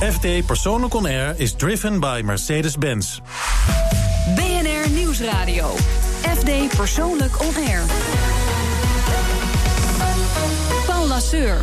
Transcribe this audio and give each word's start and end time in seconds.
FD 0.00 0.46
Persoonlijk 0.46 0.94
On 0.94 1.06
Air 1.06 1.34
is 1.36 1.52
driven 1.52 2.00
by 2.00 2.20
Mercedes-Benz. 2.24 3.20
BNR 4.34 4.90
Nieuwsradio. 4.90 5.68
FD 6.36 6.76
Persoonlijk 6.76 7.40
On 7.40 7.54
Air. 7.56 7.82
Paul 10.86 11.06
Lasseur. 11.06 11.60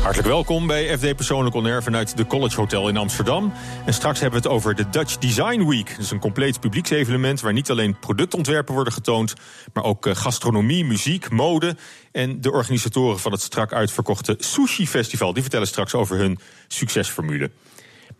Hartelijk 0.00 0.28
welkom 0.28 0.66
bij 0.66 0.98
FD 0.98 1.16
Persoonlijk 1.16 1.54
On 1.54 1.66
Air 1.66 1.82
vanuit 1.82 2.16
de 2.16 2.26
College 2.26 2.56
Hotel 2.56 2.88
in 2.88 2.96
Amsterdam. 2.96 3.52
En 3.86 3.94
straks 3.94 4.20
hebben 4.20 4.42
we 4.42 4.48
het 4.48 4.56
over 4.56 4.74
de 4.74 4.88
Dutch 4.90 5.18
Design 5.18 5.64
Week. 5.64 5.88
Dat 5.88 5.98
is 5.98 6.10
een 6.10 6.18
compleet 6.18 6.60
publieksevenement 6.60 7.40
waar 7.40 7.52
niet 7.52 7.70
alleen 7.70 7.98
productontwerpen 7.98 8.74
worden 8.74 8.92
getoond... 8.92 9.34
maar 9.72 9.84
ook 9.84 10.06
eh, 10.06 10.14
gastronomie, 10.14 10.84
muziek, 10.84 11.30
mode... 11.30 11.76
en 12.12 12.40
de 12.40 12.52
organisatoren 12.52 13.18
van 13.18 13.32
het 13.32 13.40
strak 13.40 13.72
uitverkochte 13.72 14.34
Sushi 14.38 14.86
Festival... 14.86 15.32
die 15.32 15.42
vertellen 15.42 15.66
straks 15.66 15.94
over 15.94 16.18
hun 16.18 16.38
succesformule. 16.68 17.50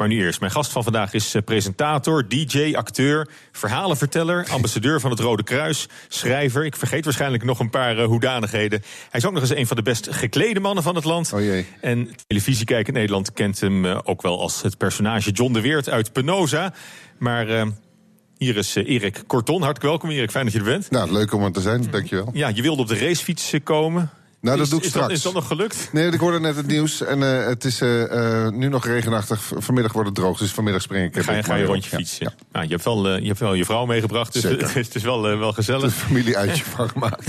Maar 0.02 0.10
nu 0.10 0.24
eerst, 0.24 0.40
mijn 0.40 0.52
gast 0.52 0.72
van 0.72 0.82
vandaag 0.82 1.12
is 1.12 1.34
eh, 1.34 1.42
presentator, 1.42 2.28
DJ, 2.28 2.74
acteur, 2.74 3.28
verhalenverteller, 3.52 4.46
ambassadeur 4.50 5.00
van 5.00 5.10
het 5.10 5.20
Rode 5.20 5.42
Kruis, 5.42 5.88
schrijver. 6.08 6.64
Ik 6.64 6.76
vergeet 6.76 7.04
waarschijnlijk 7.04 7.44
nog 7.44 7.58
een 7.58 7.70
paar 7.70 7.98
uh, 7.98 8.04
hoedanigheden. 8.04 8.82
Hij 9.10 9.20
is 9.20 9.26
ook 9.26 9.32
nog 9.32 9.42
eens 9.42 9.54
een 9.54 9.66
van 9.66 9.76
de 9.76 9.82
best 9.82 10.12
geklede 10.12 10.60
mannen 10.60 10.82
van 10.82 10.94
het 10.94 11.04
land. 11.04 11.32
Oh 11.32 11.40
jee. 11.40 11.66
En 11.80 12.10
televisiekijk 12.26 12.88
in 12.88 12.94
Nederland 12.94 13.32
kent 13.32 13.60
hem 13.60 13.84
uh, 13.84 13.98
ook 14.04 14.22
wel 14.22 14.40
als 14.40 14.62
het 14.62 14.78
personage 14.78 15.30
John 15.30 15.52
de 15.52 15.60
Weert 15.60 15.88
uit 15.88 16.12
Penosa. 16.12 16.74
Maar 17.18 17.66
hier 18.38 18.56
is 18.56 18.74
Erik 18.74 19.22
Korton. 19.26 19.62
Hartelijk 19.62 19.82
welkom 19.82 20.10
Erik, 20.10 20.30
fijn 20.30 20.44
dat 20.44 20.52
je 20.52 20.58
er 20.58 20.64
bent. 20.64 20.90
Nou, 20.90 21.12
leuk 21.12 21.32
om 21.32 21.42
er 21.42 21.52
te 21.52 21.60
zijn, 21.60 21.86
dankjewel. 21.90 22.30
Ja, 22.32 22.48
je 22.48 22.62
wilde 22.62 22.82
op 22.82 22.88
de 22.88 22.98
racefiets 22.98 23.54
komen. 23.64 24.10
Nou, 24.42 24.56
dat 24.56 24.66
is, 24.66 24.70
doe 24.70 24.78
ik 24.78 24.84
is 24.84 24.90
straks. 24.90 25.08
Dat, 25.08 25.16
is 25.16 25.22
dat 25.22 25.32
nog 25.32 25.46
gelukt? 25.46 25.88
Nee, 25.92 26.10
ik 26.10 26.20
hoorde 26.20 26.40
net 26.40 26.56
het 26.56 26.66
nieuws. 26.66 27.02
En 27.02 27.20
uh, 27.20 27.46
het 27.46 27.64
is 27.64 27.80
uh, 27.80 28.00
uh, 28.00 28.48
nu 28.48 28.68
nog 28.68 28.86
regenachtig. 28.86 29.52
Vanmiddag 29.56 29.92
wordt 29.92 30.08
het 30.08 30.18
droog, 30.18 30.38
dus 30.38 30.50
vanmiddag 30.50 30.82
spring 30.82 31.16
ik. 31.16 31.22
Ga 31.24 31.32
je, 31.32 31.42
ga 31.42 31.54
je 31.54 31.64
rondje 31.64 31.90
ja. 31.90 31.96
fietsen. 31.96 32.26
Ja. 32.26 32.44
Nou, 32.52 32.64
je, 32.64 32.70
hebt 32.70 32.84
wel, 32.84 33.16
je 33.16 33.26
hebt 33.26 33.38
wel 33.38 33.54
je 33.54 33.64
vrouw 33.64 33.86
meegebracht, 33.86 34.32
dus 34.32 34.42
het, 34.42 34.74
het, 34.74 34.94
is 34.94 35.02
wel, 35.02 35.38
wel 35.38 35.52
gezellig. 35.52 35.84
Is 35.84 35.92
een 35.92 35.98
familieuitje 35.98 36.64
van 36.76 36.88
gemaakt. 36.88 37.26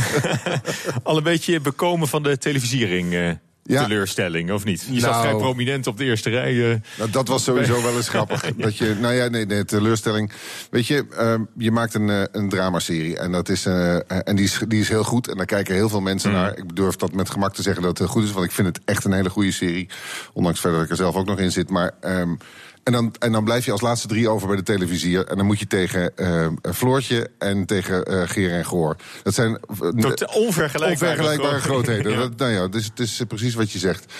Al 1.04 1.18
een 1.18 1.24
beetje 1.24 1.60
bekomen 1.60 2.08
van 2.08 2.24
de 2.24 2.38
televisiering. 2.38 3.38
Ja. 3.64 3.84
teleurstelling, 3.84 4.52
of 4.52 4.66
niet? 4.66 4.82
Je 4.82 4.88
nou, 4.88 5.02
zat 5.02 5.22
vrij 5.22 5.36
prominent 5.36 5.88
op 5.88 5.98
de 5.98 6.04
eerste 6.04 6.30
rij. 6.30 6.54
Uh, 6.54 6.76
nou, 6.98 7.10
dat 7.10 7.28
was 7.28 7.44
sowieso 7.44 7.82
wel 7.82 7.96
eens 7.96 8.10
grappig. 8.16 8.56
Dat 8.56 8.78
je, 8.78 8.96
nou 9.00 9.14
ja, 9.14 9.28
nee, 9.28 9.46
nee, 9.46 9.66
teleurstelling. 9.66 10.32
Weet 10.70 10.88
je, 10.88 11.06
uh, 11.12 11.36
je 11.58 11.72
maakt 11.72 11.94
een, 11.94 12.08
uh, 12.08 12.24
een 12.32 12.50
dramaserie. 12.50 13.18
En, 13.18 13.32
dat 13.32 13.50
is, 13.50 13.66
en 13.66 14.36
die, 14.36 14.46
is, 14.46 14.62
die 14.68 14.80
is 14.80 14.90
heel 14.90 15.04
goed. 15.04 15.28
En 15.28 15.38
daar 15.38 15.46
kijken 15.46 15.76
heel 15.76 15.90
veel 15.90 16.02
mensen 16.02 16.30
mm. 16.30 16.36
naar. 16.36 16.58
Ik 16.58 16.76
durf 16.76 16.96
dat 16.96 17.14
met 17.14 17.30
gemak 17.30 17.54
te 17.54 17.62
zeggen 17.62 17.84
dat 17.84 17.98
het 17.98 18.10
goed 18.10 18.24
is. 18.24 18.32
Want 18.32 18.46
ik 18.46 18.52
vind 18.52 18.68
het 18.68 18.80
echt 18.86 19.04
een 19.04 19.14
hele 19.14 19.30
goede 19.30 19.52
serie. 19.52 19.90
Ondanks 20.34 20.60
verder 20.60 20.80
dat 20.80 20.86
ik 20.86 20.92
er 20.92 21.04
zelf 21.04 21.16
ook 21.16 21.28
nog 21.28 21.40
in 21.40 21.52
zit. 21.52 21.70
Maar... 21.70 21.92
Um, 22.02 22.38
en 22.84 22.92
dan, 22.92 23.16
en 23.20 23.32
dan 23.32 23.44
blijf 23.44 23.66
je 23.66 23.72
als 23.72 23.82
laatste 23.82 24.08
drie 24.08 24.30
over 24.30 24.48
bij 24.48 24.56
de 24.56 24.64
televisie. 24.64 25.26
En 25.26 25.38
dan 25.38 25.46
moet 25.46 25.60
je 25.60 25.68
tegen 25.68 26.12
uh, 26.16 26.48
Floortje 26.74 27.30
en 27.38 27.66
tegen 27.66 28.12
uh, 28.12 28.22
Geer 28.26 28.52
en 28.52 28.66
Goor. 28.66 28.96
Dat 29.24 29.34
zijn 29.34 29.60
Tot 30.00 30.34
onvergelijkbare, 30.36 31.12
onvergelijkbare 31.12 31.60
grootheden. 31.60 32.12
ja. 32.14 32.18
Dat, 32.18 32.38
nou 32.38 32.52
ja, 32.52 32.68
dus 32.68 32.86
het 32.86 33.00
is 33.00 33.22
precies 33.28 33.54
wat 33.54 33.72
je 33.72 33.80
zegt. 33.80 34.14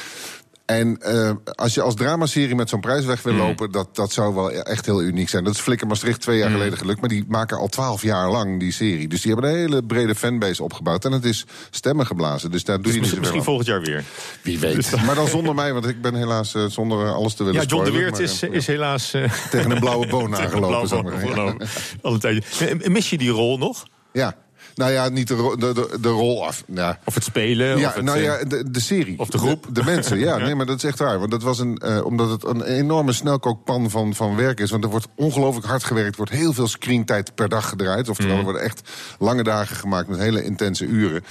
En 0.66 1.00
uh, 1.06 1.32
als 1.56 1.74
je 1.74 1.82
als 1.82 1.96
dramaserie 1.96 2.56
met 2.56 2.70
zo'n 2.70 2.80
prijs 2.80 3.06
weg 3.06 3.22
wil 3.22 3.34
lopen, 3.34 3.66
mm. 3.66 3.72
dat, 3.72 3.96
dat 3.96 4.12
zou 4.12 4.36
wel 4.36 4.52
echt 4.52 4.86
heel 4.86 5.02
uniek 5.02 5.30
zijn. 5.30 5.44
Dat 5.44 5.54
is 5.54 5.60
Flikker 5.60 5.88
Maastricht 5.88 6.22
twee 6.22 6.38
jaar 6.38 6.50
mm. 6.50 6.56
geleden 6.56 6.78
gelukt, 6.78 7.00
maar 7.00 7.10
die 7.10 7.26
maken 7.28 7.58
al 7.58 7.68
twaalf 7.68 8.02
jaar 8.02 8.32
lang 8.32 8.60
die 8.60 8.72
serie. 8.72 9.08
Dus 9.08 9.22
die 9.22 9.32
hebben 9.32 9.50
een 9.50 9.58
hele 9.58 9.84
brede 9.84 10.16
fanbase 10.16 10.64
opgebouwd. 10.64 11.06
En 11.06 11.12
het 11.12 11.26
is 11.26 11.46
stemmen 11.70 12.06
geblazen. 12.06 12.52
Dus 12.52 12.64
daar 12.64 12.76
doe 12.76 12.86
dus 12.86 12.94
je 12.94 13.00
misschien, 13.00 13.20
misschien 13.20 13.44
volgend 13.44 13.68
jaar 13.68 13.82
weer. 13.82 14.04
Wie 14.42 14.60
weet. 14.60 15.04
maar 15.06 15.16
dan 15.16 15.28
zonder 15.28 15.56
mij, 15.56 15.74
want 15.74 15.88
ik 15.88 16.02
ben 16.02 16.16
helaas 16.16 16.56
uh, 16.56 16.66
zonder 16.66 17.12
alles 17.12 17.34
te 17.34 17.44
willen 17.44 17.62
Ja, 17.62 17.68
John 17.68 17.86
spoilen, 17.86 18.12
de 18.12 18.18
Weert 18.18 18.32
is, 18.32 18.42
maar, 18.42 18.52
is 18.52 18.68
helaas... 18.68 19.14
Uh, 19.14 19.32
tegen 19.50 19.72
een 19.72 19.80
blauwe 19.80 20.08
boon 20.08 20.36
aangelopen. 20.38 20.88
Blauwe 21.32 21.56
ja. 21.58 21.66
Al 22.02 22.14
een 22.14 22.20
tijdje. 22.20 22.90
Mis 22.90 23.10
je 23.10 23.18
die 23.18 23.30
rol 23.30 23.58
nog? 23.58 23.84
Ja. 24.12 24.36
Nou 24.76 24.92
ja, 24.92 25.10
niet 25.10 25.28
de, 25.28 25.56
de, 25.58 26.00
de, 26.02 26.10
rol 26.10 26.46
af. 26.46 26.64
Ja. 26.68 27.00
Of 27.06 27.14
het 27.14 27.24
spelen. 27.24 27.78
Ja, 27.78 27.88
of 27.88 27.94
het, 27.94 28.04
nou 28.04 28.20
ja, 28.20 28.44
de, 28.44 28.72
de 28.72 28.80
serie. 28.80 29.20
Of 29.20 29.30
de 29.30 29.38
groep. 29.38 29.66
De, 29.66 29.72
de 29.72 29.84
mensen, 29.84 30.20
ja, 30.20 30.26
ja, 30.38 30.46
Nee, 30.46 30.56
maar 30.56 30.66
dat 30.66 30.78
is 30.78 30.84
echt 30.84 31.00
waar. 31.00 31.20
Want 31.20 31.32
dat 31.32 31.44
was 31.44 31.60
een, 31.60 31.82
uh, 31.86 32.06
omdat 32.06 32.30
het 32.30 32.46
een 32.46 32.64
enorme 32.64 33.14
snelkookpan 33.14 33.90
van, 33.90 34.16
van 34.16 34.36
werk 34.36 34.60
is. 34.60 34.72
Want 34.72 34.84
er 34.84 34.90
wordt 34.90 35.08
ongelooflijk 35.16 35.66
hard 35.66 35.84
gewerkt. 35.84 36.12
Er 36.12 36.18
wordt 36.18 36.32
heel 36.32 36.54
veel 36.54 36.68
screentijd 36.68 37.36
per 37.36 37.50
dag 37.50 37.70
gedraaid. 37.70 38.10
Oftewel, 38.10 38.34
mm. 38.34 38.40
er 38.40 38.44
worden 38.44 38.62
echt 38.62 38.90
lange 39.20 39.44
dagen 39.44 39.76
gemaakt 39.76 40.08
met 40.08 40.20
hele 40.20 40.44
intense 40.44 40.86
uren. 40.86 41.24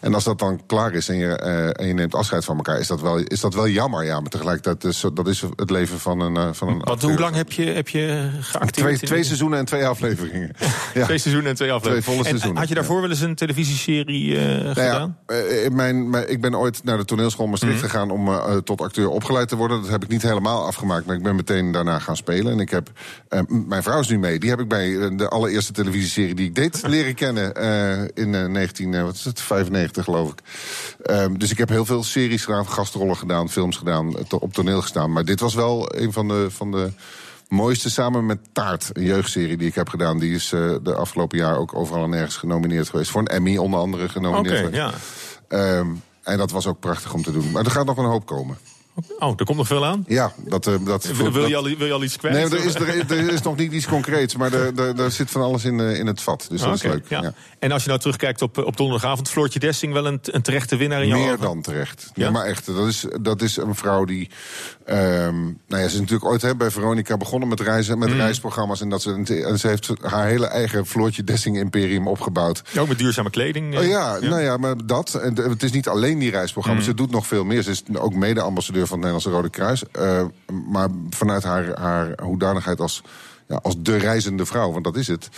En 0.00 0.14
als 0.14 0.24
dat 0.24 0.38
dan 0.38 0.60
klaar 0.66 0.94
is 0.94 1.08
en 1.08 1.16
je, 1.16 1.40
uh, 1.44 1.80
en 1.80 1.86
je 1.86 1.94
neemt 1.94 2.14
afscheid 2.14 2.44
van 2.44 2.56
elkaar, 2.56 2.78
is 2.78 2.86
dat 2.86 3.00
wel, 3.00 3.18
is 3.18 3.40
dat 3.40 3.54
wel 3.54 3.68
jammer. 3.68 4.04
Ja, 4.04 4.20
maar 4.20 4.30
tegelijkertijd, 4.30 4.84
is, 4.84 5.04
dat 5.14 5.28
is 5.28 5.40
het 5.56 5.70
leven 5.70 6.00
van 6.00 6.20
een. 6.20 6.34
Uh, 6.34 6.48
van 6.52 6.68
een 6.68 6.78
Wat, 6.78 7.02
hoe 7.02 7.18
lang 7.18 7.34
heb 7.34 7.52
je, 7.52 7.64
heb 7.64 7.88
je 7.88 8.30
geacteerd? 8.40 8.72
Twee, 8.72 8.98
twee 8.98 9.24
seizoenen 9.24 9.58
en 9.58 9.64
twee 9.64 9.86
afleveringen. 9.86 10.50
ja. 10.94 11.04
Twee 11.04 11.18
seizoenen 11.18 11.50
en 11.50 11.56
twee 11.56 11.72
afleveringen. 11.72 12.02
Twee 12.02 12.14
volle 12.14 12.18
en, 12.18 12.24
seizoenen. 12.24 12.58
Had 12.58 12.68
je 12.68 12.74
daarvoor 12.88 12.96
ja. 12.96 13.00
wel 13.00 13.10
eens 13.10 13.20
een 13.20 13.34
televisieserie 13.34 14.26
uh, 14.26 14.62
nou 14.62 14.74
gedaan? 14.74 15.18
Ja, 15.26 15.34
uh, 15.34 15.70
mijn, 15.70 16.10
mijn, 16.10 16.30
ik 16.30 16.40
ben 16.40 16.54
ooit 16.54 16.84
naar 16.84 16.96
de 16.96 17.04
toneelschool 17.04 17.46
Maastricht 17.46 17.74
mm. 17.74 17.80
gegaan 17.80 18.10
om 18.10 18.28
uh, 18.28 18.56
tot 18.56 18.80
acteur 18.80 19.08
opgeleid 19.08 19.48
te 19.48 19.56
worden. 19.56 19.80
Dat 19.80 19.90
heb 19.90 20.02
ik 20.02 20.08
niet 20.08 20.22
helemaal 20.22 20.66
afgemaakt, 20.66 21.06
maar 21.06 21.16
ik 21.16 21.22
ben 21.22 21.36
meteen 21.36 21.72
daarna 21.72 21.98
gaan 21.98 22.16
spelen. 22.16 22.52
En 22.52 22.60
ik 22.60 22.70
heb, 22.70 22.90
uh, 23.30 23.40
mijn 23.48 23.82
vrouw 23.82 24.00
is 24.00 24.08
nu 24.08 24.18
mee. 24.18 24.38
Die 24.38 24.50
heb 24.50 24.60
ik 24.60 24.68
bij 24.68 25.16
de 25.16 25.28
allereerste 25.28 25.72
televisieserie 25.72 26.34
die 26.34 26.46
ik 26.46 26.54
deed 26.54 26.82
leren 26.86 27.14
kennen 27.14 27.54
in 28.14 28.52
19, 28.52 29.04
wat 29.04 29.14
is 29.14 29.24
het, 29.24 29.40
95 29.40 30.04
geloof 30.04 30.32
ik. 30.32 30.40
Um, 31.10 31.38
dus 31.38 31.50
ik 31.50 31.58
heb 31.58 31.68
heel 31.68 31.84
veel 31.84 32.02
series 32.02 32.44
gedaan, 32.44 32.66
gastrollen 32.66 33.16
gedaan, 33.16 33.50
films 33.50 33.76
gedaan, 33.76 34.14
op 34.30 34.52
toneel 34.52 34.80
gestaan. 34.80 35.12
Maar 35.12 35.24
dit 35.24 35.40
was 35.40 35.54
wel 35.54 35.94
een 35.96 36.12
van 36.12 36.28
de... 36.28 36.46
Van 36.50 36.70
de 36.70 36.90
mooiste 37.48 37.90
samen 37.90 38.26
met 38.26 38.38
Taart, 38.52 38.90
een 38.92 39.02
jeugdserie 39.02 39.56
die 39.56 39.68
ik 39.68 39.74
heb 39.74 39.88
gedaan. 39.88 40.18
Die 40.18 40.34
is 40.34 40.52
uh, 40.52 40.74
de 40.82 40.94
afgelopen 40.94 41.38
jaar 41.38 41.58
ook 41.58 41.74
overal 41.74 42.04
en 42.04 42.10
nergens 42.10 42.36
genomineerd 42.36 42.88
geweest. 42.88 43.10
Voor 43.10 43.20
een 43.20 43.26
Emmy 43.26 43.56
onder 43.56 43.80
andere 43.80 44.08
genomineerd. 44.08 44.66
Oké, 44.66 44.76
okay, 44.76 44.92
ja. 45.48 45.78
Um, 45.78 46.02
en 46.22 46.38
dat 46.38 46.50
was 46.50 46.66
ook 46.66 46.80
prachtig 46.80 47.14
om 47.14 47.22
te 47.22 47.32
doen. 47.32 47.50
Maar 47.50 47.64
er 47.64 47.70
gaat 47.70 47.86
nog 47.86 47.96
een 47.96 48.04
hoop 48.04 48.26
komen. 48.26 48.58
Oh, 49.18 49.32
er 49.36 49.44
komt 49.44 49.58
nog 49.58 49.66
veel 49.66 49.86
aan? 49.86 50.04
Ja. 50.06 50.32
Dat, 50.36 50.66
uh, 50.66 50.74
dat, 50.84 51.04
wil, 51.04 51.32
wil, 51.32 51.46
je 51.46 51.56
al, 51.56 51.62
wil 51.62 51.86
je 51.86 51.92
al 51.92 52.02
iets 52.02 52.16
kwijt? 52.16 52.34
Nee, 52.34 52.44
er 52.44 52.64
is, 52.64 52.74
er, 52.74 53.10
er 53.10 53.32
is 53.32 53.42
nog 53.42 53.56
niet 53.56 53.72
iets 53.72 53.86
concreets. 53.86 54.36
Maar 54.36 54.52
er 54.52 55.10
zit 55.10 55.30
van 55.30 55.42
alles 55.42 55.64
in, 55.64 55.78
uh, 55.78 55.98
in 55.98 56.06
het 56.06 56.22
vat. 56.22 56.46
Dus 56.50 56.60
dat 56.60 56.76
okay, 56.76 56.90
is 56.90 56.94
leuk. 56.94 57.08
Ja. 57.08 57.22
Ja. 57.22 57.32
En 57.58 57.72
als 57.72 57.82
je 57.82 57.88
nou 57.88 58.00
terugkijkt 58.00 58.42
op, 58.42 58.58
op 58.58 58.76
donderdagavond... 58.76 59.28
Floortje 59.28 59.58
Dessing 59.58 59.92
wel 59.92 60.06
een, 60.06 60.20
een 60.22 60.42
terechte 60.42 60.76
winnaar 60.76 61.02
in 61.02 61.08
jouw 61.08 61.18
Meer 61.18 61.32
ogen? 61.32 61.40
dan 61.40 61.62
terecht. 61.62 62.10
Ja? 62.14 62.24
ja, 62.24 62.30
maar 62.30 62.44
echt. 62.44 62.66
Dat 62.66 62.86
is, 62.86 63.04
dat 63.20 63.42
is 63.42 63.56
een 63.56 63.74
vrouw 63.74 64.04
die... 64.04 64.30
Um, 64.86 65.60
nou 65.66 65.82
ja, 65.82 65.88
ze 65.88 65.94
is 65.94 66.00
natuurlijk 66.00 66.24
ooit 66.24 66.42
hè, 66.42 66.56
bij 66.56 66.70
Veronica 66.70 67.16
begonnen 67.16 67.48
met 67.48 67.60
reizen, 67.60 67.98
met 67.98 68.08
mm. 68.08 68.16
reisprogramma's. 68.16 68.80
En, 68.80 68.88
dat 68.88 69.02
ze, 69.02 69.44
en 69.46 69.58
ze 69.58 69.68
heeft 69.68 69.90
haar 70.02 70.26
hele 70.26 70.46
eigen 70.46 70.86
Floortje 70.86 71.24
Dessing-imperium 71.24 72.08
opgebouwd. 72.08 72.62
Ook 72.78 72.88
met 72.88 72.98
duurzame 72.98 73.30
kleding. 73.30 73.78
Oh, 73.78 73.84
ja, 73.84 74.16
ja, 74.20 74.28
nou 74.28 74.42
ja, 74.42 74.56
maar 74.56 74.86
dat. 74.86 75.14
En 75.14 75.34
het 75.34 75.62
is 75.62 75.72
niet 75.72 75.88
alleen 75.88 76.18
die 76.18 76.30
reisprogramma's. 76.30 76.84
Mm. 76.84 76.90
Ze 76.90 76.96
doet 76.96 77.10
nog 77.10 77.26
veel 77.26 77.44
meer. 77.44 77.62
Ze 77.62 77.70
is 77.70 77.82
ook 77.92 78.14
mede-ambassadeur 78.14 78.86
van 78.88 78.98
het 79.02 79.06
Nederlandse 79.06 79.30
Rode 79.30 79.50
Kruis. 79.50 79.84
Uh, 79.98 80.24
maar 80.68 80.88
vanuit 81.10 81.44
haar, 81.44 81.80
haar 81.80 82.22
hoedanigheid 82.22 82.80
als, 82.80 83.02
ja, 83.46 83.60
als 83.62 83.74
de 83.78 83.96
reizende 83.96 84.46
vrouw, 84.46 84.72
want 84.72 84.84
dat 84.84 84.96
is 84.96 85.06
het... 85.08 85.28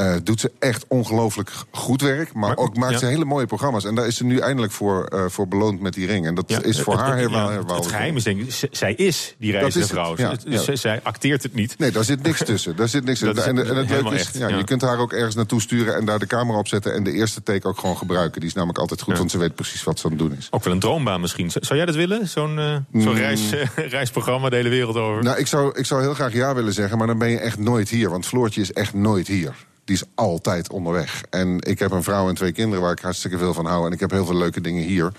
Uh, 0.00 0.14
doet 0.22 0.40
ze 0.40 0.52
echt 0.58 0.84
ongelooflijk 0.88 1.50
goed 1.70 2.00
werk. 2.00 2.32
Maar, 2.32 2.48
maar 2.48 2.56
ook 2.56 2.76
maakt 2.76 2.92
ja. 2.92 2.98
ze 2.98 3.06
hele 3.06 3.24
mooie 3.24 3.46
programma's. 3.46 3.84
En 3.84 3.94
daar 3.94 4.06
is 4.06 4.16
ze 4.16 4.24
nu 4.24 4.38
eindelijk 4.38 4.72
voor, 4.72 5.10
uh, 5.14 5.24
voor 5.28 5.48
beloond 5.48 5.80
met 5.80 5.94
die 5.94 6.06
ring. 6.06 6.26
En 6.26 6.34
dat 6.34 6.44
ja, 6.46 6.62
is 6.62 6.80
voor 6.80 6.92
het, 6.92 7.02
haar 7.02 7.16
helemaal... 7.16 7.52
Ja, 7.52 7.74
het 7.74 7.86
geheim 7.86 8.16
is 8.16 8.24
denk 8.24 8.40
ik, 8.40 8.68
zij 8.70 8.94
is 8.94 9.34
die 9.38 9.52
reizende 9.52 9.86
vrouw. 9.86 10.14
Dus 10.44 10.80
zij 10.80 11.00
acteert 11.02 11.42
het 11.42 11.54
niet. 11.54 11.78
Nee, 11.78 11.90
daar 11.90 12.04
zit 12.04 12.22
niks 12.22 12.44
tussen. 12.52 12.76
Daar 12.76 12.88
zit 12.88 13.04
niks 13.04 13.18
tussen. 13.18 13.44
En, 13.44 13.68
en, 13.68 13.76
het 13.76 13.90
leuke 13.90 14.14
is, 14.14 14.30
ja, 14.32 14.48
je 14.48 14.64
kunt 14.64 14.82
haar 14.82 14.98
ook 14.98 15.12
ergens 15.12 15.34
naartoe 15.34 15.60
sturen... 15.60 15.94
en 15.96 16.04
daar 16.04 16.18
de 16.18 16.26
camera 16.26 16.58
op 16.58 16.68
zetten 16.68 16.94
en 16.94 17.04
de 17.04 17.12
eerste 17.12 17.42
take 17.42 17.68
ook 17.68 17.78
gewoon 17.78 17.96
gebruiken. 17.96 18.40
Die 18.40 18.48
is 18.48 18.54
namelijk 18.54 18.78
altijd 18.78 19.00
goed, 19.00 19.18
want 19.18 19.30
ze 19.30 19.38
weet 19.38 19.54
precies 19.54 19.84
wat 19.84 19.98
ze 19.98 20.04
aan 20.04 20.10
het 20.10 20.20
doen 20.20 20.36
is. 20.38 20.48
Ook 20.50 20.64
wel 20.64 20.72
een 20.72 20.80
droombaan 20.80 21.20
misschien. 21.20 21.50
Zou 21.50 21.76
jij 21.76 21.86
dat 21.86 21.94
willen? 21.94 22.28
Zo'n 22.28 22.58
uh, 22.58 23.02
zo 23.02 23.10
Mm. 23.10 23.16
reis, 23.16 23.40
reisprogramma 23.96 24.48
de 24.48 24.56
hele 24.56 24.68
wereld 24.68 24.96
over? 24.96 25.22
Nou, 25.22 25.38
ik 25.38 25.46
zou, 25.46 25.78
ik 25.78 25.86
zou 25.86 26.00
heel 26.00 26.14
graag 26.14 26.32
ja 26.32 26.54
willen 26.54 26.72
zeggen... 26.72 26.98
maar 26.98 27.06
dan 27.06 27.18
ben 27.18 27.30
je 27.30 27.38
echt 27.38 27.58
nooit 27.58 27.88
hier. 27.88 28.10
Want 28.10 28.26
Floortje 28.26 28.60
is 28.60 28.72
echt 28.72 28.94
nooit 28.94 29.26
hier 29.26 29.54
die 29.86 29.96
is 29.96 30.04
altijd 30.14 30.70
onderweg. 30.70 31.22
En 31.30 31.60
ik 31.60 31.78
heb 31.78 31.90
een 31.90 32.02
vrouw 32.02 32.28
en 32.28 32.34
twee 32.34 32.52
kinderen 32.52 32.82
waar 32.82 32.92
ik 32.92 33.00
hartstikke 33.00 33.38
veel 33.38 33.54
van 33.54 33.66
hou. 33.66 33.86
En 33.86 33.92
ik 33.92 34.00
heb 34.00 34.10
heel 34.10 34.24
veel 34.26 34.36
leuke 34.36 34.60
dingen 34.60 34.82
hier. 34.82 35.12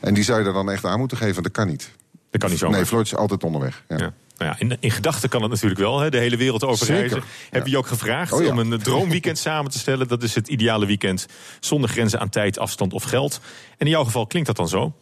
En 0.00 0.14
die 0.14 0.24
zou 0.24 0.40
je 0.40 0.46
er 0.46 0.52
dan 0.52 0.70
echt 0.70 0.84
aan 0.84 0.98
moeten 0.98 1.16
geven. 1.16 1.42
Dat 1.42 1.52
kan 1.52 1.66
niet. 1.66 1.90
Dat 2.30 2.40
kan 2.40 2.50
niet 2.50 2.58
zo. 2.58 2.70
Nee, 2.70 2.86
Floortje 2.86 3.14
is 3.14 3.20
altijd 3.20 3.44
onderweg. 3.44 3.82
Ja. 3.88 3.96
ja. 3.96 4.12
Nou 4.36 4.50
ja, 4.50 4.56
in, 4.58 4.76
in 4.80 4.90
gedachten 4.90 5.28
kan 5.28 5.42
het 5.42 5.50
natuurlijk 5.50 5.80
wel, 5.80 6.00
hè? 6.00 6.10
de 6.10 6.18
hele 6.18 6.36
wereld 6.36 6.64
overreizen. 6.64 7.10
Zeker, 7.10 7.24
Heb 7.50 7.64
je 7.64 7.70
je 7.70 7.78
ook 7.78 7.86
gevraagd 7.86 8.32
oh, 8.32 8.42
ja. 8.42 8.50
om 8.50 8.58
een 8.58 8.78
droomweekend 8.78 9.38
samen 9.38 9.70
te 9.70 9.78
stellen? 9.78 10.08
Dat 10.08 10.22
is 10.22 10.34
het 10.34 10.48
ideale 10.48 10.86
weekend 10.86 11.26
zonder 11.60 11.90
grenzen 11.90 12.20
aan 12.20 12.28
tijd, 12.28 12.58
afstand 12.58 12.92
of 12.92 13.02
geld. 13.02 13.40
En 13.78 13.86
in 13.86 13.92
jouw 13.92 14.04
geval 14.04 14.26
klinkt 14.26 14.48
dat 14.48 14.56
dan 14.56 14.68
zo? 14.68 14.94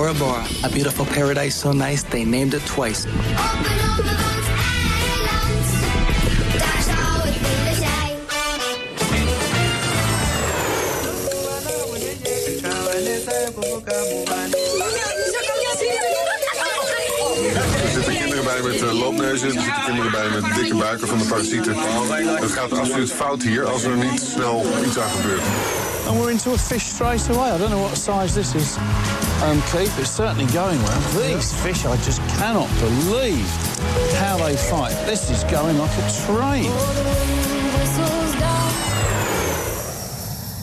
Bora 0.00 0.14
Bora, 0.14 0.46
a 0.64 0.70
beautiful 0.70 1.04
paradise 1.04 1.54
so 1.54 1.72
nice 1.72 2.02
they 2.04 2.24
named 2.24 2.54
it 2.54 2.64
twice. 2.64 3.04
Er 3.04 3.12
zitten 17.92 18.16
kinderen 18.16 18.44
bij 18.44 18.62
met 18.62 18.82
uh, 18.82 18.92
loopneuzen, 18.92 19.46
er 19.46 19.52
zitten 19.52 19.82
kinderen 19.84 20.10
bij 20.10 20.28
met 20.28 20.54
dikke 20.54 20.76
buiken 20.76 21.08
van 21.08 21.18
de 21.18 21.24
parasieten. 21.24 21.74
Het 22.40 22.50
gaat 22.50 22.72
absoluut 22.78 23.12
fout 23.12 23.42
hier 23.42 23.66
als 23.66 23.82
er 23.82 23.96
niet 23.96 24.20
snel 24.20 24.64
iets 24.86 24.98
aan 24.98 25.10
gebeurt. 25.10 25.42
And 26.06 26.18
we're 26.18 26.30
into 26.30 26.52
a 26.52 26.58
fish 26.58 26.84
straight 26.84 27.28
away. 27.30 27.54
I 27.54 27.58
don't 27.58 27.70
know 27.70 27.82
what 27.82 27.96
size 27.96 28.34
this 28.34 28.54
is. 28.54 28.76
Um, 29.42 29.62
it's 29.98 30.10
certainly 30.10 30.44
going 30.52 30.82
well. 30.82 31.00
These 31.16 31.52
fish, 31.62 31.86
I 31.86 31.96
just 32.04 32.20
cannot 32.36 32.68
believe 32.78 33.48
how 34.20 34.36
they 34.36 34.54
fight. 34.54 34.94
This 35.06 35.30
is 35.30 35.44
going 35.44 35.78
like 35.78 35.96
a 35.98 36.08
train. 36.26 36.70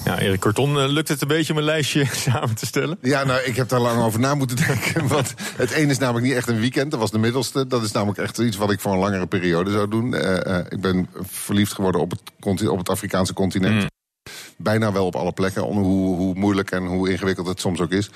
Ja, 0.05 0.19
Erik 0.19 0.39
Korton, 0.39 0.75
uh, 0.75 0.87
lukt 0.87 1.07
het 1.07 1.21
een 1.21 1.27
beetje 1.27 1.53
om 1.53 1.59
een 1.59 1.65
lijstje 1.65 2.05
samen 2.29 2.55
te 2.55 2.65
stellen? 2.65 2.97
Ja, 3.01 3.23
nou, 3.23 3.41
ik 3.41 3.55
heb 3.55 3.69
daar 3.69 3.79
lang 3.79 4.01
over 4.03 4.19
na 4.19 4.35
moeten 4.35 4.57
denken. 4.57 5.07
Want 5.15 5.33
het 5.55 5.71
ene 5.71 5.91
is 5.91 5.97
namelijk 5.97 6.25
niet 6.25 6.35
echt 6.35 6.47
een 6.47 6.59
weekend. 6.59 6.91
Dat 6.91 6.99
was 6.99 7.11
de 7.11 7.19
middelste. 7.19 7.67
Dat 7.67 7.83
is 7.83 7.91
namelijk 7.91 8.19
echt 8.19 8.37
iets 8.37 8.57
wat 8.57 8.71
ik 8.71 8.79
voor 8.79 8.91
een 8.91 8.99
langere 8.99 9.27
periode 9.27 9.71
zou 9.71 9.89
doen. 9.89 10.13
Uh, 10.13 10.21
uh, 10.21 10.57
ik 10.69 10.81
ben 10.81 11.09
verliefd 11.21 11.73
geworden 11.73 12.01
op 12.01 12.11
het, 12.11 12.67
op 12.69 12.77
het 12.77 12.89
Afrikaanse 12.89 13.33
continent. 13.33 13.73
Mm 13.73 13.96
bijna 14.57 14.91
wel 14.91 15.05
op 15.05 15.15
alle 15.15 15.31
plekken. 15.31 15.61
Hoe, 15.61 16.15
hoe 16.15 16.35
moeilijk 16.35 16.71
en 16.71 16.85
hoe 16.85 17.09
ingewikkeld 17.09 17.47
het 17.47 17.59
soms 17.59 17.79
ook 17.79 17.91
is. 17.91 18.09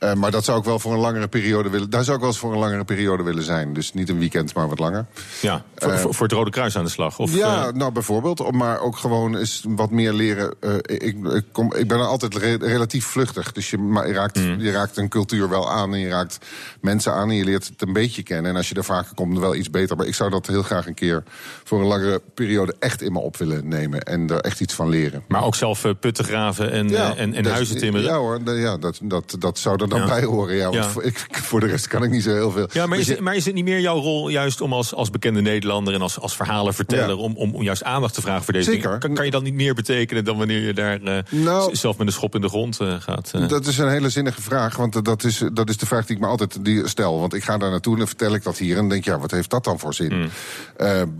Uh, 0.00 0.12
maar 0.12 0.30
dat 0.30 0.44
zou 0.44 0.58
ik 0.58 0.64
wel 0.64 0.78
voor 0.78 0.92
een 0.92 0.98
langere 0.98 1.28
periode 1.28 1.70
willen. 1.70 1.90
Daar 1.90 2.04
zou 2.04 2.14
ik 2.14 2.22
wel 2.22 2.30
eens 2.30 2.40
voor 2.40 2.52
een 2.52 2.58
langere 2.58 2.84
periode 2.84 3.22
willen 3.22 3.42
zijn. 3.42 3.72
Dus 3.72 3.92
niet 3.92 4.08
een 4.08 4.18
weekend, 4.18 4.54
maar 4.54 4.68
wat 4.68 4.78
langer. 4.78 5.06
Ja, 5.40 5.64
voor, 5.74 5.92
uh, 5.92 5.98
voor 5.98 6.26
het 6.26 6.32
Rode 6.32 6.50
Kruis 6.50 6.76
aan 6.76 6.84
de 6.84 6.90
slag? 6.90 7.18
Of, 7.18 7.34
ja, 7.34 7.66
uh... 7.66 7.72
nou 7.72 7.92
bijvoorbeeld. 7.92 8.52
Maar 8.52 8.80
ook 8.80 8.96
gewoon 8.96 9.36
eens 9.36 9.64
wat 9.68 9.90
meer 9.90 10.12
leren. 10.12 10.54
ik, 10.82 11.16
ik, 11.24 11.44
kom, 11.52 11.74
ik 11.74 11.88
ben 11.88 12.06
altijd 12.06 12.34
re 12.34 12.56
relatief 12.56 13.06
vluchtig. 13.06 13.52
Dus 13.52 13.70
je, 13.70 13.78
maar 13.78 14.06
je, 14.06 14.12
raakt, 14.12 14.36
mm. 14.36 14.60
je 14.60 14.70
raakt 14.70 14.96
een 14.96 15.08
cultuur 15.08 15.48
wel 15.48 15.70
aan. 15.70 15.92
En 15.92 16.00
je 16.00 16.08
raakt 16.08 16.38
mensen 16.80 17.12
aan. 17.12 17.28
En 17.28 17.36
je 17.36 17.44
leert 17.44 17.66
het 17.66 17.82
een 17.82 17.92
beetje 17.92 18.22
kennen. 18.22 18.50
En 18.50 18.56
als 18.56 18.68
je 18.68 18.74
er 18.74 18.84
vaker 18.84 19.14
komt, 19.14 19.38
wel 19.38 19.54
iets 19.54 19.70
beter. 19.70 19.96
Maar 19.96 20.06
ik 20.06 20.14
zou 20.14 20.30
dat 20.30 20.46
heel 20.46 20.62
graag 20.62 20.86
een 20.86 20.94
keer 20.94 21.22
voor 21.64 21.80
een 21.80 21.86
langere 21.86 22.22
periode 22.34 22.74
echt 22.78 23.02
in 23.02 23.12
me 23.12 23.18
op 23.18 23.36
willen 23.36 23.68
nemen. 23.68 24.02
En 24.02 24.30
er 24.30 24.40
echt 24.40 24.60
iets 24.60 24.74
van 24.74 24.88
leren. 24.88 25.24
Maar 25.28 25.44
ook 25.44 25.54
zelf 25.56 25.84
putten 26.00 26.24
graven 26.24 26.70
en, 26.70 26.88
ja, 26.88 27.16
en, 27.16 27.34
en 27.34 27.42
dus, 27.42 27.52
huizen 27.52 27.78
timmeren? 27.78 28.06
Ja 28.06 28.16
hoor, 28.16 28.40
ja, 28.44 28.76
dat, 28.76 28.98
dat, 29.02 29.36
dat 29.38 29.58
zou 29.58 29.82
er 29.82 29.88
dan 29.88 30.00
ja. 30.00 30.06
bij 30.06 30.24
horen. 30.24 30.56
Ja, 30.56 30.70
want 30.70 30.86
voor, 30.86 31.02
ik, 31.02 31.26
voor 31.30 31.60
de 31.60 31.66
rest 31.66 31.86
kan 31.86 32.02
ik 32.02 32.10
niet 32.10 32.22
zo 32.22 32.32
heel 32.32 32.50
veel. 32.50 32.68
Ja, 32.72 32.86
maar, 32.86 32.98
dus 32.98 33.06
is, 33.06 33.12
het, 33.12 33.22
maar 33.22 33.36
is 33.36 33.44
het 33.44 33.54
niet 33.54 33.64
meer 33.64 33.80
jouw 33.80 33.98
rol 33.98 34.28
juist 34.28 34.60
om 34.60 34.72
als, 34.72 34.94
als 34.94 35.10
bekende 35.10 35.40
Nederlander... 35.40 35.94
en 35.94 36.02
als, 36.02 36.20
als 36.20 36.36
verhalenverteller 36.36 37.16
om, 37.16 37.36
om, 37.36 37.54
om 37.54 37.62
juist 37.62 37.82
aandacht 37.82 38.14
te 38.14 38.20
vragen 38.20 38.44
voor 38.44 38.52
deze 38.52 38.70
Zeker. 38.70 38.82
dingen? 38.82 39.00
Kan, 39.00 39.14
kan 39.14 39.24
je 39.24 39.30
dan 39.30 39.42
niet 39.42 39.54
meer 39.54 39.74
betekenen 39.74 40.24
dan 40.24 40.38
wanneer 40.38 40.60
je 40.60 40.74
daar 40.74 41.00
uh, 41.02 41.18
nou, 41.30 41.76
zelf 41.76 41.98
met 41.98 42.06
een 42.06 42.12
schop 42.12 42.34
in 42.34 42.40
de 42.40 42.48
grond 42.48 42.80
uh, 42.80 42.94
gaat? 43.00 43.32
Uh. 43.36 43.48
Dat 43.48 43.66
is 43.66 43.78
een 43.78 43.90
hele 43.90 44.10
zinnige 44.10 44.42
vraag, 44.42 44.76
want 44.76 45.04
dat 45.04 45.24
is, 45.24 45.42
dat 45.52 45.68
is 45.68 45.76
de 45.76 45.86
vraag 45.86 46.06
die 46.06 46.16
ik 46.16 46.22
me 46.22 46.28
altijd 46.28 46.64
die 46.64 46.88
stel. 46.88 47.20
Want 47.20 47.34
ik 47.34 47.44
ga 47.44 47.58
daar 47.58 47.70
naartoe 47.70 47.98
en 47.98 48.06
vertel 48.06 48.34
ik 48.34 48.42
dat 48.42 48.58
hier 48.58 48.76
en 48.76 48.88
denk... 48.88 49.04
ja, 49.04 49.18
wat 49.18 49.30
heeft 49.30 49.50
dat 49.50 49.64
dan 49.64 49.78
voor 49.78 49.94
zin? 49.94 50.30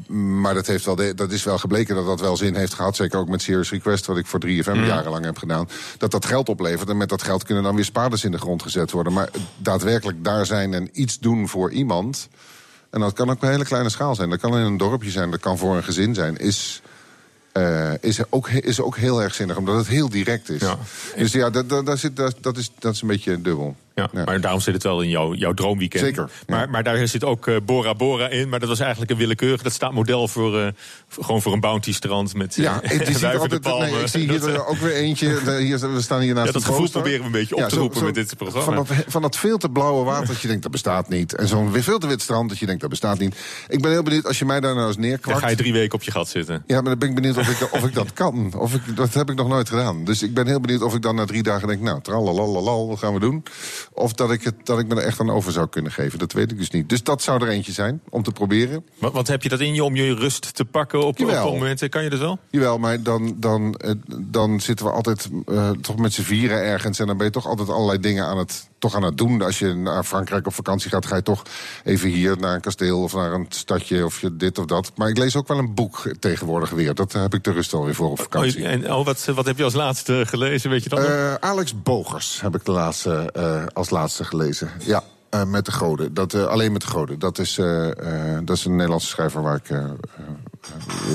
Mm. 0.09 0.41
maar 0.41 0.55
dat, 0.55 0.67
heeft 0.67 0.85
wel 0.85 0.97
de, 0.97 1.15
dat 1.15 1.33
is 1.33 1.45
wel 1.45 1.59
gebleken 1.59 1.95
dat 1.95 2.07
dat 2.07 2.21
wel 2.21 2.37
zin 2.37 2.55
heeft 2.55 2.75
gehad. 2.75 2.97
Zeker 2.97 3.19
ook 3.19 3.29
met 3.29 3.43
Serious 3.43 3.71
Request, 3.71 4.07
wat 4.07 4.17
ik 4.17 4.26
voor 4.27 4.41
3FM 4.47 4.75
mm. 4.75 4.85
jarenlang 4.85 5.25
heb 5.25 5.39
gedaan. 5.39 5.69
Dat 5.99 6.11
dat 6.11 6.27
geld 6.27 6.49
oplevert 6.49 6.89
en 6.89 6.97
met 6.97 7.09
dat 7.09 7.23
geld 7.23 7.45
kunnen 7.45 7.65
dan 7.65 7.75
weer 7.75 7.85
spaarders 7.85 8.25
in 8.25 8.31
de 8.31 8.39
grond 8.39 8.63
gezet 8.63 8.91
worden. 8.91 9.13
Maar 9.13 9.29
daadwerkelijk 9.57 10.25
daar 10.25 10.47
zijn 10.47 10.75
en 10.75 10.89
iets 10.93 11.19
doen 11.19 11.49
voor 11.49 11.71
iemand... 11.71 12.29
en 12.91 13.01
dat 13.01 13.13
kan 13.13 13.29
ook 13.29 13.35
op 13.35 13.43
een 13.43 13.51
hele 13.51 13.65
kleine 13.65 13.89
schaal 13.89 14.15
zijn. 14.15 14.31
Dat 14.31 14.41
kan 14.41 14.57
in 14.57 14.65
een 14.65 14.77
dorpje 14.77 15.11
zijn, 15.11 15.31
dat 15.31 15.41
kan 15.41 15.59
voor 15.59 15.77
een 15.77 15.85
gezin 15.85 16.15
zijn... 16.15 16.37
is, 16.37 16.83
uh, 17.53 17.93
is, 18.01 18.33
ook, 18.33 18.49
is 18.49 18.81
ook 18.81 18.97
heel 18.97 19.23
erg 19.23 19.35
zinnig, 19.35 19.57
omdat 19.57 19.77
het 19.77 19.89
heel 19.89 20.09
direct 20.09 20.49
is. 20.51 20.61
Ja. 20.61 20.79
Dus 21.17 21.33
ja, 21.33 21.51
dat, 21.51 21.69
dat, 21.69 21.87
dat, 21.87 21.99
zit, 21.99 22.17
dat, 22.17 22.35
dat, 22.41 22.57
is, 22.57 22.71
dat 22.79 22.95
is 22.95 23.03
een 23.03 23.09
beetje 23.09 23.41
dubbel. 23.41 23.77
Ja, 23.97 24.09
ja, 24.13 24.25
maar 24.25 24.41
daarom 24.41 24.61
zit 24.61 24.75
het 24.75 24.83
wel 24.83 25.01
in 25.01 25.09
jouw, 25.09 25.35
jouw 25.35 25.53
droomweekend. 25.53 26.05
Zeker. 26.05 26.31
Maar, 26.47 26.61
ja. 26.61 26.67
maar 26.67 26.83
daar 26.83 27.09
zit 27.09 27.25
ook 27.25 27.47
uh, 27.47 27.57
Bora 27.65 27.95
Bora 27.95 28.29
in. 28.29 28.49
Maar 28.49 28.61
dat 28.61 28.69
was 28.69 28.81
eigenlijk 28.81 29.11
een 29.11 29.17
willekeurig. 29.17 29.63
Dat 29.63 29.73
staat 29.73 29.93
model 29.93 30.29
voor, 30.29 30.61
uh, 30.61 30.67
voor 31.09 31.25
gewoon 31.25 31.43
voor 31.43 31.53
een 31.53 31.61
bounty-strand 31.61 32.35
met 32.35 32.55
ja, 32.55 32.83
uh, 32.83 32.91
die 33.07 33.19
zie 33.19 33.27
altijd, 33.27 33.65
nee, 33.65 34.01
ik 34.01 34.09
zie 34.09 34.31
hier 34.31 34.41
dat, 34.41 34.67
ook 34.67 34.77
weer 34.77 34.95
eentje. 34.95 35.27
Hier, 35.67 35.93
we 35.93 36.01
staan 36.01 36.21
hier 36.21 36.35
naast 36.35 36.47
ja, 36.47 36.53
dat 36.53 36.65
gevoel 36.65 36.81
poster. 36.81 37.01
proberen 37.01 37.21
we 37.21 37.27
een 37.27 37.41
beetje 37.41 37.55
op 37.55 37.61
ja, 37.61 37.67
te 37.67 37.77
roepen 37.77 37.99
zo, 37.99 38.05
met 38.05 38.15
dit 38.15 38.37
programma. 38.37 38.65
Van 38.65 38.75
dat, 38.75 39.05
van 39.07 39.23
dat 39.23 39.37
veel 39.37 39.59
te 39.59 39.69
blauwe 39.69 40.05
water 40.05 40.27
dat 40.27 40.41
je 40.41 40.49
denkt 40.49 40.63
dat 40.63 40.73
bestaat 40.73 41.09
niet. 41.09 41.35
En 41.35 41.49
zo'n 41.49 41.73
veel 41.73 41.99
te 41.99 42.07
wit 42.07 42.23
strand 42.23 42.49
dat 42.49 42.59
je 42.59 42.67
denkt 42.67 42.81
dat 42.81 42.91
bestaat 42.91 43.19
niet. 43.19 43.37
Ik 43.69 43.83
ben 43.83 43.91
heel 43.91 44.03
benieuwd 44.03 44.27
als 44.27 44.39
je 44.39 44.45
mij 44.45 44.61
daar 44.61 44.75
nou 44.75 44.87
eens 44.87 44.97
neerkwakt. 44.97 45.41
Dan 45.41 45.41
ga 45.41 45.49
je 45.49 45.57
drie 45.57 45.73
weken 45.73 45.95
op 45.95 46.03
je 46.03 46.11
gat 46.11 46.29
zitten. 46.29 46.63
Ja, 46.67 46.75
maar 46.75 46.91
dan 46.91 46.99
ben 46.99 47.09
ik 47.09 47.15
benieuwd 47.15 47.37
of 47.37 47.49
ik, 47.49 47.73
of 47.73 47.85
ik 47.85 47.95
dat 47.95 48.13
kan. 48.13 48.53
Of 48.57 48.75
ik, 48.75 48.97
dat 48.97 49.15
heb 49.15 49.31
ik 49.31 49.37
nog 49.37 49.49
nooit 49.49 49.69
gedaan. 49.69 50.05
Dus 50.05 50.23
ik 50.23 50.35
ben 50.35 50.47
heel 50.47 50.61
benieuwd 50.61 50.83
of 50.83 50.95
ik 50.95 51.03
dan 51.03 51.15
na 51.15 51.25
drie 51.25 51.43
dagen 51.43 51.69
denk... 51.69 51.81
nou, 51.81 52.01
tralalalal, 52.03 52.89
wat 52.89 52.99
gaan 52.99 53.15
we 53.15 53.21
doen? 53.21 53.45
Of 53.93 54.13
dat 54.13 54.31
ik, 54.31 54.43
het, 54.43 54.55
dat 54.63 54.79
ik 54.79 54.87
me 54.87 54.95
er 54.95 55.03
echt 55.03 55.21
aan 55.21 55.31
over 55.31 55.53
zou 55.53 55.69
kunnen 55.69 55.93
geven. 55.93 56.19
Dat 56.19 56.33
weet 56.33 56.51
ik 56.51 56.59
dus 56.59 56.71
niet. 56.71 56.89
Dus 56.89 57.03
dat 57.03 57.23
zou 57.23 57.43
er 57.43 57.49
eentje 57.49 57.73
zijn, 57.73 58.01
om 58.09 58.23
te 58.23 58.33
proberen. 58.33 58.85
Wat, 58.99 59.13
wat 59.13 59.29
heb 59.29 59.43
je 59.43 59.49
dat 59.49 59.61
in 59.61 59.75
je 59.75 59.85
om 59.85 59.97
je 59.97 60.15
rust 60.15 60.55
te 60.55 60.65
pakken 60.65 61.05
op, 61.07 61.21
op 61.21 61.29
momenten? 61.29 61.91
Kan 61.91 62.03
je 62.03 62.11
dat 62.11 62.19
wel? 62.19 62.39
Jawel, 62.51 62.79
maar 62.79 63.03
dan, 63.03 63.37
dan, 63.39 63.81
dan 64.09 64.61
zitten 64.61 64.87
we 64.87 64.93
altijd 64.93 65.29
uh, 65.47 65.71
toch 65.71 65.97
met 65.97 66.13
z'n 66.13 66.23
vieren 66.23 66.63
ergens... 66.63 66.99
en 66.99 67.07
dan 67.07 67.17
ben 67.17 67.27
je 67.27 67.33
toch 67.33 67.47
altijd 67.47 67.69
allerlei 67.69 68.01
dingen 68.01 68.27
aan 68.27 68.39
het, 68.39 68.69
toch 68.87 68.95
aan 68.95 69.09
het 69.09 69.19
doen. 69.19 69.43
Als 69.43 69.59
je 69.59 69.75
naar 69.75 70.05
Frankrijk 70.05 70.47
op 70.47 70.55
vakantie 70.55 70.91
gaat, 70.91 71.07
ga 71.07 71.17
je 71.17 71.23
toch 71.23 71.43
even 71.85 72.09
hier 72.09 72.39
naar 72.39 72.55
een 72.55 72.61
kasteel... 72.61 73.03
of 73.03 73.15
naar 73.15 73.33
een 73.33 73.47
stadje 73.49 74.05
of 74.05 74.21
je 74.21 74.37
dit 74.37 74.59
of 74.59 74.65
dat. 74.65 74.93
Maar 74.97 75.09
ik 75.09 75.19
lees 75.19 75.37
ook 75.37 75.49
wel 75.49 75.59
een 75.59 75.75
boek 75.75 76.11
tegenwoordig 76.19 76.71
weer. 76.71 76.95
Dat 76.95 77.13
heb 77.13 77.35
ik 77.35 77.45
de 77.45 77.53
rust 77.53 77.73
alweer 77.73 77.95
voor 77.95 78.11
op 78.11 78.21
vakantie. 78.21 78.63
Oh, 78.63 78.71
en 78.71 78.93
oh, 78.93 79.05
wat, 79.05 79.25
wat 79.25 79.47
heb 79.47 79.59
je 79.59 79.65
als 79.65 79.75
laatste 79.75 80.25
gelezen, 80.27 80.71
weet 80.71 80.83
je 80.83 80.89
dan? 80.89 81.03
Uh, 81.03 81.35
Alex 81.35 81.83
Bogers 81.83 82.41
heb 82.41 82.55
ik 82.55 82.65
de 82.65 82.73
laatste, 82.73 83.33
uh, 83.37 83.63
als 83.73 83.91
laatste 83.91 84.25
gelezen, 84.25 84.71
ja. 84.79 85.03
Uh, 85.35 85.45
met 85.45 85.65
de 85.65 85.73
goden. 85.73 86.15
Dat, 86.15 86.35
alleen 86.35 86.73
met 86.73 86.81
de 86.81 86.87
goden. 86.87 87.19
Dat 87.19 87.39
is, 87.39 87.55
dat 88.45 88.57
is 88.57 88.65
een 88.65 88.75
Nederlandse 88.77 89.09
schrijver 89.09 89.43
waar 89.43 89.57
ik, 89.57 89.69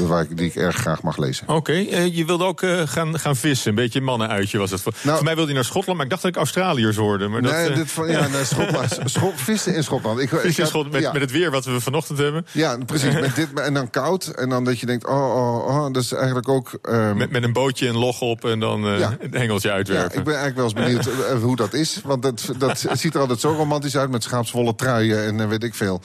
waar 0.08 0.22
ik, 0.24 0.38
die 0.38 0.48
ik 0.48 0.56
erg 0.56 0.76
graag 0.76 1.02
mag 1.02 1.18
lezen. 1.18 1.48
Oké, 1.48 1.58
okay. 1.58 2.08
je 2.08 2.26
wilde 2.26 2.44
ook 2.44 2.66
gaan, 2.86 3.20
gaan 3.20 3.36
vissen. 3.36 3.70
Een 3.70 3.76
beetje 3.76 4.02
mannenuitje 4.02 4.58
was 4.58 4.72
het. 4.72 4.84
Nou, 4.84 5.16
voor 5.16 5.24
mij 5.24 5.36
wilde 5.36 5.50
je 5.50 5.56
naar 5.56 5.66
Schotland, 5.66 5.96
maar 5.96 6.06
ik 6.06 6.12
dacht 6.12 6.22
dat 6.22 6.32
ik 6.32 6.38
Australiërs 6.38 6.96
hoorde. 6.96 7.28
Maar 7.28 7.42
nee, 7.42 7.68
dat, 7.68 7.76
dit 7.76 7.92
van, 7.92 8.08
ja, 8.08 8.28
nee, 8.28 8.46
Schotland, 8.46 9.00
Schot, 9.04 9.34
vissen 9.36 9.76
in 9.76 9.84
Schotland. 9.84 10.20
Ik, 10.20 10.30
vissen 10.30 10.64
in 10.64 10.70
Schotland 10.70 10.92
met, 10.92 11.02
ja. 11.02 11.12
met 11.12 11.22
het 11.22 11.32
weer 11.32 11.52
wat 11.52 11.66
we 11.66 11.80
vanochtend 11.80 12.18
hebben. 12.18 12.46
Ja, 12.52 12.78
precies. 12.86 13.14
Met 13.14 13.36
dit, 13.42 13.60
en 13.60 13.74
dan 13.74 13.90
koud. 13.90 14.28
En 14.28 14.50
dan 14.50 14.64
dat 14.64 14.80
je 14.80 14.86
denkt, 14.86 15.08
oh, 15.08 15.36
oh, 15.36 15.66
oh 15.66 15.94
dat 15.94 16.04
is 16.04 16.12
eigenlijk 16.12 16.50
ook... 16.50 16.80
Um, 16.90 17.18
met, 17.18 17.32
met 17.32 17.44
een 17.44 17.54
bootje 17.54 17.88
en 17.88 17.98
log 17.98 18.22
op 18.22 18.46
en 18.46 18.60
dan 18.60 18.82
ja. 18.82 19.18
een 19.20 19.34
hengeltje 19.34 19.72
uitwerpen. 19.72 20.12
Ja, 20.14 20.20
ik 20.20 20.24
ben 20.24 20.36
eigenlijk 20.38 20.74
wel 20.74 20.84
eens 20.84 21.04
benieuwd 21.04 21.42
hoe 21.48 21.56
dat 21.56 21.74
is. 21.74 22.02
Want 22.04 22.22
dat, 22.22 22.52
dat 22.58 22.86
ziet 22.94 23.14
er 23.14 23.20
altijd 23.20 23.40
zo 23.40 23.52
romantisch 23.52 23.98
uit 23.98 24.12
met 24.12 24.24
schaapsvolle 24.24 24.76
truien 24.76 25.40
en 25.40 25.50
weet 25.50 25.64
ik 25.64 25.76
veel. 25.76 26.02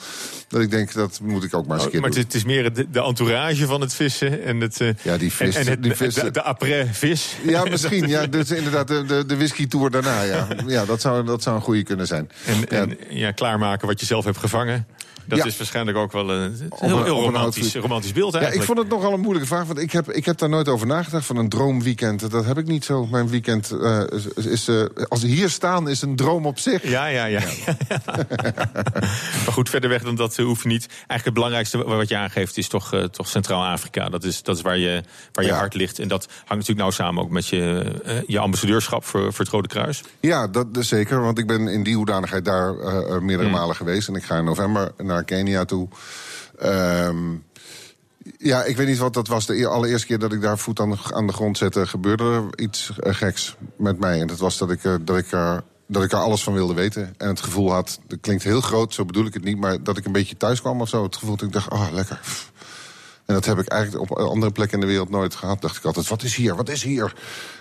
Dat 0.47 0.61
ik 0.61 0.71
denk, 0.71 0.93
dat 0.93 1.19
moet 1.23 1.43
ik 1.43 1.55
ook 1.55 1.67
maar 1.67 1.75
eens 1.75 1.85
een 1.85 1.91
keer 1.91 1.99
oh, 1.99 2.05
Maar 2.05 2.15
doen. 2.15 2.23
het 2.23 2.33
is 2.33 2.43
meer 2.43 2.73
de, 2.73 2.89
de, 2.89 3.01
entourage 3.01 3.36
van 3.67 3.81
het 3.81 3.93
vissen 3.93 4.43
en 4.43 4.59
het... 4.61 4.79
Uh, 4.79 4.89
ja, 5.01 5.17
die 5.17 5.31
vis. 5.31 5.55
En, 5.55 5.61
en 5.61 5.67
het, 5.67 5.83
die 5.83 5.95
vis 5.95 6.13
de, 6.13 6.31
de 6.31 6.41
après-vis. 6.41 7.35
Ja, 7.45 7.63
misschien. 7.63 8.07
ja, 8.07 8.27
dus 8.27 8.51
inderdaad, 8.51 8.87
de, 8.87 9.05
de, 9.05 9.25
de 9.25 9.35
whisky-tour 9.35 9.91
daarna, 9.91 10.21
ja. 10.21 10.47
Ja, 10.67 10.85
dat 10.85 11.01
zou, 11.01 11.25
dat 11.25 11.43
zou 11.43 11.55
een 11.55 11.61
goede 11.61 11.83
kunnen 11.83 12.07
zijn. 12.07 12.29
En, 12.45 12.55
ja. 12.59 12.65
en 12.67 12.97
ja, 13.09 13.31
klaarmaken 13.31 13.87
wat 13.87 13.99
je 13.99 14.05
zelf 14.05 14.25
hebt 14.25 14.37
gevangen. 14.37 14.87
Dat 15.27 15.37
ja. 15.37 15.45
is 15.45 15.57
waarschijnlijk 15.57 15.97
ook 15.97 16.11
wel 16.11 16.29
een 16.29 16.69
heel, 16.75 17.03
heel 17.03 17.21
romantisch, 17.21 17.75
romantisch 17.75 18.11
beeld 18.11 18.33
eigenlijk. 18.33 18.53
Ja, 18.53 18.59
ik 18.59 18.65
vond 18.65 18.77
het 18.77 18.87
nogal 18.97 19.13
een 19.13 19.19
moeilijke 19.19 19.47
vraag. 19.47 19.65
Want 19.65 19.79
ik 19.79 19.91
heb, 19.91 20.11
ik 20.11 20.25
heb 20.25 20.37
daar 20.37 20.49
nooit 20.49 20.67
over 20.67 20.87
nagedacht 20.87 21.25
van 21.25 21.37
een 21.37 21.49
droomweekend. 21.49 22.31
Dat 22.31 22.45
heb 22.45 22.57
ik 22.57 22.67
niet 22.67 22.85
zo. 22.85 23.05
Mijn 23.05 23.29
weekend 23.29 23.71
uh, 23.71 24.03
is... 24.35 24.45
is 24.45 24.69
uh, 24.69 24.85
als 25.07 25.21
hier 25.21 25.49
staan 25.49 25.89
is 25.89 26.01
een 26.01 26.15
droom 26.15 26.45
op 26.45 26.59
zich. 26.59 26.89
Ja, 26.89 27.05
ja, 27.05 27.25
ja. 27.25 27.41
ja. 27.65 27.75
maar 29.43 29.53
goed, 29.53 29.69
verder 29.69 29.89
weg 29.89 30.03
dan 30.03 30.15
dat 30.15 30.37
hoef 30.37 30.63
je 30.63 30.67
niet. 30.67 30.87
Eigenlijk 30.87 31.25
het 31.25 31.33
belangrijkste 31.33 31.83
wat 31.83 32.09
je 32.09 32.17
aangeeft 32.17 32.57
is 32.57 32.67
toch, 32.67 32.93
uh, 32.93 33.03
toch 33.03 33.27
Centraal-Afrika. 33.27 34.09
Dat 34.09 34.23
is, 34.23 34.43
dat 34.43 34.55
is 34.55 34.61
waar 34.61 34.77
je, 34.77 35.03
waar 35.31 35.45
je 35.45 35.51
ja. 35.51 35.57
hart 35.57 35.73
ligt. 35.73 35.99
En 35.99 36.07
dat 36.07 36.25
hangt 36.27 36.49
natuurlijk 36.49 36.79
nou 36.79 36.91
samen 36.91 37.23
ook 37.23 37.29
met 37.29 37.47
je, 37.47 37.91
je 38.27 38.39
ambassadeurschap 38.39 39.05
voor, 39.05 39.33
voor 39.33 39.45
het 39.45 39.53
Rode 39.53 39.67
Kruis. 39.67 40.03
Ja, 40.19 40.47
dat 40.47 40.67
is 40.77 40.87
zeker. 40.87 41.21
Want 41.21 41.37
ik 41.37 41.47
ben 41.47 41.67
in 41.67 41.83
die 41.83 41.95
hoedanigheid 41.95 42.45
daar 42.45 42.73
meerdere 43.21 43.49
hmm. 43.49 43.57
malen 43.57 43.75
geweest. 43.75 44.07
En 44.07 44.15
ik 44.15 44.23
ga 44.23 44.37
in 44.37 44.43
november 44.43 44.91
naar 44.97 45.16
Kenia 45.23 45.65
toe. 45.65 45.87
Um, 46.63 47.43
ja, 48.37 48.63
ik 48.63 48.77
weet 48.77 48.87
niet 48.87 48.97
wat 48.97 49.13
dat 49.13 49.27
was. 49.27 49.45
De 49.45 49.67
allereerste 49.67 50.07
keer 50.07 50.19
dat 50.19 50.33
ik 50.33 50.41
daar 50.41 50.57
voet 50.57 50.79
aan 50.79 50.89
de, 50.89 50.97
aan 51.13 51.27
de 51.27 51.33
grond 51.33 51.57
zette, 51.57 51.87
gebeurde 51.87 52.23
er 52.23 52.63
iets 52.63 52.91
uh, 53.03 53.13
geks 53.13 53.55
met 53.77 53.99
mij. 53.99 54.21
En 54.21 54.27
dat 54.27 54.39
was 54.39 54.57
dat 54.57 54.71
ik, 54.71 54.83
uh, 54.83 54.95
dat 55.01 55.17
ik 55.17 55.31
er. 55.31 55.63
Dat 55.89 56.03
ik 56.03 56.11
er 56.11 56.17
alles 56.17 56.43
van 56.43 56.53
wilde 56.53 56.73
weten. 56.73 57.13
En 57.17 57.27
het 57.27 57.41
gevoel 57.41 57.71
had, 57.71 57.99
dat 58.07 58.19
klinkt 58.21 58.43
heel 58.43 58.61
groot, 58.61 58.93
zo 58.93 59.05
bedoel 59.05 59.25
ik 59.25 59.33
het 59.33 59.43
niet... 59.43 59.57
maar 59.57 59.83
dat 59.83 59.97
ik 59.97 60.05
een 60.05 60.11
beetje 60.11 60.37
thuis 60.37 60.61
kwam 60.61 60.81
of 60.81 60.89
zo. 60.89 61.03
Het 61.03 61.15
gevoel 61.15 61.35
dat 61.35 61.47
ik 61.47 61.53
dacht, 61.53 61.71
oh, 61.71 61.87
lekker. 61.91 62.19
En 63.25 63.33
dat 63.33 63.45
heb 63.45 63.59
ik 63.59 63.67
eigenlijk 63.67 64.11
op 64.11 64.17
andere 64.17 64.51
plekken 64.51 64.79
in 64.79 64.85
de 64.85 64.91
wereld 64.91 65.09
nooit 65.09 65.35
gehad. 65.35 65.61
Dacht 65.61 65.77
ik 65.77 65.83
altijd, 65.83 66.07
wat 66.07 66.23
is 66.23 66.35
hier, 66.35 66.55
wat 66.55 66.69
is 66.69 66.83
hier? 66.83 67.13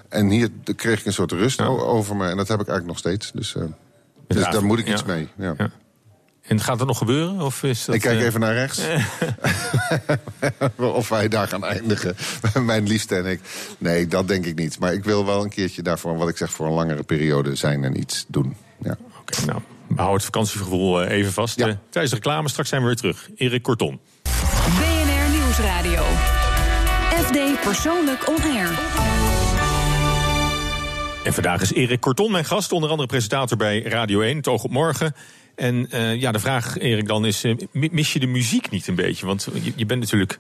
En 0.09 0.29
hier 0.29 0.51
kreeg 0.77 1.01
ik 1.01 1.07
een 1.07 1.13
soort 1.13 1.33
rust 1.33 1.59
ja. 1.59 1.67
over 1.67 2.17
me. 2.17 2.29
En 2.29 2.37
dat 2.37 2.49
heb 2.49 2.61
ik 2.61 2.69
eigenlijk 2.69 2.87
nog 2.87 2.99
steeds. 2.99 3.33
Dus, 3.33 3.55
uh, 3.55 3.65
dus 4.27 4.45
daar 4.51 4.65
moet 4.65 4.79
ik 4.79 4.89
iets 4.89 5.05
mee. 5.05 5.29
Ja. 5.37 5.55
ja. 5.59 5.71
En 6.47 6.61
gaat 6.61 6.79
dat 6.79 6.87
nog 6.87 6.99
gebeuren? 6.99 7.41
Of 7.41 7.63
is 7.63 7.85
dat, 7.85 7.95
ik 7.95 8.01
kijk 8.01 8.19
eh, 8.19 8.25
even 8.25 8.41
naar 8.41 8.55
rechts. 8.55 8.81
of 10.77 11.09
wij 11.09 11.29
daar 11.29 11.49
gaan 11.49 11.65
eindigen. 11.65 12.17
Mijn 12.63 12.87
liefste 12.87 13.17
en 13.17 13.27
ik. 13.27 13.41
Nee, 13.79 14.07
dat 14.07 14.29
denk 14.29 14.47
ik 14.47 14.59
niet. 14.59 14.79
Maar 14.79 14.93
ik 14.93 15.05
wil 15.05 15.27
wel 15.27 15.43
een 15.43 15.51
keertje 15.51 15.83
daarvoor, 15.83 16.17
wat 16.17 16.29
ik 16.29 16.37
zeg, 16.37 16.51
voor 16.51 16.67
een 16.67 16.73
langere 16.73 17.03
periode 17.03 17.55
zijn 17.55 17.85
en 17.85 18.01
iets 18.01 18.25
doen. 18.29 18.57
Ja. 18.83 18.97
Oké, 19.21 19.45
nou, 19.47 19.61
hou 19.97 20.15
het 20.15 20.25
vakantiegevoel 20.25 21.03
eh, 21.03 21.17
even 21.17 21.33
vast. 21.33 21.59
Ja. 21.59 21.67
Eh, 21.67 21.75
tijdens 21.91 22.15
de 22.15 22.21
reclame, 22.21 22.49
straks 22.49 22.69
zijn 22.69 22.81
we 22.81 22.87
weer 22.87 22.97
terug. 22.97 23.29
Erik 23.37 23.63
Korton. 23.63 24.01
BNR 24.23 25.39
Nieuwsradio. 25.39 26.03
FD 27.23 27.61
Persoonlijk 27.61 28.29
On 28.29 28.43
Air. 28.43 28.79
En 31.27 31.33
vandaag 31.33 31.61
is 31.61 31.73
Erik 31.73 32.01
Korton 32.01 32.31
mijn 32.31 32.45
gast, 32.45 32.73
onder 32.73 32.91
andere 32.91 33.09
presentator 33.09 33.57
bij 33.57 33.83
Radio 33.83 34.21
1, 34.21 34.37
het 34.37 34.49
oog 34.49 34.65
op 34.65 34.71
morgen. 34.71 35.15
En 35.57 35.91
eh, 35.91 36.21
ja, 36.21 36.33
de 36.33 36.39
vraag, 36.39 36.79
Erik, 36.79 37.07
dan 37.09 37.27
is: 37.27 37.45
eh, 37.45 37.55
mi- 37.73 37.89
mis 37.93 38.13
je 38.13 38.19
de 38.21 38.27
muziek 38.27 38.71
niet 38.71 38.87
een 38.87 38.95
beetje? 38.95 39.27
Want 39.27 39.49
je, 39.63 39.73
je 39.77 39.87
bent 39.87 40.01
natuurlijk 40.01 40.39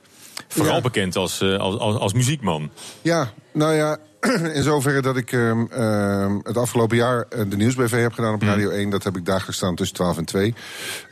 vooral 0.48 0.74
Ja. 0.74 0.80
bekend 0.80 1.16
als, 1.16 1.40
eh, 1.40 1.56
als, 1.58 1.78
als, 1.78 1.96
als 1.96 2.12
muziekman. 2.12 2.70
Ja, 3.02 3.32
nou 3.52 3.74
ja, 3.74 3.98
in 4.54 4.62
zoverre 4.62 5.00
dat 5.02 5.16
ik 5.16 5.32
ehm, 5.32 5.64
ehm, 5.70 6.38
het 6.42 6.56
afgelopen 6.56 6.96
jaar 6.96 7.26
de 7.48 7.56
Nieuwsbv 7.56 7.90
heb 8.02 8.12
gedaan 8.12 8.34
op 8.34 8.42
Radio 8.42 8.70
1. 8.70 8.90
Dat 8.90 9.04
heb 9.04 9.16
ik 9.16 9.24
dagelijks 9.24 9.56
staan 9.56 9.74
tussen 9.74 9.96
12 9.96 10.16
en 10.18 10.24
2. 10.24 10.54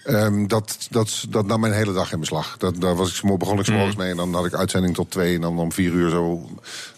Ehm, 0.05 0.47
dat, 0.47 0.87
dat, 0.91 1.25
dat 1.29 1.47
nam 1.47 1.61
mijn 1.61 1.73
hele 1.73 1.93
dag 1.93 2.13
in 2.13 2.21
beslag. 2.21 2.57
Dat, 2.57 2.81
daar 2.81 2.95
was 2.97 3.23
ik, 3.23 3.39
begon 3.39 3.59
ik 3.61 3.69
morgens 3.71 3.97
mee 3.97 4.11
en 4.11 4.17
dan 4.17 4.35
had 4.35 4.47
ik 4.47 4.55
uitzending 4.55 4.95
tot 4.95 5.11
2. 5.11 5.35
En 5.35 5.41
dan 5.41 5.59
om 5.59 5.73
4 5.73 5.93
uur 5.93 6.11
zo, 6.11 6.49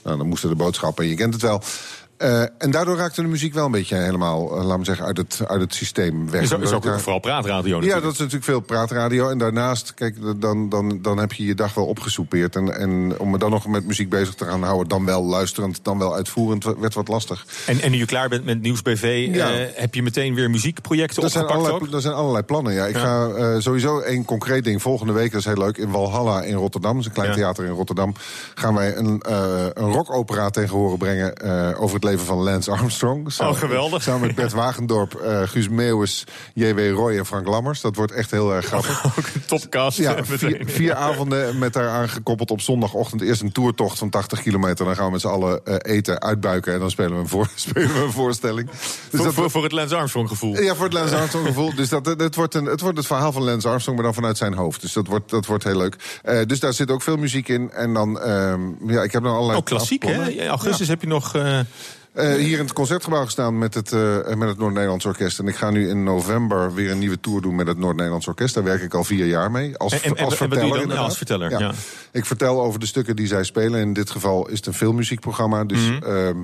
nou, 0.05 0.17
dan 0.19 0.27
moesten 0.29 0.49
de 0.49 0.55
boodschappen 0.57 1.05
en 1.05 1.11
je 1.11 1.17
kent 1.17 1.33
het 1.33 1.43
wel. 1.43 1.63
Eh, 2.17 2.41
en 2.59 2.71
daardoor 2.71 2.97
raakte 2.97 3.23
de 3.23 3.29
muziek 3.29 3.55
wel 3.55 3.65
een 3.65 3.71
beetje 3.71 3.97
helemaal, 3.97 4.57
eh, 4.57 4.63
laten 4.65 4.79
we 4.79 4.85
zeggen, 4.85 5.07
uit 5.07 5.17
het, 5.17 5.41
uit 5.47 5.61
het 5.61 5.75
systeem 5.75 6.31
weg. 6.31 6.43
Is, 6.43 6.53
ook- 6.53 6.85
is 6.85 7.03
vooral 7.03 7.19
praatradio 7.21 7.69
ja, 7.69 7.75
natuurlijk. 7.75 8.03
dat 8.03 8.13
is 8.13 8.19
natuurlijk 8.19 8.45
veel 8.45 8.61
praatradio. 8.61 9.29
En 9.29 9.39
daarnaast, 9.39 9.95
kijk, 9.95 10.17
dan, 10.41 10.69
dan, 10.69 10.99
dan 11.03 11.19
heb 11.19 11.33
je 11.33 11.45
je 11.45 11.55
dag 11.55 11.75
wel 11.75 11.87
opgesoupeerd. 11.87 12.57
En, 12.57 12.79
en 12.79 13.19
om 13.19 13.31
me 13.31 13.39
dan 13.39 13.51
nog 13.51 13.67
met 13.67 13.87
muziek 13.87 14.09
bezig 14.09 14.35
te 14.35 14.45
gaan 14.45 14.63
houden, 14.63 14.89
dan 14.89 15.05
wel 15.05 15.25
luisterend, 15.25 15.85
dan 15.85 15.99
wel 15.99 16.15
uitvoerend, 16.15 16.65
werd 16.79 16.95
wat 16.95 17.09
lastig. 17.09 17.47
En, 17.67 17.81
en 17.81 17.91
nu 17.91 17.97
je 17.99 18.07
klaar 18.07 18.29
bent 18.29 18.45
met 18.45 18.63
Nieuws 18.63 18.83
BV, 18.83 19.29
Ja. 19.33 19.51
eh, 19.51 19.67
heb 19.75 19.95
je 19.95 20.03
meteen 20.03 20.35
weer 20.35 20.51
muziekprojecten 20.51 21.23
Er 21.23 21.31
zijn, 21.31 21.45
opgepakt 21.45 21.69
allerlei, 21.69 21.95
er 21.95 22.01
zijn 22.03 22.15
allerlei 22.15 22.45
plannen. 22.45 22.73
Ja. 22.73 22.87
Ik 22.87 22.97
ga 22.97 23.61
sowieso 23.61 23.99
één 24.01 24.25
concreet 24.25 24.65
ding 24.65 24.83
volgende 24.83 25.13
week, 25.13 25.31
dat 25.31 25.41
is 25.41 25.47
heel 25.47 25.59
leuk. 25.59 25.77
In 25.77 25.91
Walhalla 25.91 26.43
in 26.43 26.55
Rotterdam, 26.55 26.93
dat 26.93 27.01
is 27.01 27.07
een 27.07 27.13
klein 27.15 27.29
Ja. 27.29 27.35
theater 27.35 27.65
in 27.65 27.71
Rotterdam. 27.71 28.15
Gaan 28.55 28.75
wij 28.75 28.97
een, 28.97 29.21
een 29.75 29.93
rockopera 29.93 30.51
tegen 30.51 30.77
horen 30.77 30.99
brengen 30.99 31.35
over 31.79 31.95
het 31.95 32.05
leven 32.07 32.27
van 32.27 32.39
Lance 32.39 32.71
Armstrong. 32.71 33.33
Samen- 33.33 33.53
Oh, 33.53 33.59
geweldig. 33.59 34.03
Samen 34.03 34.27
met 34.27 34.35
Bert 34.35 34.53
Wagendorp, 34.53 35.15
eh, 35.15 35.43
Guus 35.43 35.69
Meeuwis, 35.69 36.25
J.W. 36.55 36.91
Roy 36.95 37.17
en 37.19 37.27
Frank 37.27 37.47
Lammers. 37.47 37.81
Dat 37.81 37.97
wordt 37.97 38.13
echt 38.13 38.31
heel 38.31 38.55
erg 38.55 38.67
grappig. 38.67 39.05
Ook 39.07 39.17
een 39.35 39.45
topcast. 39.47 39.99
Ja, 39.99 40.15
eh, 40.17 40.23
vier, 40.67 40.95
avonden 40.95 41.59
met 41.59 41.73
daaraan 41.73 42.09
gekoppeld 42.09 42.51
op 42.51 42.61
zondagochtend. 42.61 43.23
Eerst 43.23 43.43
een 43.43 43.53
toertocht 43.53 43.99
van 43.99 44.11
80 44.11 44.43
kilometer. 44.43 44.85
Dan 44.85 44.95
gaan 44.95 45.05
we 45.07 45.11
met 45.11 45.21
z'n 45.21 45.27
allen 45.27 45.65
eh, 45.65 45.97
eten, 45.97 46.21
uitbuiken. 46.21 46.73
En 46.73 46.81
dan 46.81 46.91
spelen 46.91 47.13
we 47.13 47.19
een, 47.19 47.29
voor, 47.29 47.49
spelen 47.55 47.93
we 47.95 48.01
een 48.01 48.13
voorstelling. 48.13 48.71
Dus 48.71 48.81
voor, 49.11 49.25
dat, 49.25 49.35
voor, 49.35 49.51
voor 49.51 49.63
het 49.63 49.73
Lance 49.73 49.97
Armstrong 49.97 50.29
gevoel. 50.29 50.61
ja, 50.63 50.75
voor 50.75 50.85
het 50.85 50.95
Lance 50.95 51.17
Armstrong 51.21 51.47
gevoel. 51.47 51.75
Dus 51.75 51.89
dat, 51.89 52.07
het, 52.07 52.35
wordt 52.35 52.55
een, 52.55 52.65
het 52.65 52.81
wordt 52.81 52.97
het 52.97 53.07
verhaal 53.07 53.33
van 53.33 53.43
Lance 53.45 53.69
Armstrong, 53.69 53.97
maar 53.97 54.07
dan 54.07 54.15
vanuit 54.15 54.37
zijn 54.37 54.55
hoofd. 54.55 54.81
Dus 54.81 54.93
dat 54.93 55.07
wordt, 55.07 55.31
dat 55.31 55.47
wordt 55.47 55.65
heel 55.65 55.77
leuk. 55.77 55.97
Dus 56.47 56.61
daar 56.61 56.73
zit 56.73 56.91
ook 56.91 57.03
veel 57.03 57.17
muziek 57.17 57.49
in. 57.49 57.71
En 57.71 57.95
dan, 57.95 58.21
ehm, 58.21 58.61
ja, 58.87 59.03
ik 59.03 59.13
heb 59.13 59.23
dan 59.23 59.33
allerlei... 59.33 59.59
Oh, 59.59 59.65
klassiek, 59.65 60.03
hè? 60.03 60.31
In 60.31 60.49
augustus 60.49 60.89
heb 60.89 61.01
je 61.01 61.07
nog... 61.07 61.35
Eh, 62.17 62.35
hier 62.35 62.59
in 62.59 62.65
het 62.65 62.73
concertgebouw 62.73 63.25
gestaan 63.25 63.59
met 63.59 63.75
het, 63.75 63.93
eh, 63.93 64.35
met 64.35 64.49
het 64.49 64.59
Noord-Nederlands 64.59 65.05
Orkest. 65.05 65.39
En 65.39 65.47
ik 65.49 65.57
ga 65.57 65.71
nu 65.71 65.89
in 65.89 66.05
november 66.05 66.75
weer 66.75 66.91
een 66.91 66.99
nieuwe 66.99 67.21
tour 67.21 67.41
doen 67.41 67.55
met 67.55 67.67
het 67.67 67.79
Noord-Nederlands 67.79 68.27
Orkest. 68.27 68.55
Daar 68.55 68.65
werk 68.65 68.83
ik 68.83 68.95
al 68.95 69.05
vier 69.05 69.27
jaar 69.27 69.51
mee. 69.51 69.77
Als, 69.77 70.01
En- 70.01 70.17
en- 70.17 70.25
als 70.25 70.37
verteller. 70.37 70.89
Ja, 70.89 70.95
als 70.95 71.17
verteller, 71.17 71.51
ja. 71.51 71.73
Ik 72.13 72.25
vertel 72.27 72.63
over 72.63 72.81
de 72.81 72.87
stukken 72.87 73.17
die 73.17 73.27
zij 73.27 73.45
spelen. 73.45 73.81
In 73.81 73.93
dit 73.93 74.11
geval 74.11 74.49
is 74.49 74.57
het 74.57 74.67
een 74.67 74.75
filmmuziekprogramma. 74.75 75.65
Dus 75.65 75.91
Mhm. 75.91 76.03
ehm, 76.05 76.37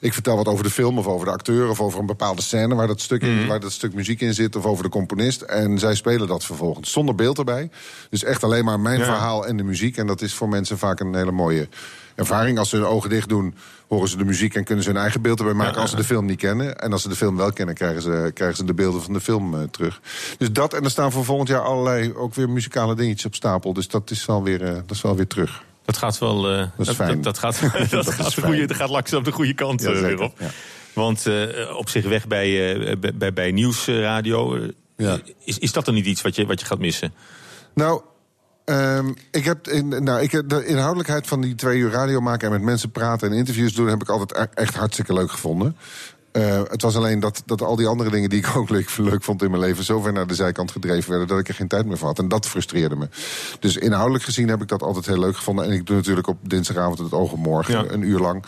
ik 0.00 0.12
vertel 0.12 0.36
wat 0.36 0.46
over 0.48 0.64
de 0.64 0.70
film 0.70 0.98
of 0.98 1.06
over 1.06 1.26
de 1.26 1.32
acteur... 1.32 1.68
of 1.68 1.80
over 1.80 2.00
een 2.00 2.06
bepaalde 2.06 2.42
scène 2.42 2.74
waar 2.74 2.86
dat, 2.86 3.00
stuk 3.00 3.22
in, 3.22 3.38
Mhm. 3.38 3.46
waar 3.46 3.60
dat 3.60 3.72
stuk 3.72 3.94
muziek 3.94 4.20
in 4.20 4.34
zit... 4.34 4.56
of 4.56 4.64
over 4.64 4.84
de 4.84 4.90
componist. 4.90 5.40
En 5.40 5.78
zij 5.78 5.94
spelen 5.94 6.26
dat 6.28 6.44
vervolgens 6.44 6.92
zonder 6.92 7.14
beeld 7.14 7.38
erbij. 7.38 7.70
Dus 8.10 8.24
echt 8.24 8.44
alleen 8.44 8.64
maar 8.64 8.80
mijn 8.80 9.00
verhaal 9.00 9.46
en 9.46 9.56
de 9.56 9.62
muziek. 9.64 9.96
En 9.96 10.06
dat 10.06 10.22
is 10.22 10.34
voor 10.34 10.48
mensen 10.48 10.78
vaak 10.78 11.00
een 11.00 11.14
hele 11.14 11.32
mooie 11.32 11.68
ervaring. 12.14 12.58
Als 12.58 12.68
ze 12.68 12.76
hun 12.76 12.84
ogen 12.84 13.10
dicht 13.10 13.28
doen, 13.28 13.54
horen 13.88 14.08
ze 14.08 14.16
de 14.16 14.24
muziek... 14.24 14.54
en 14.54 14.64
kunnen 14.64 14.84
ze 14.84 14.90
hun 14.90 15.00
eigen 15.00 15.22
beeld 15.22 15.38
erbij 15.38 15.54
maken 15.54 15.74
Ja, 15.74 15.80
als 15.80 15.90
ze 15.90 15.96
de 15.96 16.04
film 16.04 16.26
niet 16.26 16.38
kennen. 16.38 16.78
En 16.78 16.92
als 16.92 17.02
ze 17.02 17.08
de 17.08 17.16
film 17.16 17.36
wel 17.36 17.52
kennen, 17.52 17.74
krijgen 17.74 18.02
ze, 18.02 18.30
krijgen 18.34 18.56
ze 18.56 18.64
de 18.64 18.74
beelden 18.74 19.02
van 19.02 19.12
de 19.12 19.20
film 19.20 19.54
eh, 19.54 19.62
terug. 19.70 20.00
Dus 20.38 20.52
dat, 20.52 20.74
en 20.74 20.84
er 20.84 20.90
staan 20.90 21.12
voor 21.12 21.24
volgend 21.24 21.48
jaar 21.48 21.60
allerlei 21.60 22.14
ook 22.14 22.34
weer 22.34 22.50
muzikale 22.50 22.94
dingetjes 22.94 23.26
op 23.26 23.34
stapel. 23.34 23.72
Dus 23.72 23.88
dat 23.88 24.10
is 24.10 24.26
wel 24.26 24.42
weer, 24.42 24.62
eh, 24.62 24.74
dat 24.74 24.90
is 24.90 25.02
wel 25.02 25.16
weer 25.16 25.26
terug. 25.26 25.62
Dat 25.84 25.96
gaat 25.96 26.18
wel. 26.18 26.50
eh, 26.50 26.66
Dat 26.76 26.88
is 26.88 26.94
fijn. 26.94 27.22
Dat, 27.22 27.38
gaat, 27.38 27.60
dat, 27.90 28.08
gaat, 28.10 28.34
goede, 28.44 28.66
dat 28.66 28.76
gaat 28.76 28.90
langzaam 28.90 29.22
de 29.24 29.32
goede 29.32 29.54
kant 29.54 29.82
Ja, 29.82 29.92
weer 29.92 30.20
op. 30.20 30.34
ja. 30.38 30.48
Want 30.92 31.26
op 31.76 31.88
zich 31.88 32.04
weg 32.04 32.26
bij, 32.26 32.48
bij, 33.00 33.14
bij, 33.14 33.32
bij 33.32 33.50
nieuwsradio. 33.52 34.58
Ja. 34.96 35.18
is, 35.44 35.58
is 35.58 35.72
dat 35.72 35.84
dan 35.84 35.94
niet 35.94 36.06
iets 36.06 36.22
wat 36.22 36.34
je, 36.36 36.46
wat 36.46 36.60
je 36.60 36.66
gaat 36.66 36.78
missen? 36.78 37.14
Nou, 37.74 38.02
ehm, 38.64 39.12
ik 39.30 39.44
heb 39.44 39.68
in, 39.68 39.88
nou, 39.88 40.22
ik 40.22 40.48
de 40.48 40.66
inhoudelijkheid 40.66 41.26
van 41.26 41.40
die 41.40 41.54
twee 41.54 41.78
uur 41.78 41.90
radio 41.90 42.20
maken 42.20 42.46
en 42.46 42.52
met 42.52 42.62
mensen 42.62 42.90
praten 42.90 43.30
en 43.30 43.36
interviews 43.36 43.74
doen, 43.74 43.86
heb 43.86 44.02
ik 44.02 44.08
altijd 44.08 44.38
e- 44.38 44.60
echt 44.60 44.74
hartstikke 44.74 45.12
leuk 45.12 45.30
gevonden. 45.30 45.76
Eh, 46.32 46.62
het 46.70 46.82
was 46.82 46.96
alleen 46.96 47.20
dat, 47.20 47.42
dat 47.46 47.62
al 47.62 47.76
die 47.76 47.86
andere 47.86 48.10
dingen 48.10 48.30
die 48.30 48.38
ik 48.38 48.56
ook 48.56 48.68
leuk, 48.70 48.96
leuk 48.96 49.22
vond 49.22 49.42
in 49.42 49.50
mijn 49.50 49.62
leven... 49.62 49.84
zo 49.84 50.00
ver 50.00 50.12
naar 50.12 50.26
de 50.26 50.34
zijkant 50.34 50.70
gedreven 50.70 51.10
werden 51.10 51.28
dat 51.28 51.38
ik 51.38 51.48
er 51.48 51.54
geen 51.54 51.68
tijd 51.68 51.86
meer 51.86 51.98
voor 51.98 52.08
had. 52.08 52.18
En 52.18 52.28
dat 52.28 52.46
frustreerde 52.46 52.96
me. 52.96 53.08
Dus 53.60 53.76
inhoudelijk 53.76 54.24
gezien 54.24 54.48
heb 54.48 54.62
ik 54.62 54.68
dat 54.68 54.82
altijd 54.82 55.06
heel 55.06 55.18
leuk 55.18 55.36
gevonden. 55.36 55.64
En 55.64 55.70
ik 55.72 55.86
doe 55.86 55.96
natuurlijk 55.96 56.26
op 56.26 56.38
dinsdagavond 56.42 56.98
het 56.98 57.12
oog 57.12 57.32
op 57.32 57.38
morgen, 57.38 57.74
Ja. 57.84 57.90
een 57.92 58.02
uur 58.02 58.18
lang. 58.18 58.44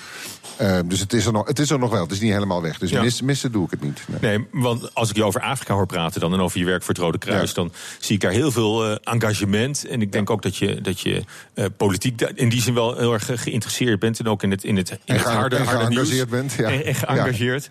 Eh, 0.57 0.79
dus 0.85 1.00
het 1.00 1.12
is, 1.12 1.26
er 1.26 1.33
nog, 1.33 1.47
het 1.47 1.59
is 1.59 1.71
er 1.71 1.79
nog 1.79 1.91
wel, 1.91 2.03
het 2.03 2.11
is 2.12 2.21
niet 2.21 2.33
helemaal 2.33 2.62
weg. 2.62 2.79
Dus 2.79 2.91
Ja. 2.91 3.03
mis- 3.03 3.23
missen 3.23 3.53
doe 3.53 3.64
ik 3.64 3.71
het 3.71 3.83
niet. 3.83 4.00
Nee. 4.21 4.38
Nee, 4.38 4.47
want 4.53 4.95
als 4.95 5.11
ik 5.11 5.17
je 5.17 5.25
over 5.25 5.41
Afrika 5.41 5.75
hoor 5.75 5.87
praten 5.87 6.21
dan 6.21 6.33
en 6.33 6.41
over 6.41 6.59
je 6.59 6.64
werk 6.64 6.83
voor 6.83 6.95
het 6.95 7.03
Rode 7.03 7.19
Kruis, 7.19 7.49
Ja. 7.49 7.55
dan 7.55 7.73
zie 7.99 8.14
ik 8.14 8.21
daar 8.21 8.31
heel 8.33 8.50
veel 8.50 8.85
eh, 8.85 8.97
engagement. 9.03 9.87
En 9.87 10.00
ik 10.03 10.12
denk 10.12 10.31
ook 10.31 10.43
dat 10.43 10.57
je, 10.57 10.81
dat 10.81 11.00
je 11.00 11.23
politiek 11.76 12.21
in 12.21 12.49
die 12.49 12.61
zin 12.61 12.75
wel 12.75 12.97
heel 12.97 13.12
erg 13.12 13.31
geïnteresseerd 13.35 13.99
bent. 14.00 14.19
En 14.21 14.26
ook 14.29 14.43
in 14.43 14.50
het, 14.50 14.64
in 14.64 14.76
het, 14.76 14.91
in 14.91 14.99
En 15.05 15.14
het 15.17 15.25
harde, 15.25 15.57
en 15.57 15.64
harde 15.64 15.88
nieuws. 15.88 16.09
geëngageerd 16.09 16.29
bent, 16.31 16.53
ja. 16.53 16.69
En, 16.71 16.85
en 16.85 16.95
geëngageerd. 16.95 17.71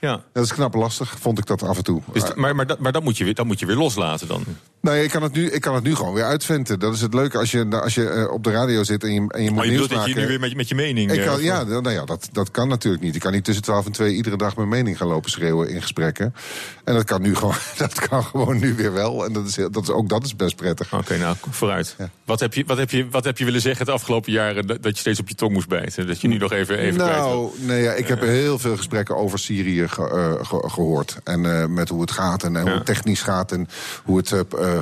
Ja. 0.00 0.22
Dat 0.32 0.44
is 0.44 0.52
knap 0.52 0.74
lastig, 0.74 1.14
vond 1.20 1.38
ik 1.38 1.46
dat 1.46 1.62
af 1.62 1.76
en 1.76 1.84
toe. 1.84 2.02
Dus, 2.12 2.34
maar 2.34 2.56
maar, 2.56 2.66
dat, 2.66 2.78
maar 2.78 2.92
dat, 2.92 3.02
moet 3.02 3.16
je 3.18 3.24
weer, 3.24 3.34
dat 3.34 3.46
moet 3.46 3.58
je 3.58 3.66
weer 3.66 3.76
loslaten 3.76 4.28
dan. 4.28 4.44
Nee, 4.80 5.04
ik 5.04 5.10
kan 5.10 5.22
het 5.22 5.32
nu, 5.32 5.50
ik 5.50 5.60
kan 5.60 5.74
het 5.74 5.84
nu 5.84 5.94
gewoon 5.94 6.14
weer 6.14 6.24
uitventen. 6.24 6.78
Dat 6.78 6.94
is 6.94 7.00
het 7.00 7.14
leuke 7.14 7.38
als 7.38 7.50
je, 7.50 7.66
als 7.70 7.94
je 7.94 8.08
eh, 8.08 8.32
op 8.32 8.44
de 8.44 8.50
radio 8.50 8.84
zit 8.84 9.02
en 9.04 9.12
je, 9.12 9.24
en 9.28 9.42
je 9.42 9.48
moet 9.48 9.56
Maar 9.56 9.64
je 9.64 9.70
nieuws 9.70 9.82
bedoelt 9.82 9.88
dat 9.88 10.08
je 10.08 10.14
maken. 10.14 10.20
nu 10.22 10.28
weer 10.28 10.40
met, 10.40 10.50
je- 10.50 10.56
met 10.56 10.68
je 10.68 10.74
mening... 10.74 11.12
ik 11.12 11.18
eh, 11.18 11.26
kan, 11.26 11.42
ja, 11.42 11.62
nou 11.64 11.90
ja 11.90 12.04
dat, 12.04 12.28
dat 12.32 12.50
kan 12.50 12.68
natuurlijk 12.68 13.02
niet. 13.02 13.14
Ik 13.14 13.20
kan 13.20 13.32
niet 13.32 13.44
tussen 13.44 13.62
12 13.64 13.86
en 13.86 13.92
2 13.92 14.14
iedere 14.14 14.36
dag 14.36 14.56
mijn 14.56 14.68
mening 14.68 14.96
gaan 14.96 15.08
lopen 15.08 15.30
schreeuwen 15.30 15.68
in 15.68 15.80
gesprekken. 15.82 16.34
En 16.84 16.94
dat 16.94 17.04
kan 17.04 17.22
nu 17.22 17.34
gewoon, 17.34 17.54
dat 17.78 18.08
kan 18.08 18.24
gewoon 18.24 18.58
nu 18.58 18.74
weer 18.74 18.92
wel. 18.92 19.24
En 19.24 19.32
dat 19.32 19.46
is, 19.46 19.54
dat 19.54 19.82
is, 19.82 19.90
ook 19.90 20.08
dat 20.08 20.24
is 20.24 20.36
best 20.36 20.56
prettig. 20.56 20.92
Oké, 20.94 21.16
nou, 21.16 21.36
vooruit. 21.50 21.94
Ja. 21.98 22.10
Wat, 22.24 22.40
heb 22.40 22.54
je, 22.54 22.64
wat, 22.66 22.78
heb 22.78 22.90
je, 22.90 23.08
wat 23.10 23.24
heb 23.24 23.38
je 23.38 23.44
willen 23.44 23.60
zeggen 23.60 23.86
het 23.86 23.94
afgelopen 23.94 24.32
jaren... 24.32 24.66
dat, 24.66 24.78
je 24.82 24.96
steeds 24.96 25.20
op 25.20 25.28
je 25.28 25.34
tong 25.34 25.52
moest 25.52 25.68
bijten? 25.68 26.06
Dat 26.06 26.20
je 26.20 26.28
nu 26.28 26.36
nog 26.36 26.52
even, 26.52 26.78
even 26.78 27.00
kwijt 27.00 27.16
nou, 27.16 27.50
nee, 27.58 27.82
ja, 27.82 27.92
ik 27.92 28.08
heb 28.08 28.20
heel 28.20 28.58
veel 28.58 28.76
gesprekken 28.76 29.16
over 29.16 29.38
Syrië 29.38 29.87
ge- 29.88 30.08
eh, 30.38 30.46
ge- 30.46 30.68
gehoord. 30.68 31.18
En 31.24 31.60
eh, 31.60 31.66
met 31.66 31.88
hoe 31.88 32.00
het 32.00 32.10
gaat 32.10 32.42
en, 32.42 32.56
eh, 32.56 32.62
hoe 32.62 32.72
het 32.72 32.86
technisch 32.86 33.22
gaat... 33.22 33.52
en 33.52 33.68
hoe 34.04 34.16
het 34.16 34.34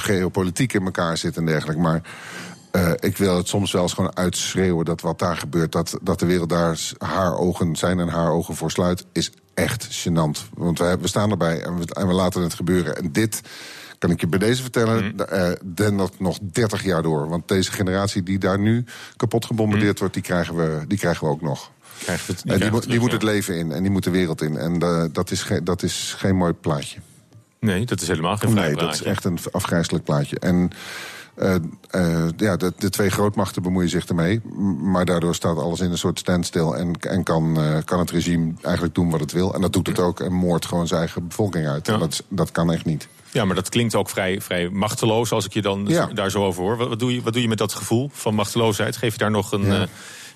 geopolitiek 0.03 0.73
in 0.73 0.85
elkaar 0.85 1.17
zit 1.17 1.37
en 1.37 1.47
dergelijke. 1.47 1.81
Maar 1.83 2.01
ik 3.01 3.17
wil 3.17 3.37
het 3.37 3.49
soms 3.49 3.73
wel 3.73 3.83
eens 3.83 3.93
gewoon 3.93 4.17
uitschreeuwen... 4.17 4.85
dat 4.85 5.01
wat 5.01 5.19
daar 5.19 5.37
gebeurt, 5.37 5.73
dat, 5.73 5.99
dat 6.03 6.19
de 6.19 6.27
wereld 6.27 6.49
daar 6.49 6.81
haar 6.99 7.37
ogen 7.39 7.77
zijn 7.77 7.99
en 7.99 8.09
haar 8.09 8.31
ogen 8.31 8.57
voor 8.57 8.71
sluit... 8.71 9.07
is 9.13 9.31
echt 9.55 10.09
gênant. 10.09 10.49
Want 10.55 10.79
we, 10.79 10.97
we 11.01 11.09
staan 11.09 11.31
erbij 11.31 11.63
en 11.63 11.79
we, 11.79 11.95
en 11.95 12.07
we 12.07 12.13
laten 12.13 12.43
het 12.43 12.55
gebeuren. 12.55 12.97
En 12.97 13.13
dit 13.13 13.41
kan 13.99 14.11
ik 14.11 14.21
je 14.21 14.27
bij 14.27 14.39
deze 14.39 14.63
vertellen, 14.63 15.29
eh 15.29 15.51
den 15.65 15.97
dat 15.97 16.13
nog 16.19 16.39
30 16.43 16.85
jaar 16.85 17.03
door. 17.03 17.29
Want 17.29 17.49
deze 17.49 17.73
generatie 17.73 18.23
die 18.23 18.39
daar 18.39 18.59
nu 18.59 18.85
kapot 19.17 19.45
gebombardeerd 19.45 19.99
wordt... 19.99 20.15
die 20.15 20.23
krijgen 20.23 20.57
we, 20.57 20.85
die 20.87 20.99
krijgen 20.99 21.27
we 21.27 21.33
ook 21.33 21.43
nog. 21.43 21.71
Het- 22.05 22.43
die, 22.45 22.71
moet, 22.71 22.81
het 22.81 22.91
die 22.91 23.01
moet 23.01 23.13
het 23.13 23.23
leven 23.23 23.57
in 23.59 23.73
en 23.73 23.83
die 23.83 23.91
moet 23.91 24.05
de 24.05 24.11
wereld 24.11 24.43
in. 24.43 24.57
En 24.57 24.81
eh, 24.83 25.05
dat, 25.13 25.31
is 25.31 25.43
geen, 25.43 25.65
dat 25.65 25.83
is 25.83 26.15
geen 26.19 26.37
mooi 26.37 26.53
plaatje. 26.53 26.99
Nee, 27.61 27.87
dat 27.87 28.01
is 28.01 28.09
helemaal 28.09 28.37
geen 28.37 28.55
Nee, 28.55 28.75
dat 28.75 28.95
is 28.95 29.03
echt 29.03 29.25
een 29.25 29.39
afgrijzelijk 29.51 30.05
plaatje. 30.05 30.39
En 30.39 30.71
eh, 31.35 31.55
eh, 31.91 32.29
ja, 32.37 32.57
de, 32.57 32.73
de 32.79 32.91
twee 32.91 33.11
grootmachten 33.11 33.63
bemoeien 33.63 33.91
zich 33.91 34.07
ermee. 34.07 34.41
Maar 34.83 35.05
daardoor 35.05 35.35
staat 35.35 35.57
alles 35.59 35.81
in 35.81 35.91
een 35.91 35.99
soort 35.99 36.19
standstill. 36.19 36.71
En, 36.73 36.93
en 37.01 37.23
kan, 37.23 37.59
kan 37.85 37.99
het 37.99 38.11
regime 38.11 38.53
eigenlijk 38.63 38.95
doen 38.95 39.11
wat 39.11 39.21
het 39.21 39.33
wil. 39.33 39.55
En 39.55 39.61
dat 39.61 39.73
doet 39.73 39.87
het 39.87 39.99
ook. 39.99 40.21
En 40.21 40.33
moordt 40.33 40.67
gewoon 40.67 40.87
zijn 40.87 41.01
eigen 41.01 41.29
bevolking 41.29 41.67
uit. 41.69 41.87
Ja. 41.87 41.93
En 41.93 41.99
dat, 41.99 42.23
dat 42.29 42.51
kan 42.51 42.73
echt 42.73 42.85
niet. 42.85 43.09
Ja, 43.31 43.45
maar 43.45 43.55
dat 43.55 43.69
klinkt 43.69 43.95
ook 43.95 44.09
vrij, 44.11 44.41
vrij 44.41 44.69
machteloos 44.69 45.33
als 45.33 45.45
ik 45.45 45.53
je 45.53 45.63
dan 45.63 45.85
Ja. 45.87 46.07
daar 46.07 46.31
zo 46.31 46.45
over 46.45 46.63
hoor. 46.63 46.77
Wat, 46.77 46.89
wat, 46.89 46.99
doe 46.99 47.15
je, 47.15 47.23
wat 47.23 47.33
doe 47.33 47.43
je 47.43 47.49
met 47.49 47.59
dat 47.59 47.73
gevoel 47.75 48.11
van 48.13 48.35
machteloosheid? 48.35 48.97
Geef 48.97 49.13
je 49.13 49.19
daar 49.19 49.31
nog 49.31 49.53
een, 49.53 49.65
Ja. 49.67 49.87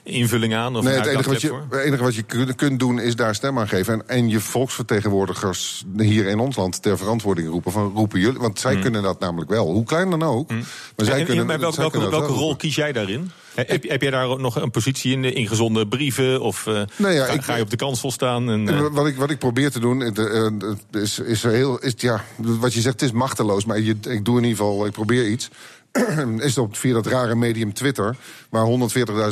Invulling 0.03 0.55
aan? 0.55 0.77
Of 0.77 0.85
Nee, 0.85 0.95
het 0.95 1.07
enige, 1.07 1.29
wat 1.31 1.41
je, 1.41 1.61
het 1.71 1.81
enige 1.81 2.03
wat 2.03 2.15
je 2.15 2.23
kun- 2.23 2.55
kunt 2.55 2.79
doen 2.79 3.01
is 3.01 3.17
daar 3.17 3.35
stem 3.35 3.59
aan 3.59 3.69
geven. 3.69 3.93
En, 3.95 4.09
en 4.09 4.29
je 4.29 4.41
volksvertegenwoordigers 4.41 5.85
hier 5.97 6.27
in 6.27 6.39
ons 6.39 6.57
land 6.57 6.83
ter 6.83 6.99
verantwoording 6.99 7.49
roepen. 7.49 7.73
Van, 7.73 7.93
roepen 7.95 8.21
jullie, 8.21 8.41
want 8.41 8.61
zij 8.61 8.77
kunnen 8.79 9.03
dat 9.03 9.21
namelijk 9.21 9.51
wel. 9.51 9.67
Hoe 9.73 9.85
klein 9.85 10.11
dan 10.11 10.23
ook. 10.23 10.49
Maar 10.51 10.59
zij 10.97 11.13
En- 11.15 11.21
en- 11.21 11.27
kunnen, 11.27 11.47
maar 11.47 11.59
welke, 11.59 11.75
zij 11.75 11.83
welke, 11.83 11.97
kunnen 11.99 12.11
dat 12.19 12.21
welke 12.21 12.35
wel 12.35 12.45
rol 12.45 12.57
kies 12.57 12.75
jij 12.75 12.93
daarin? 12.93 13.31
Heb, 13.55 13.83
heb 13.89 14.03
jij 14.03 14.11
daar 14.11 14.27
ook 14.27 14.39
nog 14.41 14.57
een 14.57 14.71
positie 14.71 15.13
in, 15.13 15.23
de 15.23 15.33
ingezonden 15.33 15.89
brieven? 15.89 16.41
Of 16.41 16.67
eh, 16.67 16.83
Nee, 16.97 17.15
ja, 17.15 17.25
ga, 17.25 17.33
ik- 17.33 17.43
ga 17.43 17.55
je 17.57 17.63
op 17.63 17.71
de 17.71 17.77
kansel 17.77 18.11
staan? 18.11 18.51
En, 18.51 18.69
eh, 18.69 18.87
Wat 18.93 19.07
ik, 19.07 19.17
wat 19.17 19.31
ik 19.31 19.39
probeer 19.39 19.71
te 19.71 19.81
doen, 19.81 20.03
eh, 20.03 21.01
is, 21.03 21.19
is 21.19 21.43
heel. 21.43 21.79
Is, 21.79 21.95
ja, 21.97 22.25
wat 22.37 22.75
je 22.75 22.81
zegt, 22.81 23.01
het 23.01 23.11
is 23.11 23.13
machteloos. 23.17 23.65
Maar 23.65 23.81
je, 23.81 23.97
ik 24.09 24.25
doe 24.25 24.37
in 24.39 24.43
ieder 24.45 24.59
geval, 24.59 24.87
ik 24.87 24.93
probeer 24.93 25.27
iets. 25.29 25.49
is 26.39 26.59
op, 26.59 26.77
via 26.77 26.93
dat 26.93 27.07
rare 27.07 27.35
medium 27.35 27.73
Twitter, 27.73 28.17
waar 28.49 28.67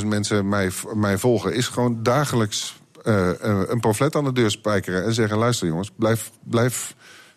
140.000 0.00 0.06
mensen 0.06 0.48
mij, 0.48 0.70
mij 0.94 1.18
volgen, 1.18 1.54
is 1.54 1.66
gewoon 1.66 2.02
dagelijks 2.02 2.76
eh, 3.02 3.30
eh, 3.30 3.60
een 3.66 3.80
pamflet 3.80 4.16
aan 4.16 4.24
de 4.24 4.32
deur 4.32 4.50
spijkeren 4.50 5.04
en 5.04 5.14
zeggen: 5.14 5.38
luister 5.38 5.66
jongens, 5.66 5.90
blijf, 5.96 6.30
blijf, 6.42 6.94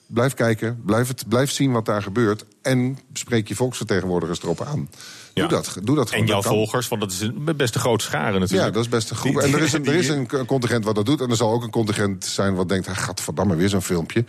blijf 0.07 0.33
kijken, 0.33 0.81
blijf, 0.85 1.07
het, 1.07 1.27
blijf 1.27 1.51
zien 1.51 1.71
wat 1.71 1.85
daar 1.85 2.01
gebeurt 2.01 2.45
en 2.61 2.99
spreek 3.13 3.47
je 3.47 3.55
volksvertegenwoordigers 3.55 4.41
erop 4.41 4.61
aan. 4.61 4.89
Ja. 5.33 5.47
Doe 5.47 5.49
dat, 5.49 5.77
doe 5.83 5.95
dat 5.95 6.09
gewoon. 6.09 6.23
en 6.23 6.29
jouw 6.29 6.41
dat 6.41 6.51
volgers, 6.51 6.87
want 6.87 7.01
dat 7.01 7.11
is 7.11 7.19
een 7.21 7.53
best 7.57 7.75
een 7.75 7.81
grote 7.81 8.03
schare 8.03 8.39
natuurlijk. 8.39 8.67
Ja, 8.67 8.73
dat 8.73 8.83
is 8.83 8.89
best 8.89 9.09
een 9.09 9.15
groep. 9.15 9.37
En 9.37 9.53
er 9.53 9.61
is 9.61 9.73
een, 9.73 9.85
er 9.85 9.93
is 9.93 10.07
een 10.07 10.45
contingent 10.45 10.85
wat 10.85 10.95
dat 10.95 11.05
doet. 11.05 11.21
En 11.21 11.29
er 11.29 11.35
zal 11.35 11.51
ook 11.51 11.63
een 11.63 11.69
contingent 11.69 12.25
zijn 12.25 12.55
wat 12.55 12.69
denkt... 12.69 12.87
gadverdamme, 12.87 13.55
weer 13.55 13.69
zo'n 13.69 13.81
filmpje. 13.81 14.25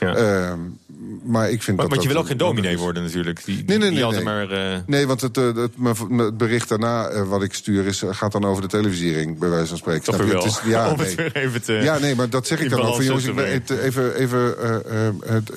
Ja. 0.00 0.14
Ehm, 0.14 0.58
maar 1.24 1.50
ik 1.50 1.62
vind 1.62 1.76
Maar, 1.76 1.86
dat... 1.86 1.94
want 1.94 2.02
je 2.06 2.12
wil 2.12 2.22
ook 2.22 2.26
geen 2.26 2.36
dominee 2.36 2.74
is- 2.74 2.80
worden 2.80 3.02
natuurlijk. 3.02 3.44
Die, 3.44 3.56
die, 3.56 3.64
Nee, 3.66 3.78
nee, 3.78 3.90
nee, 3.90 4.04
altijd 4.04 4.24
nee. 4.24 4.34
maar... 4.34 4.50
eh, 4.72 4.78
Nee, 4.86 5.06
want 5.06 5.20
het, 5.20 5.36
eh, 5.36 5.54
het, 5.54 6.38
bericht 6.38 6.68
daarna 6.68 7.06
eh, 7.08 7.28
wat 7.28 7.42
ik 7.42 7.54
stuur 7.54 7.86
is, 7.86 8.02
gaat 8.10 8.32
dan 8.32 8.44
over 8.44 8.62
de 8.62 8.68
televisiering, 8.68 9.38
bij 9.38 9.48
wijze 9.48 9.66
van 9.66 9.76
spreken. 9.76 10.02
Toch 10.04 10.16
wel. 10.16 10.26
Het 10.42 10.44
is- 10.44 10.60
ja, 10.64 10.94
nee. 10.96 11.14
weer 11.16 11.36
even 11.36 11.62
te... 11.62 11.72
ja, 11.72 11.98
nee, 11.98 12.14
maar 12.14 12.30
dat 12.30 12.46
zeg 12.46 12.60
ik 12.60 12.70
dan 12.70 12.80
ook. 12.80 12.94
Van, 12.94 13.04
jongens, 13.04 13.24
ik 13.24 13.34
ben, 13.34 13.62
even, 13.80 14.14
even, 14.14 14.54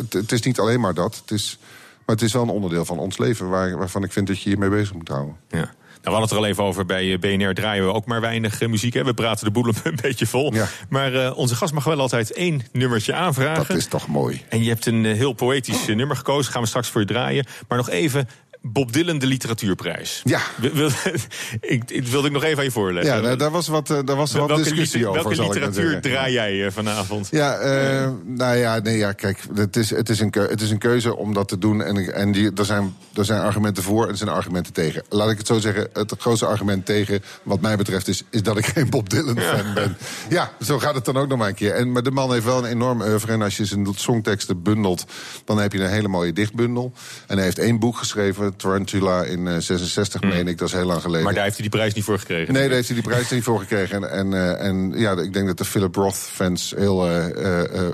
het, 0.10 0.31
is 0.31 0.41
niet 0.41 0.60
alleen 0.60 0.79
maar 0.79 0.93
dat. 0.93 1.15
Het 1.22 1.31
is, 1.31 1.58
maar 2.05 2.15
het 2.15 2.25
is 2.25 2.34
wel 2.34 2.41
een 2.43 2.50
onderdeel 2.50 2.86
van 2.86 3.00
ons 3.00 3.17
leven... 3.17 3.50
Waar, 3.50 3.77
waarvan 3.77 4.03
ik 4.03 4.12
vind 4.12 4.27
dat 4.27 4.41
je 4.41 4.50
je 4.50 4.58
mee 4.58 4.70
bezig 4.70 4.93
moet 4.93 5.08
houden. 5.10 5.36
Ja. 5.50 5.74
Nou, 6.01 6.15
we 6.15 6.22
hadden 6.22 6.22
het 6.22 6.31
er 6.31 6.38
al 6.38 6.46
even 6.46 6.63
over. 6.63 6.86
Bij 6.86 7.13
eh, 7.13 7.20
BNR 7.20 7.53
draaien 7.53 7.86
we 7.86 7.93
ook 7.93 8.05
maar 8.05 8.22
weinig 8.22 8.62
eh, 8.62 8.70
muziek. 8.70 8.93
Hè. 8.93 9.03
We 9.03 9.13
praten 9.13 9.46
de 9.46 9.51
boel 9.51 9.65
een 9.84 9.98
beetje 10.01 10.27
vol. 10.27 10.53
Ja. 10.53 10.67
Maar 10.89 11.13
eh, 11.13 11.38
onze 11.38 11.55
gast 11.55 11.74
mag 11.74 11.84
wel 11.84 12.00
altijd 12.00 12.34
één 12.34 12.62
nummertje 12.72 13.13
aanvragen. 13.13 13.67
Dat 13.67 13.77
is 13.77 13.86
toch 13.86 14.08
mooi. 14.08 14.41
En 14.50 14.63
je 14.63 14.70
hebt 14.70 14.86
een 14.86 15.05
heel 15.05 15.34
poëtisch 15.34 15.86
nummer 15.86 16.15
gekozen. 16.15 16.51
Gaan 16.51 16.62
we 16.62 16.67
straks 16.67 16.88
voor 16.88 17.01
je 17.01 17.08
draaien. 17.08 17.46
Maar 17.67 17.77
nog 17.77 17.89
even 17.89 18.27
Bob 18.63 18.94
Dylan, 18.94 19.20
de 19.20 19.25
literatuurprijs. 19.25 20.22
Ja. 20.24 20.41
Wil, 20.74 20.89
ik, 21.62 21.84
ik 21.91 22.08
wilde 22.08 22.27
ik 22.27 22.34
nog 22.34 22.44
even 22.44 22.58
aan 22.58 22.63
je 22.63 22.72
voorleggen. 22.72 23.15
Ja, 23.15 23.22
daar, 23.22 23.38
daar 23.38 23.51
was 23.51 23.68
wat, 23.68 23.89
eh, 23.89 24.00
daar 24.06 24.15
was 24.15 24.32
wat 24.32 24.48
welke 24.48 24.63
discussie 24.63 25.08
over, 25.08 25.24
welke 25.24 25.41
literatuur 25.41 26.01
draai 26.01 26.34
jij 26.34 26.65
eh, 26.65 26.72
vanavond? 26.72 27.27
Ja, 27.32 27.58
eh, 27.58 28.10
nou 28.25 28.58
ja, 28.58 28.80
nee, 28.80 28.98
ja, 28.98 29.12
kijk, 29.12 29.39
het 29.56 29.75
is, 29.75 29.89
het, 29.89 30.10
is 30.10 30.20
een 30.20 30.30
keu- 30.30 30.50
het 30.50 30.62
is 30.62 30.72
een 30.72 30.77
keuze 30.77 31.15
om 31.15 31.34
dat 31.34 31.48
te 31.48 31.58
doen. 31.58 31.84
En, 31.84 32.13
en 32.13 32.32
die, 32.32 32.51
er, 32.56 32.65
zijn, 32.65 32.96
er 33.13 33.25
zijn 33.25 33.41
argumenten 33.41 33.84
voor 33.84 34.03
en 34.03 34.10
er 34.10 34.18
zijn 34.18 34.30
argumenten 34.30 34.74
tegen. 34.74 35.03
Laat 35.10 35.30
ik 35.30 35.38
het 35.38 35.48
zo 35.48 35.60
zeggen, 35.60 35.88
het 35.94 36.13
grootste 36.18 36.46
argument 36.46 36.86
tegen, 36.86 37.24
wat 37.44 37.62
mij 37.62 37.75
betreft, 37.75 38.08
is, 38.08 38.24
is 38.30 38.44
dat 38.44 38.58
ik 38.58 38.65
geen 38.65 38.89
Bob 38.89 39.10
Dylan-fan 39.10 39.74
ben. 39.74 39.98
Ja, 40.30 40.51
zo 40.62 40.80
gaat 40.80 40.96
het 40.96 41.06
dan 41.06 41.18
ook 41.18 41.27
nog 41.27 41.38
maar 41.38 41.48
een 41.48 41.56
keer. 41.56 41.74
En, 41.74 41.91
maar 41.91 42.03
de 42.03 42.12
man 42.12 42.34
heeft 42.34 42.46
wel 42.46 42.58
een 42.58 42.72
enorm 42.72 43.01
oeuvre. 43.01 43.32
En 43.32 43.41
als 43.41 43.58
je 43.58 43.65
zijn 43.65 43.88
songteksten 43.96 44.62
bundelt, 44.62 45.06
dan 45.46 45.60
heb 45.60 45.74
je 45.74 45.80
een 45.80 45.89
hele 45.89 46.08
mooie 46.08 46.34
dichtbundel. 46.34 46.94
En 47.27 47.36
hij 47.36 47.46
heeft 47.46 47.60
één 47.60 47.80
boek 47.80 47.98
geschreven, 47.98 48.50
Tarantula, 48.55 49.24
in 49.24 49.48
eh, 49.48 49.58
66, 49.58 50.22
meen 50.22 50.48
ik, 50.48 50.58
dat 50.58 50.67
is 50.67 50.74
heel 50.74 50.86
lang 50.86 51.01
geleden. 51.01 51.24
Maar 51.24 51.34
daar 51.34 51.43
heeft 51.43 51.58
hij 51.58 51.67
die 51.67 51.77
prijs 51.77 51.93
niet 51.93 52.03
voor 52.03 52.20
gekregen. 52.20 52.53
Nee, 52.53 52.63
daar 52.63 52.75
heeft 52.75 52.88
hij 52.88 52.96
die 52.96 53.10
prijs 53.10 53.29
niet 53.29 53.43
voor 53.43 53.60
gekregen. 53.60 54.03
En, 54.03 54.12
en, 54.12 54.34
eh, 54.34 54.67
en 54.67 54.91
ja, 54.96 55.12
ik 55.12 55.34
denk 55.34 55.48
dat 55.48 55.58
de 55.58 55.65
Philip 55.65 55.96
Roth-fans 55.96 56.74
heel, 56.77 57.10
eh, 57.10 57.89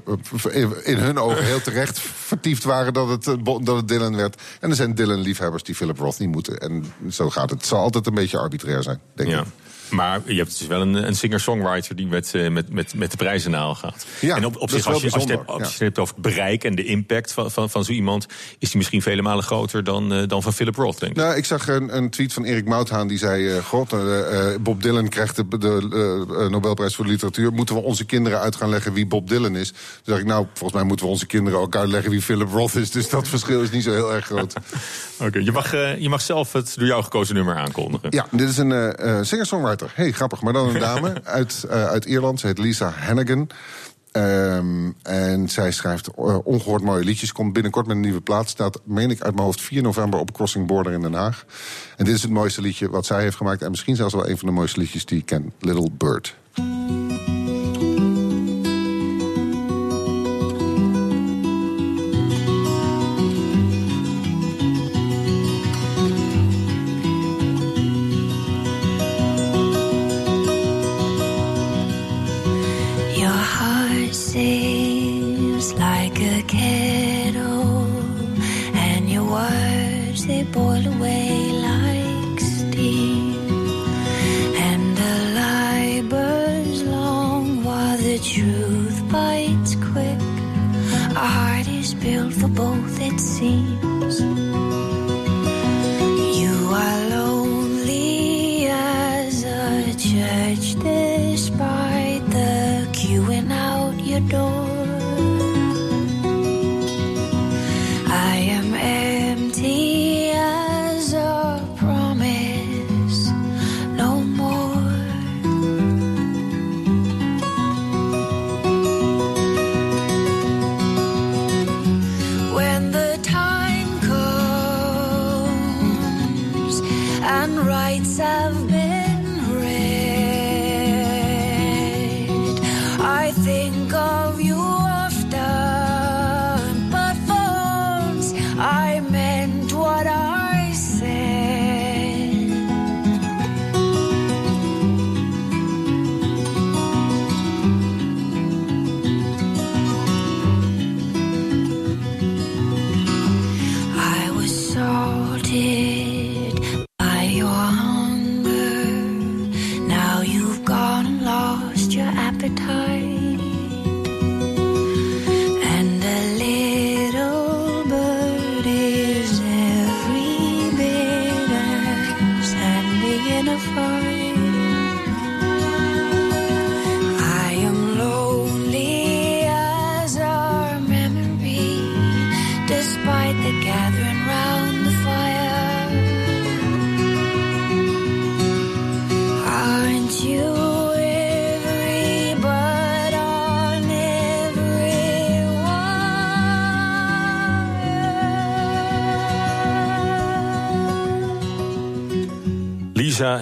in 0.83 0.97
hun 0.97 1.17
ogen 1.17 1.43
heel 1.43 1.61
terecht 1.61 1.99
vertiefd 1.99 2.63
waren 2.63 2.93
dat 2.93 3.09
het, 3.09 3.23
dat 3.43 3.75
het 3.75 3.87
Dylan 3.87 4.15
werd. 4.15 4.41
En 4.59 4.69
er 4.69 4.75
zijn 4.75 4.95
Dylan-liefhebbers 4.95 5.63
die 5.63 5.75
Philip 5.75 5.97
Roth 5.97 6.19
niet 6.19 6.31
moeten. 6.31 6.57
En 6.57 6.93
zo 7.09 7.29
gaat 7.29 7.49
het. 7.49 7.59
Het 7.59 7.67
zal 7.67 7.79
altijd 7.79 8.07
een 8.07 8.13
beetje 8.13 8.37
arbitrair 8.37 8.83
zijn, 8.83 8.99
denk 9.13 9.29
Ja. 9.29 9.45
Maar 9.89 10.21
je 10.25 10.37
hebt 10.37 10.57
dus 10.59 10.67
wel 10.67 10.81
een, 10.81 10.93
een 10.93 11.15
singer-songwriter 11.15 11.95
die 11.95 12.07
met, 12.07 12.33
eh, 12.33 12.49
met, 12.49 12.69
met, 12.73 12.93
met 12.95 13.11
de 13.11 13.17
prijzen 13.17 13.51
naal 13.51 13.75
gaat. 13.75 14.05
Ja, 14.19 14.35
en 14.35 14.45
op, 14.45 14.57
op 14.57 14.69
zich, 14.69 14.87
als 14.87 15.01
je, 15.01 15.11
als 15.11 15.23
je 15.23 15.29
hebt, 15.29 15.47
als 15.47 15.57
je 15.57 15.63
ja. 15.63 15.69
het 15.69 15.79
hebt 15.79 15.99
over 15.99 16.13
het 16.13 16.23
bereik 16.23 16.63
en 16.63 16.75
de 16.75 16.85
impact 16.85 17.31
van, 17.31 17.51
van, 17.51 17.69
van 17.69 17.83
zo 17.83 17.91
iemand, 17.91 18.25
is 18.59 18.67
die 18.67 18.77
misschien 18.77 19.01
vele 19.01 19.21
malen 19.21 19.43
groter 19.43 19.83
dan, 19.83 20.13
eh, 20.13 20.27
dan 20.27 20.43
van 20.43 20.53
Philip 20.53 20.75
Roth, 20.75 20.99
denk 20.99 21.11
ik. 21.11 21.17
Nou, 21.17 21.35
ik 21.35 21.45
zag 21.45 21.67
een, 21.67 21.97
een 21.97 22.09
tweet 22.09 22.33
van 22.33 22.43
Erik 22.43 22.65
Mouthaan 22.65 23.07
die 23.07 23.17
zei... 23.17 23.47
eh, 23.47 23.63
God, 23.63 23.95
Bob 24.61 24.81
Dylan 24.81 25.09
krijgt 25.09 25.35
de, 25.35 25.47
de 25.59 26.47
Nobelprijs 26.49 26.95
voor 26.95 27.05
de 27.05 27.11
literatuur. 27.11 27.53
Moeten 27.53 27.75
we 27.75 27.81
onze 27.81 28.05
kinderen 28.05 28.39
uit 28.39 28.55
gaan 28.55 28.69
leggen 28.69 28.93
wie 28.93 29.07
Bob 29.07 29.27
Dylan 29.27 29.55
is? 29.55 29.69
Toen 29.69 29.79
dacht 30.03 30.19
ik, 30.19 30.27
nou, 30.27 30.45
volgens 30.53 30.73
mij 30.73 30.83
moeten 30.83 31.05
we 31.05 31.11
onze 31.11 31.25
kinderen 31.25 31.59
ook 31.59 31.75
uitleggen... 31.75 32.11
wie 32.11 32.21
Philip 32.21 32.49
Roth 32.49 32.75
is. 32.75 32.91
Dus 32.91 33.09
dat 33.09 33.27
verschil 33.27 33.61
is 33.61 33.71
niet 33.71 33.83
zo 33.83 33.91
heel 33.91 34.13
erg 34.13 34.25
groot. 34.25 34.53
Oké, 35.19 35.39
je, 35.39 35.51
mag, 35.51 35.71
je 35.99 36.09
mag 36.09 36.21
zelf 36.21 36.53
het 36.53 36.73
door 36.77 36.87
jou 36.87 37.03
gekozen 37.03 37.35
nummer 37.35 37.55
aankondigen. 37.55 38.07
Ja, 38.11 38.27
dit 38.31 38.49
is 38.49 38.57
een 38.57 38.71
eh, 38.71 39.23
Hey, 39.93 40.11
grappig, 40.11 40.41
maar 40.41 40.53
dan 40.53 40.67
een 40.67 40.79
dame 40.79 41.21
uit, 41.39 41.65
eh, 41.69 41.85
uit 41.85 42.05
Ierland. 42.05 42.39
Ze 42.39 42.47
heet 42.47 42.57
Lisa 42.57 42.89
Hannigan. 42.89 43.49
Ehm, 44.11 44.91
en 45.01 45.49
zij 45.49 45.71
schrijft 45.71 46.07
eh, 46.07 46.37
ongehoord 46.43 46.83
mooie 46.83 47.03
liedjes. 47.03 47.31
Komt 47.31 47.53
binnenkort 47.53 47.87
met 47.87 47.95
een 47.95 48.01
nieuwe 48.01 48.21
plaat. 48.21 48.49
Staat, 48.49 48.79
meen 48.83 49.09
ik, 49.09 49.21
uit 49.21 49.33
mijn 49.33 49.45
hoofd 49.45 49.61
4 49.61 49.81
november 49.81 50.19
op 50.19 50.33
Crossing 50.33 50.67
Border 50.67 50.93
in 50.93 51.01
Den 51.01 51.13
Haag. 51.13 51.45
En 51.97 52.05
dit 52.05 52.15
is 52.15 52.21
het 52.21 52.31
mooiste 52.31 52.61
liedje 52.61 52.89
wat 52.89 53.05
zij 53.05 53.21
heeft 53.21 53.37
gemaakt. 53.37 53.61
En 53.61 53.69
misschien 53.69 53.95
zelfs 53.95 54.13
wel 54.13 54.29
een 54.29 54.37
van 54.37 54.47
de 54.47 54.53
mooiste 54.53 54.79
liedjes 54.79 55.05
die 55.05 55.17
ik 55.17 55.25
ken. 55.25 55.53
Little 55.59 55.89
Bird. 55.91 56.35
Both, 92.57 92.99
it 92.99 93.19
seems. 93.19 93.86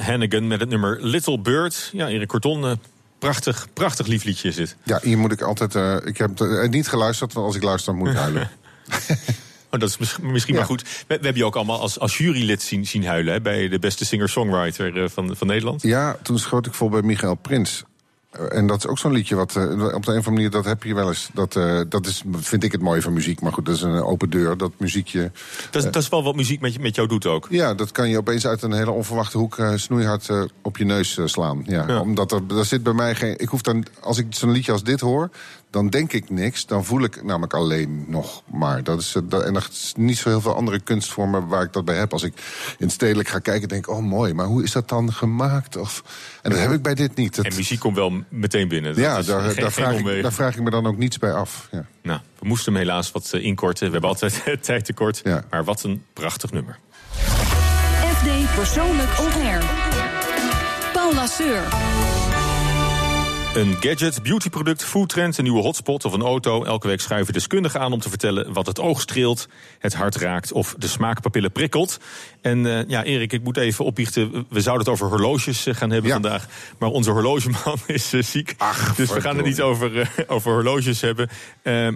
Hannigan 0.05 0.47
met 0.47 0.59
het 0.59 0.69
nummer 0.69 0.97
Little 1.01 1.39
Bird. 1.39 1.89
Ja, 1.93 2.07
Erik 2.07 2.27
Corton, 2.27 2.65
eh, 2.65 2.71
prachtig, 3.19 3.67
prachtig 3.73 4.07
lief 4.07 4.23
liedje 4.23 4.47
is 4.47 4.57
het. 4.57 4.75
Ja, 4.83 4.99
hier 5.03 5.17
moet 5.17 5.31
ik 5.31 5.41
altijd. 5.41 5.75
eh, 5.75 5.95
ik 6.03 6.17
heb 6.17 6.29
het 6.39 6.49
eh, 6.49 6.69
niet 6.69 6.87
geluisterd, 6.87 7.33
want 7.33 7.45
als 7.47 7.55
ik 7.55 7.63
luister, 7.63 7.93
dan 7.93 8.01
moet 8.01 8.11
ik 8.11 8.17
huilen. 8.17 8.49
Oh, 9.71 9.81
dat 9.81 9.89
is 9.89 9.97
mis- 9.97 10.17
misschien 10.21 10.53
Ja. 10.53 10.59
maar 10.59 10.69
goed. 10.69 10.81
We, 10.81 10.89
we 11.07 11.13
hebben 11.13 11.35
je 11.35 11.45
ook 11.45 11.55
allemaal 11.55 11.79
als, 11.79 11.99
als 11.99 12.17
jurylid 12.17 12.61
zien, 12.61 12.85
zien 12.87 13.05
huilen... 13.05 13.33
Hè, 13.33 13.41
bij 13.41 13.67
de 13.69 13.79
beste 13.79 14.05
singer-songwriter 14.05 15.09
van, 15.09 15.35
van 15.35 15.47
Nederland. 15.47 15.81
Ja, 15.81 16.17
toen 16.21 16.39
schoot 16.39 16.65
ik 16.65 16.73
vol 16.73 16.89
bij 16.89 17.01
Michael 17.01 17.35
Prins. 17.35 17.83
Eh, 18.39 18.57
En 18.57 18.67
dat 18.67 18.77
is 18.77 18.87
ook 18.87 18.97
zo'n 18.99 19.11
liedje 19.11 19.35
wat 19.35 19.55
eh, 19.55 19.63
op 19.63 19.69
de 19.71 19.85
een 19.87 19.95
of 19.97 20.05
andere 20.05 20.29
manier, 20.31 20.49
dat 20.49 20.65
heb 20.65 20.83
je 20.83 20.93
wel 20.95 21.07
eens. 21.07 21.29
Dat, 21.33 21.55
eh, 21.55 21.79
dat 21.89 22.05
is, 22.05 22.23
vind 22.31 22.63
ik 22.63 22.71
het 22.71 22.81
mooie 22.81 23.01
van 23.01 23.13
muziek. 23.13 23.41
Maar 23.41 23.53
goed, 23.53 23.65
dat 23.65 23.75
is 23.75 23.81
een 23.81 24.01
open 24.03 24.29
deur. 24.29 24.57
Dat 24.57 24.71
muziekje. 24.77 25.31
Dat, 25.71 25.83
is- 25.85 25.91
dat 25.91 26.01
is 26.01 26.09
wel 26.09 26.23
wat 26.23 26.35
muziek 26.35 26.61
met, 26.61 26.81
met 26.81 26.95
jou 26.95 27.07
doet 27.07 27.25
ook. 27.25 27.47
Ja, 27.49 27.73
dat 27.73 27.91
kan 27.91 28.09
je 28.09 28.17
opeens 28.17 28.47
uit 28.47 28.61
een 28.61 28.73
hele 28.73 28.91
onverwachte 28.91 29.37
hoek 29.37 29.57
snoeihard 29.75 30.29
op 30.61 30.77
je 30.77 30.85
neus 30.85 31.19
slaan. 31.25 31.63
Ja, 31.67 31.83
Ja. 31.87 31.99
Omdat 32.01 32.31
er, 32.31 32.41
er 32.57 32.65
zit 32.65 32.83
bij 32.83 32.93
mij 32.93 33.15
geen. 33.15 33.39
Ik 33.39 33.49
hoef 33.49 33.61
dan, 33.61 33.85
als 34.01 34.17
ik 34.17 34.25
zo'n 34.29 34.51
liedje 34.51 34.71
als 34.71 34.83
dit 34.83 34.99
hoor, 34.99 35.29
dan 35.75 35.89
denk 35.89 36.13
ik 36.13 36.29
niks. 36.29 36.65
Dan 36.65 36.85
voel 36.85 37.03
ik 37.03 37.23
namelijk 37.23 37.53
alleen 37.53 38.05
nog 38.07 38.41
maar. 38.51 38.83
Dat 38.83 38.99
is, 39.01 39.15
dat, 39.23 39.43
en 39.43 39.55
er 39.55 39.67
is 39.71 39.93
niet 39.97 40.17
zo 40.17 40.29
heel 40.29 40.41
veel 40.41 40.55
andere 40.55 40.79
kunstvormen 40.79 41.47
waar 41.47 41.63
ik 41.63 41.73
dat 41.73 41.85
bij 41.85 41.95
heb. 41.95 42.11
Als 42.13 42.23
ik 42.23 42.33
in 42.77 42.85
het 42.85 42.91
stedelijk 42.91 43.29
ga 43.29 43.39
kijken, 43.39 43.67
denk 43.67 43.87
ik, 43.87 43.93
oh 43.93 44.01
mooi, 44.03 44.33
maar 44.33 44.45
hoe 44.45 44.63
is 44.63 44.71
dat 44.71 44.89
dan 44.89 45.13
gemaakt? 45.13 45.75
Of, 45.77 46.03
en 46.41 46.49
dat 46.51 46.59
heb 46.59 46.71
ik 46.71 46.81
bij 46.81 46.93
dit 46.95 47.15
niet. 47.15 47.35
Dat- 47.35 47.45
En 47.45 47.55
muziek 47.55 47.79
komt 47.79 47.95
wel 47.95 48.23
meteen 48.29 48.67
binnen. 48.67 48.93
Dat 48.95 49.03
ja, 49.03 49.17
is 49.17 49.25
daar, 49.25 49.41
geen- 49.41 49.61
daar, 49.61 49.71
vraag 49.71 49.93
ik, 49.97 50.21
daar 50.21 50.33
vraag 50.33 50.55
ik 50.55 50.61
me 50.61 50.69
dan 50.69 50.87
ook 50.87 50.97
niets 50.97 51.17
bij 51.17 51.31
af. 51.33 51.67
Ja. 51.71 51.85
Nou, 52.03 52.19
we 52.39 52.47
moesten 52.47 52.73
hem 52.73 52.81
helaas 52.81 53.11
wat 53.11 53.29
eh, 53.33 53.43
inkorten. 53.43 53.85
We 53.85 53.91
hebben 53.91 54.09
altijd 54.09 54.43
tijd 54.61 54.85
tekort. 54.85 55.21
Ja. 55.23 55.43
Maar 55.49 55.63
wat 55.63 55.83
een 55.83 56.03
prachtig 56.13 56.51
nummer. 56.51 56.79
FD 58.15 58.55
Persoonlijk 58.55 59.09
On 59.19 59.41
Air. 59.41 59.63
Paul 60.93 61.13
Lasseur. 61.13 61.63
Een 63.55 63.77
gadget, 63.79 64.23
beautyproduct, 64.23 64.83
foodtrend, 64.83 65.37
een 65.37 65.43
nieuwe 65.43 65.61
hotspot 65.61 66.05
of 66.05 66.13
een 66.13 66.21
auto. 66.21 66.63
Elke 66.63 66.87
week 66.87 67.01
schuiven 67.01 67.33
deskundigen 67.33 67.79
aan 67.79 67.93
om 67.93 67.99
te 67.99 68.09
vertellen 68.09 68.53
wat 68.53 68.65
het 68.65 68.79
oog 68.79 69.01
streelt, 69.01 69.47
het 69.79 69.93
hart 69.93 70.15
raakt 70.15 70.51
of 70.51 70.75
de 70.77 70.87
smaakpapillen 70.87 71.51
prikkelt. 71.51 71.99
En 72.41 72.65
eh, 72.65 72.87
ja, 72.87 73.03
Erik, 73.03 73.33
ik 73.33 73.43
moet 73.43 73.57
even 73.57 73.85
opbiechten. 73.85 74.45
We 74.49 74.61
zouden 74.61 74.85
het 74.85 74.93
over 74.93 75.07
horloges 75.07 75.65
eh, 75.65 75.75
gaan 75.75 75.89
hebben 75.89 76.07
Ja. 76.09 76.13
vandaag. 76.13 76.45
Maar 76.77 76.89
onze 76.89 77.11
horlogeman 77.11 77.77
is 77.87 78.13
eh, 78.13 78.21
ziek. 78.23 78.53
Ach, 78.57 78.95
dus 78.95 79.11
we 79.13 79.21
gaan 79.21 79.35
het 79.37 79.45
niet 79.45 79.61
over, 79.61 80.11
over 80.27 80.51
horloges 80.51 81.01
hebben. 81.01 81.29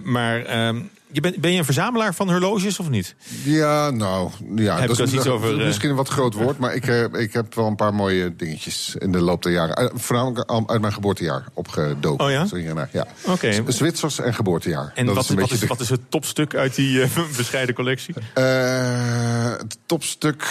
Maar 0.04 0.44
ehm, 0.44 0.80
je 1.12 1.20
bent, 1.20 1.36
ben 1.36 1.52
je 1.52 1.58
een 1.58 1.64
verzamelaar 1.64 2.14
van 2.14 2.30
horloges 2.30 2.78
of 2.78 2.88
niet? 2.88 3.14
Ja, 3.44 3.90
nou, 3.90 4.30
ja, 4.56 4.78
Heb 4.78 4.88
dat 4.88 4.98
is 4.98 5.12
iets 5.12 5.24
dat- 5.24 5.32
over, 5.32 5.60
eh? 5.60 5.66
misschien 5.66 5.90
een 5.90 5.96
wat 5.96 6.08
groot 6.08 6.34
woord, 6.34 6.58
maar 6.58 6.74
ik, 6.74 6.86
eh, 6.86 7.04
ik 7.12 7.32
heb 7.32 7.54
wel 7.54 7.66
een 7.66 7.76
paar 7.76 7.94
mooie 7.94 8.36
dingetjes 8.36 8.94
in 8.98 9.12
de 9.12 9.20
loop 9.20 9.42
der 9.42 9.52
jaren. 9.52 9.74
Eh, 9.76 9.86
voornamelijk 9.94 10.50
uit 10.70 10.80
mijn 10.80 10.92
geboortejaar 10.92 11.44
opgedoken. 11.54 12.24
Oh 12.24 12.30
ja? 12.30 12.46
Zo 12.46 12.56
hiernaar, 12.56 12.88
ja. 12.92 13.06
Oké. 13.26 13.62
Zwitsers 13.72 14.18
en 14.20 14.34
geboortejaar. 14.34 14.92
En 14.94 15.06
Dat 15.06 15.14
wat, 15.14 15.24
is 15.24 15.34
wat, 15.34 15.50
is, 15.50 15.58
de- 15.60 15.66
wat 15.66 15.80
is 15.80 15.88
het 15.90 16.00
topstuk 16.08 16.54
uit 16.54 16.74
die 16.74 17.04
bescheiden 17.36 17.74
collectie? 17.74 18.14
Het 18.34 19.78
topstuk, 19.86 20.44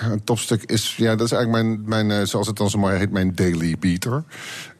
het 0.00 0.26
topstuk 0.26 0.62
is, 0.62 0.94
ja, 0.96 1.14
dat 1.16 1.26
is 1.26 1.32
eigenlijk 1.32 1.64
mijn, 1.86 2.06
mijn 2.08 2.26
zoals 2.26 2.46
het 2.46 2.56
dan 2.56 2.70
zo 2.70 2.78
mooi 2.78 2.96
heet, 2.96 3.10
mijn 3.10 3.34
daily 3.34 3.76
beater. 3.80 4.24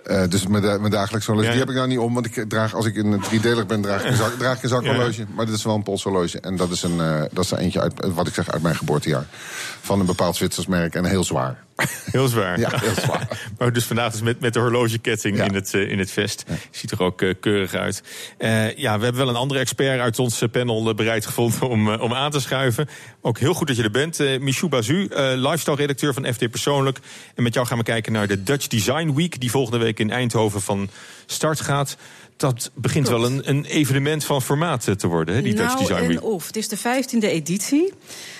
Eh, 0.04 0.22
dus 0.28 0.46
mijn, 0.46 0.62
mijn 0.62 0.90
dagelijks 0.90 1.26
horloge. 1.26 1.46
Ja, 1.46 1.52
Die 1.52 1.60
heb 1.60 1.70
ik 1.70 1.76
nou 1.76 1.88
niet 1.88 1.98
om, 1.98 2.14
want 2.14 2.26
ik 2.26 2.44
draag, 2.48 2.74
als 2.74 2.86
ik 2.86 2.94
in 2.94 3.12
een 3.12 3.20
driedelig 3.20 3.66
ben, 3.66 3.80
draag 3.80 4.02
ik 4.04 4.10
een, 4.10 4.16
zak, 4.16 4.32
draag 4.38 4.56
ik 4.56 4.62
een 4.62 4.68
zakhorloge. 4.68 5.24
Maar 5.34 5.46
dit 5.46 5.54
is 5.54 5.64
wel 5.64 5.74
een 5.74 5.82
polshorloge. 5.82 6.40
En 6.40 6.56
dat 6.56 6.70
is, 6.70 6.82
een, 6.82 7.00
eh, 7.00 7.22
dat 7.32 7.44
is 7.44 7.50
er 7.50 7.58
eentje 7.58 7.80
uit, 7.80 7.92
wat 8.14 8.26
ik 8.26 8.34
zeg, 8.34 8.50
uit 8.52 8.62
mijn 8.62 8.76
geboortejaar. 8.76 9.24
Van 9.80 10.00
een 10.00 10.06
bepaald 10.06 10.36
Zwitsers 10.36 10.66
merk 10.66 10.94
en 10.94 11.04
heel 11.04 11.24
zwaar. 11.24 11.64
Heel 12.12 12.28
zwaar. 12.28 12.58
Ja, 12.58 12.70
heel 12.80 12.94
zwaar. 12.94 13.28
maar 13.58 13.72
dus 13.72 13.84
vandaag 13.84 14.12
dus 14.12 14.20
met, 14.22 14.40
met 14.40 14.52
de 14.52 14.58
horlogeketting 14.60 15.36
Ja. 15.36 15.44
in, 15.44 15.54
het, 15.54 15.74
eh, 15.74 15.90
in 15.90 15.98
het 15.98 16.10
vest. 16.10 16.44
Ziet 16.70 16.90
er 16.90 17.02
ook 17.02 17.22
eh, 17.22 17.34
keurig 17.40 17.74
uit. 17.74 18.02
Eh, 18.38 18.76
ja, 18.76 18.98
we 18.98 19.04
hebben 19.04 19.24
wel 19.24 19.28
een 19.28 19.40
andere 19.40 19.60
expert 19.60 20.00
uit 20.00 20.18
ons 20.18 20.42
panel 20.52 20.94
bereid 20.94 21.26
gevonden 21.26 21.68
om, 21.68 21.88
om 21.88 22.14
aan 22.14 22.30
te 22.30 22.40
schuiven. 22.40 22.88
Ook 23.20 23.38
heel 23.38 23.54
goed 23.54 23.66
dat 23.66 23.76
je 23.76 23.82
er 23.82 23.90
bent. 23.90 24.20
Eh 24.20 24.40
Michou 24.40 24.70
Bazu, 24.70 25.08
lifestyle-redacteur 25.36 26.14
van 26.14 26.32
FD 26.32 26.50
Persoonlijk. 26.50 26.98
En 27.34 27.42
met 27.42 27.54
jou 27.54 27.66
gaan 27.66 27.78
we 27.78 27.84
kijken 27.84 28.12
naar 28.12 28.26
de 28.26 28.42
Dutch 28.42 28.66
Design 28.66 29.12
Week... 29.14 29.40
die 29.40 29.50
volgende 29.50 29.78
week 29.78 29.98
in 29.98 30.10
Eindhoven 30.10 30.60
van 30.60 30.90
start 31.26 31.60
gaat. 31.60 31.96
Dat 32.36 32.70
begint 32.74 33.08
wel 33.08 33.24
een, 33.24 33.48
een 33.48 33.64
evenement 33.64 34.24
van 34.24 34.42
formaat 34.42 34.88
eh, 34.88 34.94
te 34.94 35.06
worden, 35.06 35.34
hè, 35.34 35.42
die 35.42 35.54
Dutch 35.54 35.66
nou, 35.74 35.78
Design 35.86 36.06
Week. 36.06 36.16
en 36.18 36.22
of. 36.22 36.46
Het 36.46 36.56
is 36.56 36.68
de 36.68 36.76
vijftiende 36.76 37.28
editie. 37.28 37.92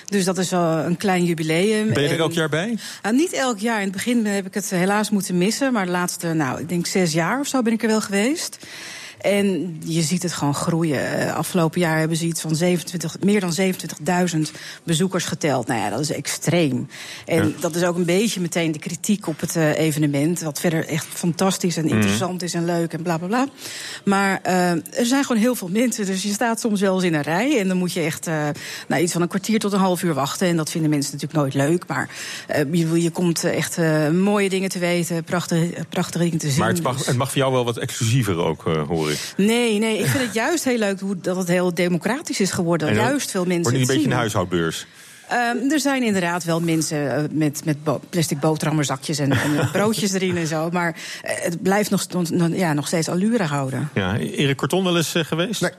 Dus 0.05 0.25
dat 0.25 0.37
is 0.37 0.49
wel 0.49 0.77
een 0.77 0.97
klein 0.97 1.25
jubileum. 1.25 1.93
Ben 1.93 2.01
je 2.03 2.07
er 2.07 2.13
En- 2.13 2.19
elk 2.19 2.33
jaar 2.33 2.49
bij? 2.49 2.77
Nou, 3.01 3.15
niet 3.15 3.33
elk 3.33 3.59
jaar. 3.59 3.77
In 3.77 3.83
het 3.83 3.91
begin 3.93 4.25
heb 4.25 4.45
ik 4.45 4.53
het 4.53 4.69
helaas 4.69 5.09
moeten 5.09 5.37
missen. 5.37 5.73
Maar 5.73 5.85
de 5.85 5.91
laatste, 5.91 6.33
nou, 6.33 6.59
ik 6.59 6.69
denk 6.69 6.85
zes 6.85 7.13
jaar 7.13 7.39
of 7.39 7.47
zo 7.47 7.61
ben 7.61 7.73
ik 7.73 7.81
er 7.81 7.87
wel 7.87 8.01
geweest. 8.01 8.57
En 9.23 9.77
je 9.85 10.01
ziet 10.01 10.23
het 10.23 10.33
gewoon 10.33 10.55
groeien. 10.55 11.19
Eh, 11.19 11.35
Afgelopen 11.35 11.79
jaar 11.79 11.99
hebben 11.99 12.17
ze 12.17 12.25
iets 12.25 12.41
van 12.41 12.55
27, 12.55 13.15
meer 13.21 13.39
dan 13.39 13.53
27.000 13.53 14.51
bezoekers 14.83 15.25
geteld. 15.25 15.67
Nou 15.67 15.79
ja, 15.79 15.89
dat 15.89 15.99
is 15.99 16.11
extreem. 16.11 16.87
En 17.25 17.47
Ja. 17.47 17.53
dat 17.59 17.75
is 17.75 17.83
ook 17.83 17.95
een 17.95 18.05
beetje 18.05 18.41
meteen 18.41 18.71
de 18.71 18.79
kritiek 18.79 19.27
op 19.27 19.39
het 19.39 19.55
eh, 19.55 19.77
evenement. 19.79 20.41
Wat 20.41 20.59
verder 20.59 20.87
echt 20.87 21.05
fantastisch 21.13 21.75
Mhm. 21.75 21.85
en 21.87 21.93
interessant 21.93 22.41
is 22.43 22.53
en 22.53 22.65
leuk 22.65 22.93
en 22.93 23.01
bla 23.01 23.17
bla 23.17 23.27
bla. 23.27 23.47
Maar 24.05 24.39
eh, 24.43 24.69
er 24.71 25.05
zijn 25.05 25.23
gewoon 25.25 25.41
heel 25.41 25.55
veel 25.55 25.69
mensen. 25.69 26.05
Dus 26.05 26.23
je 26.23 26.31
staat 26.33 26.59
soms 26.59 26.81
wel 26.81 26.95
eens 26.95 27.03
in 27.03 27.13
een 27.13 27.21
rij. 27.21 27.59
En 27.59 27.67
dan 27.67 27.77
moet 27.77 27.93
je 27.93 28.01
echt 28.01 28.27
eh, 28.27 28.47
nou, 28.87 29.01
iets 29.01 29.11
van 29.13 29.21
een 29.21 29.27
kwartier 29.27 29.59
tot 29.59 29.73
een 29.73 29.79
half 29.79 30.03
uur 30.03 30.13
wachten. 30.13 30.47
En 30.47 30.55
dat 30.57 30.69
vinden 30.71 30.89
mensen 30.89 31.11
natuurlijk 31.13 31.39
nooit 31.41 31.69
leuk. 31.69 31.87
Maar 31.87 32.09
eh, 32.47 32.63
je, 32.71 33.01
je 33.01 33.09
komt 33.09 33.43
echt 33.43 33.77
mooie 34.11 34.49
dingen 34.49 34.69
te 34.69 34.79
weten, 34.79 35.23
prachtige, 35.23 35.69
prachtige 35.89 36.23
dingen 36.23 36.37
te 36.39 36.49
zien. 36.49 36.59
Maar 36.59 36.69
het 36.69 36.81
mag, 36.83 36.97
Dus- 36.97 37.05
het 37.05 37.17
mag 37.17 37.29
voor 37.29 37.37
jou 37.37 37.51
wel 37.53 37.65
wat 37.65 37.77
exclusiever 37.77 38.37
ook, 38.37 38.61
hoor 38.87 39.11
ik. 39.13 39.33
Nee, 39.37 39.79
nee, 39.79 39.97
ik 39.99 40.05
vind 40.05 40.23
het 40.23 40.33
juist 40.33 40.63
heel 40.63 40.77
leuk 40.77 40.99
hoe, 40.99 41.17
dat 41.17 41.35
het 41.37 41.47
heel 41.47 41.73
democratisch 41.73 42.39
is 42.39 42.51
geworden. 42.51 42.93
Juist 42.93 43.31
veel 43.31 43.45
mensen. 43.45 43.61
Wordt 43.63 43.77
niet 43.77 43.89
een 43.89 43.95
beetje 43.95 44.09
een 44.11 44.15
huishoudbeurs? 44.17 44.85
Ehm, 45.29 45.71
er 45.71 45.79
zijn 45.79 46.03
inderdaad 46.03 46.43
wel 46.43 46.59
mensen 46.59 47.15
eh, 47.15 47.23
met, 47.31 47.61
met 47.65 47.83
bo- 47.83 48.01
plastic 48.09 48.39
boterhammerzakjes 48.39 49.19
en, 49.19 49.31
en 49.31 49.69
broodjes 49.71 50.13
erin 50.13 50.37
en 50.37 50.47
zo. 50.47 50.69
Maar 50.71 50.95
eh, 51.23 51.31
het 51.43 51.61
blijft 51.61 51.89
nog- 51.89 52.05
ja, 52.53 52.73
nog 52.73 52.87
steeds 52.87 53.09
allure 53.09 53.43
houden. 53.43 53.89
Ja, 53.93 54.17
Erik 54.17 54.57
Korton 54.57 54.83
wel 54.83 54.97
eens 54.97 55.15
eh, 55.15 55.23
geweest? 55.23 55.61
Nee. 55.61 55.71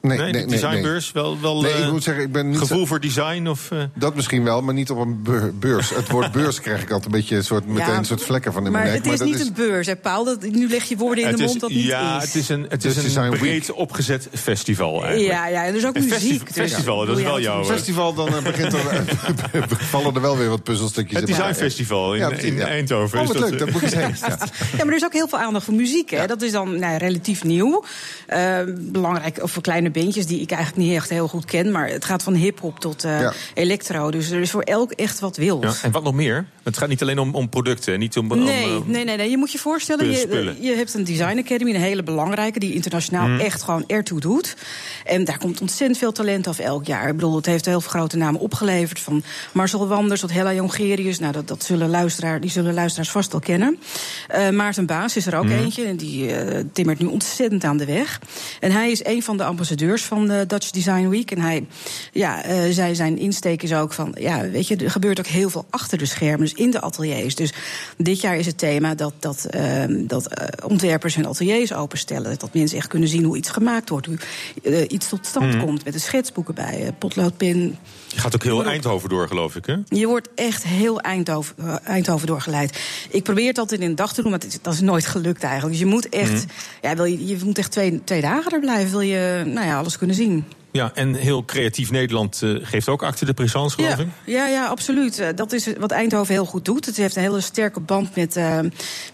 Nee, 0.00 0.18
Nee, 0.18 0.24
nee, 0.32 0.32
de 0.32 0.38
nee, 0.38 0.46
nee. 0.60 0.60
designbeurs? 0.60 1.12
Wel, 1.12 1.40
wel 1.40 1.60
Nee, 1.60 1.72
eh, 1.72 1.84
ik 1.86 1.90
moet 1.92 2.02
zeggen, 2.02 2.22
ik 2.24 2.32
ben 2.32 2.48
niet 2.48 2.58
gevoel 2.58 2.78
zo- 2.78 2.84
voor 2.86 3.00
design? 3.00 3.46
Of, 3.46 3.70
eh, 3.70 3.78
Dat 3.94 4.14
misschien 4.14 4.44
wel, 4.44 4.62
maar 4.62 4.74
niet 4.74 4.90
op 4.90 4.98
een 4.98 5.22
beur- 5.22 5.52
beurs. 5.58 5.90
Het 5.90 6.10
woord 6.10 6.32
beurs 6.32 6.60
krijg 6.60 6.82
ik 6.82 6.90
altijd 6.90 7.04
een 7.12 7.18
beetje 7.20 7.36
een 7.36 7.44
soort, 7.44 7.66
meteen 7.66 7.86
Ja, 7.92 7.96
een 7.98 8.04
soort 8.04 8.22
vlekken 8.22 8.52
van 8.52 8.66
in 8.66 8.72
Maar 8.72 8.80
mijn 8.82 8.94
nek. 8.94 9.04
het 9.04 9.12
is 9.12 9.18
dat 9.18 9.28
niet 9.28 9.40
een 9.40 9.52
beurs, 9.54 9.86
hè, 9.86 9.96
Paul. 9.96 10.24
Dat, 10.24 10.42
nu 10.42 10.68
leg 10.68 10.84
je 10.84 10.96
woorden 10.96 11.24
in 11.24 11.28
het 11.30 11.36
de 11.38 11.42
is, 11.44 11.48
mond 11.48 11.60
dat 11.60 11.70
niet 11.70 11.84
ja, 11.84 12.16
is. 12.16 12.24
het 12.24 12.34
is 12.34 12.48
een, 12.48 12.66
het 12.68 12.82
Dus 12.82 12.96
is 12.96 13.14
een 13.14 13.30
breed 13.30 13.40
Week. 13.66 13.76
opgezet 13.76 14.28
festival 14.34 15.02
eigenlijk. 15.04 15.32
Ja, 15.32 15.46
ja, 15.46 15.62
en 15.64 15.68
er 15.68 15.76
is 15.76 15.86
ook 15.86 15.96
Een 15.96 16.02
muziek. 16.08 16.18
festi- 16.20 16.38
dus- 16.44 16.70
festival, 16.70 17.06
dat 17.06 17.18
is 17.18 17.24
wel 17.24 17.40
jouw, 17.40 17.58
het- 17.58 17.68
eh, 17.68 17.74
festival, 17.74 18.14
dan 18.14 18.28
eh, 18.28 18.42
begint 18.42 18.72
er, 18.72 19.04
vallen 19.94 20.14
er 20.14 20.20
wel 20.20 20.36
weer 20.36 20.48
wat 20.48 20.62
puzzelstukjes 20.62 21.20
Het 21.20 21.28
in. 21.28 21.34
designfestival 21.34 22.14
in, 22.14 22.20
Ja, 22.20 22.30
in 22.30 22.54
ja. 22.56 22.66
Eindhoven. 22.66 23.18
Oh, 23.18 23.24
is 23.24 23.30
wat 23.32 23.38
dat, 23.40 23.50
leuk, 23.50 23.60
eh, 23.60 23.64
daar 23.64 23.72
moet 23.72 23.90
je 23.90 23.96
eens 24.06 24.20
heen. 24.20 24.28
Ja. 24.30 24.38
Ja, 24.76 24.84
maar 24.84 24.86
er 24.88 24.94
is 24.94 25.04
ook 25.04 25.12
heel 25.12 25.28
veel 25.28 25.38
aandacht 25.38 25.64
voor 25.64 25.74
muziek. 25.74 26.10
Hè? 26.10 26.26
Dat 26.26 26.42
is 26.42 26.52
dan 26.52 26.78
nou, 26.78 26.96
relatief 26.98 27.44
nieuw. 27.44 27.84
Eh, 28.26 28.58
belangrijk 28.78 29.38
voor 29.42 29.62
kleine 29.62 29.87
bandjes 29.90 30.26
die 30.26 30.40
ik 30.40 30.50
eigenlijk 30.50 30.86
niet 30.86 30.96
echt 30.96 31.10
heel 31.10 31.28
goed 31.28 31.44
ken. 31.44 31.70
Maar 31.72 31.88
het 31.88 32.04
gaat 32.04 32.22
van 32.22 32.34
hip-hop 32.34 32.80
tot 32.80 33.04
eh, 33.04 33.20
Ja. 33.20 33.32
electro. 33.54 34.10
Dus 34.10 34.30
er 34.30 34.40
is 34.40 34.50
voor 34.50 34.62
elk 34.62 34.92
echt 34.92 35.20
wat 35.20 35.36
wils. 35.36 35.62
ja, 35.62 35.74
en 35.82 35.90
wat 35.92 36.02
nog 36.02 36.14
meer? 36.14 36.46
Het 36.62 36.78
gaat 36.78 36.88
niet 36.88 37.02
alleen 37.02 37.18
om, 37.18 37.34
om 37.34 37.48
producten, 37.48 37.98
niet 37.98 38.16
om... 38.16 38.30
om, 38.32 38.44
Nee, 38.44 38.64
eh, 38.64 38.76
nee, 38.86 39.04
nee, 39.04 39.16
nee. 39.16 39.30
Je 39.30 39.36
moet 39.36 39.52
je 39.52 39.58
voorstellen, 39.58 40.10
je, 40.10 40.56
je 40.60 40.74
hebt 40.74 40.94
een 40.94 41.04
design 41.04 41.38
academy, 41.38 41.74
een 41.74 41.80
hele 41.80 42.02
belangrijke, 42.02 42.58
die 42.58 42.74
internationaal 42.74 43.26
Mhm. 43.28 43.40
echt 43.40 43.62
gewoon 43.62 43.84
ertoe 43.86 44.20
doet. 44.20 44.56
En 45.04 45.24
daar 45.24 45.38
komt 45.38 45.60
ontzettend 45.60 45.98
veel 45.98 46.12
talent 46.12 46.46
af 46.46 46.58
elk 46.58 46.86
jaar. 46.86 47.08
Ik 47.08 47.14
bedoel, 47.14 47.36
het 47.36 47.46
heeft 47.46 47.64
heel 47.64 47.80
veel 47.80 47.90
grote 47.90 48.16
namen 48.16 48.40
opgeleverd. 48.40 49.00
Van 49.00 49.22
Marcel 49.52 49.88
Wanders 49.88 50.20
tot 50.20 50.32
Hella 50.32 50.52
Jongerius. 50.54 51.18
Nou, 51.18 51.32
dat, 51.32 51.48
dat 51.48 51.64
zullen 51.64 51.88
luisteraar, 51.90 52.40
die 52.40 52.50
zullen 52.50 52.74
luisteraars 52.74 53.10
vast 53.10 53.30
wel 53.32 53.40
kennen. 53.40 53.78
Eh, 54.28 54.48
Maarten 54.50 54.86
Baas 54.86 55.16
is 55.16 55.26
er 55.26 55.36
ook 55.36 55.44
Mhm. 55.44 55.52
eentje. 55.58 55.84
En 55.84 55.96
die 55.96 56.30
timmert 56.72 56.98
nu 56.98 57.06
ontzettend 57.06 57.64
aan 57.64 57.76
de 57.76 57.84
weg. 57.84 58.20
En 58.60 58.70
hij 58.72 58.90
is 58.90 59.04
een 59.04 59.22
van 59.22 59.36
de 59.36 59.44
ambassadeurs 59.44 59.66
van 59.86 60.26
de 60.26 60.44
Dutch 60.46 60.70
Design 60.70 61.08
Week. 61.08 61.30
En 61.30 61.40
hij, 61.40 61.66
ja, 62.12 62.42
eh, 62.44 62.58
zij, 62.70 62.94
zijn 62.94 63.18
insteek 63.18 63.62
is 63.62 63.74
ook 63.74 63.92
van, 63.92 64.14
ja, 64.18 64.48
weet 64.50 64.68
je, 64.68 64.76
er 64.76 64.90
gebeurt 64.90 65.18
ook 65.18 65.26
heel 65.26 65.50
veel 65.50 65.66
achter 65.70 65.98
de 65.98 66.06
schermen. 66.06 66.40
Dus 66.40 66.52
in 66.52 66.70
de 66.70 66.80
ateliers. 66.80 67.34
Dus 67.34 67.52
dit 67.96 68.20
jaar 68.20 68.36
is 68.36 68.46
het 68.46 68.58
thema 68.58 68.94
dat, 68.94 69.12
dat, 69.18 69.44
ehm, 69.44 70.06
dat 70.06 70.26
eh, 70.26 70.46
ontwerpers 70.68 71.14
hun 71.14 71.26
ateliers 71.26 71.72
openstellen. 71.72 72.38
Dat 72.38 72.54
mensen 72.54 72.78
echt 72.78 72.88
kunnen 72.88 73.08
zien 73.08 73.24
hoe 73.24 73.36
iets 73.36 73.50
gemaakt 73.50 73.88
wordt. 73.88 74.06
Hoe 74.06 74.16
eh, 74.62 74.84
iets 74.88 75.08
tot 75.08 75.26
stand 75.26 75.54
Mhm. 75.54 75.64
komt 75.64 75.84
met 75.84 75.92
de 75.92 75.98
schetsboeken 75.98 76.54
bij, 76.54 76.92
potloodpin. 76.98 77.76
Je 78.18 78.24
gaat 78.24 78.34
ook 78.34 78.42
heel 78.42 78.64
Eindhoven 78.64 79.08
door, 79.08 79.28
geloof 79.28 79.56
ik, 79.56 79.66
hè? 79.66 79.76
Je 79.88 80.06
wordt 80.06 80.28
echt 80.34 80.62
heel 80.64 81.00
Eindhoven, 81.00 81.54
eh, 81.58 81.74
Eindhoven 81.84 82.26
doorgeleid. 82.26 82.78
Ik 83.10 83.22
probeer 83.22 83.46
het 83.48 83.58
altijd 83.58 83.80
in 83.80 83.88
een 83.88 83.94
dag 83.94 84.12
te 84.14 84.22
doen, 84.22 84.30
maar 84.30 84.40
is, 84.46 84.58
dat 84.62 84.74
is 84.74 84.80
nooit 84.80 85.06
gelukt 85.06 85.42
eigenlijk. 85.42 85.72
Dus 85.72 85.82
je 85.82 85.90
moet 85.90 86.08
echt, 86.08 86.32
Mhm. 86.32 86.42
ja, 86.82 86.94
wil 86.96 87.04
je, 87.04 87.26
je 87.26 87.38
moet 87.44 87.58
echt 87.58 87.70
twee, 87.70 88.04
twee 88.04 88.20
dagen 88.20 88.52
er 88.52 88.60
blijven. 88.60 88.90
Wil 88.90 89.00
je 89.00 89.42
nou 89.46 89.66
ja, 89.66 89.78
alles 89.78 89.98
kunnen 89.98 90.16
zien. 90.16 90.44
Ja, 90.70 90.90
en 90.94 91.14
heel 91.14 91.44
creatief 91.44 91.90
Nederland 91.90 92.42
eh, 92.42 92.50
geeft 92.62 92.88
ook 92.88 93.02
acte 93.02 93.24
de 93.24 93.32
présence, 93.32 93.74
geloof 93.74 93.96
ja, 93.96 94.02
ik. 94.02 94.08
Ja, 94.24 94.46
ja, 94.46 94.66
absoluut. 94.66 95.18
Eh, 95.18 95.28
Dat 95.34 95.52
is 95.52 95.66
wat 95.78 95.90
Eindhoven 95.90 96.34
heel 96.34 96.44
goed 96.44 96.64
doet. 96.64 96.86
Het 96.86 96.96
heeft 96.96 97.16
een 97.16 97.22
hele 97.22 97.40
sterke 97.40 97.80
band 97.80 98.16
met, 98.16 98.36
eh, 98.36 98.58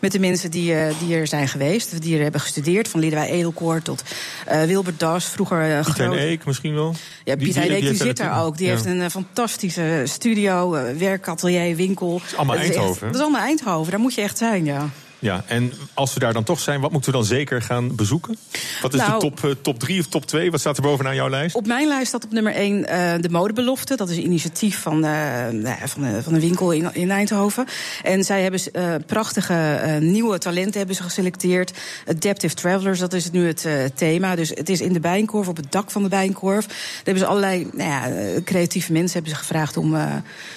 met 0.00 0.12
de 0.12 0.18
mensen 0.18 0.50
die, 0.50 0.74
die 0.98 1.14
er 1.14 1.26
zijn 1.26 1.48
geweest. 1.48 2.02
Die 2.02 2.16
er 2.16 2.22
hebben 2.22 2.40
gestudeerd. 2.40 2.88
Van 2.88 3.00
Liedewij 3.00 3.28
Edelkoort 3.28 3.84
tot 3.84 4.02
eh, 4.46 4.62
Wilbert 4.62 5.00
Das. 5.00 5.24
Vroeger 5.24 5.68
uh, 5.68 5.84
Piet 5.84 5.98
Eek 5.98 6.44
misschien 6.44 6.74
wel? 6.74 6.94
Ja, 7.24 7.36
Piet 7.36 7.56
Eek 7.56 7.80
die 7.80 7.94
zit 7.94 8.16
daar 8.16 8.44
ook. 8.44 8.56
Die 8.56 8.66
ja. 8.66 8.72
heeft 8.72 8.84
een 8.84 9.10
fantastische 9.10 10.02
studio, 10.04 10.70
werkatelier, 10.98 11.76
winkel. 11.76 12.20
is 12.26 12.36
allemaal 12.36 12.56
Eindhoven, 12.56 13.06
dat 13.06 13.14
is 13.14 13.20
allemaal 13.20 13.40
Eindhoven. 13.40 13.90
Daar 13.90 14.00
moet 14.00 14.14
je 14.14 14.20
echt 14.20 14.38
zijn, 14.38 14.64
ja. 14.64 14.90
Ja, 15.18 15.44
en 15.46 15.72
als 15.94 16.14
we 16.14 16.20
daar 16.20 16.33
dan 16.33 16.44
toch 16.44 16.61
zijn, 16.61 16.81
wat 16.81 16.92
moeten 16.92 17.11
we 17.11 17.16
dan 17.16 17.27
zeker 17.27 17.62
gaan 17.62 17.94
bezoeken? 17.96 18.37
Wat 18.83 18.94
is 18.94 19.00
Nou- 19.00 19.12
de 19.12 19.18
top, 19.18 19.44
eh, 19.44 19.50
top 19.62 19.79
drie 19.79 20.00
of 20.00 20.07
top 20.07 20.27
2? 20.27 20.50
Wat 20.50 20.61
staat 20.61 20.77
er 20.77 20.83
bovenaan 20.83 21.14
jouw 21.14 21.29
lijst? 21.29 21.55
Op 21.55 21.66
mijn 21.66 21.88
lijst 21.88 22.09
staat 22.09 22.24
op 22.24 22.33
nummer 22.33 22.53
1 22.57 22.83
de 23.22 23.29
modebelofte. 23.31 23.96
Dat 23.96 24.09
is 24.09 24.16
een 24.16 24.24
initiatief 24.24 24.81
van, 24.81 24.94
eh, 25.05 25.11
nou 25.50 25.62
ja, 25.62 25.88
van, 25.88 26.03
de, 26.03 26.22
van 26.22 26.35
een 26.35 26.40
winkel 26.40 26.70
in, 26.72 26.94
in 26.94 27.11
Eindhoven. 27.11 27.66
En 28.03 28.24
zij 28.24 28.42
hebben 28.42 28.61
eh, 28.72 28.94
prachtige 29.07 29.55
eh, 29.55 29.96
nieuwe 29.98 30.38
talenten 30.38 30.79
hebben 30.79 30.96
ze 30.96 31.03
geselecteerd. 31.03 31.72
Adaptive 32.09 32.55
Travelers, 32.55 32.98
dat 32.98 33.12
is 33.12 33.31
nu 33.31 33.46
het 33.46 33.64
eh, 33.64 33.74
thema. 33.94 34.37
Dus 34.37 34.48
het 34.48 34.68
is 34.68 34.81
in 34.81 34.92
de 34.92 35.00
Bijenkorf, 35.00 35.48
op 35.48 35.57
het 35.57 35.72
dak 35.72 35.90
van 35.90 36.03
de 36.03 36.09
Bijenkorf. 36.09 36.66
Daar 36.66 36.77
hebben 37.05 37.22
ze 37.22 37.27
allerlei 37.27 37.68
nou 37.72 37.90
ja, 37.90 38.09
eh, 38.09 38.44
creatieve 38.44 38.92
mensen 38.92 39.12
hebben 39.12 39.31
ze 39.33 39.38
gevraagd 39.38 39.77
om 39.77 39.94
eh, 39.94 40.14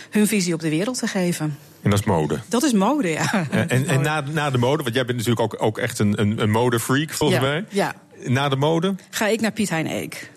hun 0.09 0.27
visie 0.27 0.53
op 0.53 0.59
de 0.59 0.69
wereld 0.69 0.99
te 0.99 1.07
geven. 1.07 1.57
En 1.87 1.93
dat 1.93 1.99
is 1.99 2.05
mode. 2.05 2.39
Dat 2.47 2.63
is 2.63 2.73
mode, 2.73 3.07
ja. 3.09 3.45
Eh, 3.51 3.59
en 3.67 3.87
en 3.87 4.01
na, 4.01 4.21
na 4.31 4.49
de 4.49 4.57
mode, 4.57 4.83
want 4.83 4.95
jij 4.95 5.05
bent 5.05 5.17
natuurlijk 5.17 5.53
ook, 5.53 5.61
ook 5.63 5.77
echt 5.77 5.99
een, 5.99 6.21
een, 6.21 6.41
een 6.41 6.49
modefreak, 6.51 7.09
volgens 7.11 7.39
Ja, 7.41 7.45
mij. 7.47 7.65
ja. 7.69 7.93
Na 8.25 8.49
de 8.49 8.55
mode? 8.55 8.95
ga 9.09 9.27
ik 9.27 9.41
naar 9.41 9.51
Piet 9.51 9.69
Hein 9.69 9.87
Eek. 9.91 10.29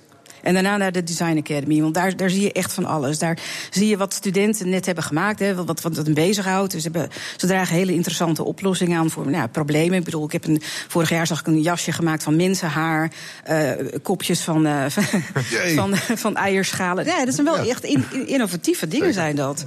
En 0.43 0.55
daarna 0.55 0.77
naar 0.77 0.93
de 0.93 1.03
Design 1.03 1.37
Academy. 1.39 1.81
Want 1.81 1.95
daar, 1.95 2.17
daar 2.17 2.31
zie 2.31 2.41
je 2.43 2.53
echt 2.53 2.73
van 2.73 2.85
alles. 2.85 3.19
Daar 3.19 3.39
zie 3.71 3.89
je 3.89 3.97
wat 3.97 4.15
studenten 4.15 4.69
net 4.69 4.87
hebben 4.87 5.05
gemaakt. 5.05 5.39
Hè, 5.39 5.55
wat, 5.55 5.81
wat 5.81 5.97
hen 5.97 6.15
bezighoudt. 6.15 6.73
Dus 6.73 6.83
ze, 6.83 6.89
hebben, 6.93 7.11
ze 7.37 7.47
dragen 7.47 7.75
hele 7.77 7.93
interessante 7.93 8.45
oplossingen 8.45 8.99
aan 8.99 9.11
voor 9.11 9.25
nou, 9.25 9.37
ja, 9.37 9.47
problemen. 9.47 9.99
Ik 9.99 10.05
bedoel, 10.05 10.25
ik 10.25 10.33
heb 10.33 10.45
een, 10.47 10.63
vorig 10.89 11.09
jaar 11.11 11.27
zag 11.27 11.41
ik 11.41 11.47
een 11.47 11.61
jasje 11.63 11.93
gemaakt 11.93 12.23
van 12.23 12.37
mensenhaar. 12.37 13.11
eh, 13.45 13.71
kopjes 14.03 14.41
van, 14.41 14.67
eh, 14.67 14.85
van, 14.89 15.05
van, 15.75 15.97
van 16.19 16.37
eierschalen. 16.37 17.05
Ja, 17.05 17.25
dat 17.25 17.35
zijn 17.35 17.47
wel 17.47 17.63
Ja. 17.65 17.71
echt 17.71 17.85
in- 17.85 18.05
in- 18.13 18.27
innovatieve 18.29 18.89
dingen 18.89 19.13
zijn 19.13 19.37
dat. 19.37 19.67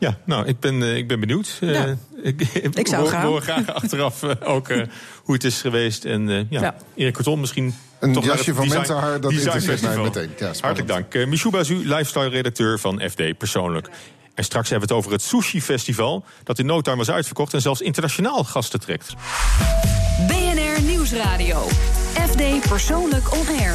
Ja, 0.00 0.16
nou, 0.24 0.46
ik 0.46 0.60
ben, 0.60 0.82
eh, 0.82 0.96
ik 0.96 1.08
ben 1.08 1.20
benieuwd. 1.20 1.58
Eh, 1.60 1.82
ik, 2.22 2.40
Ik 2.74 2.86
zou 2.88 3.02
hoor- 3.02 3.10
gaan. 3.10 3.24
hoor 3.26 3.40
graag 3.40 3.74
achteraf 3.74 4.22
eh, 4.22 4.30
ook 4.44 4.68
eh, 4.68 4.82
hoe 5.24 5.34
het 5.34 5.44
is 5.44 5.60
geweest. 5.60 6.04
En 6.04 6.28
eh, 6.28 6.36
ja, 6.50 6.60
Ja. 6.60 6.74
Erik 6.94 7.12
Kortom 7.14 7.40
misschien... 7.40 7.74
Een 8.00 8.12
toch 8.12 8.24
jasje 8.24 8.44
van 8.54 8.62
design- 8.62 8.76
mensenhaar, 8.76 9.20
dat 9.20 9.32
interesseert 9.32 9.82
mij 9.82 9.96
meteen. 9.98 10.30
Ja. 10.38 10.46
Hartelijk 10.60 10.88
dank. 10.88 11.14
Eh, 11.14 11.26
Michou 11.26 11.52
Bazu, 11.52 11.74
lifestyle-redacteur 11.74 12.78
van 12.78 13.02
FD 13.10 13.38
Persoonlijk. 13.38 13.88
En 14.34 14.44
straks 14.44 14.68
hebben 14.70 14.88
we 14.88 14.94
het 14.94 15.04
over 15.04 15.16
het 15.18 15.26
Sushi 15.28 15.62
Festival... 15.62 16.24
dat 16.44 16.58
in 16.58 16.66
no 16.66 16.80
time 16.80 16.96
was 16.96 17.10
uitverkocht 17.10 17.54
en 17.54 17.60
zelfs 17.60 17.80
internationaal 17.80 18.44
gasten 18.44 18.80
trekt. 18.80 19.14
BNR 20.26 20.82
Nieuwsradio. 20.82 21.66
FD 22.28 22.68
Persoonlijk 22.68 23.32
On 23.32 23.46
Air. 23.58 23.74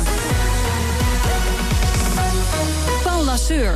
Paul 3.04 3.24
Lasseur. 3.26 3.74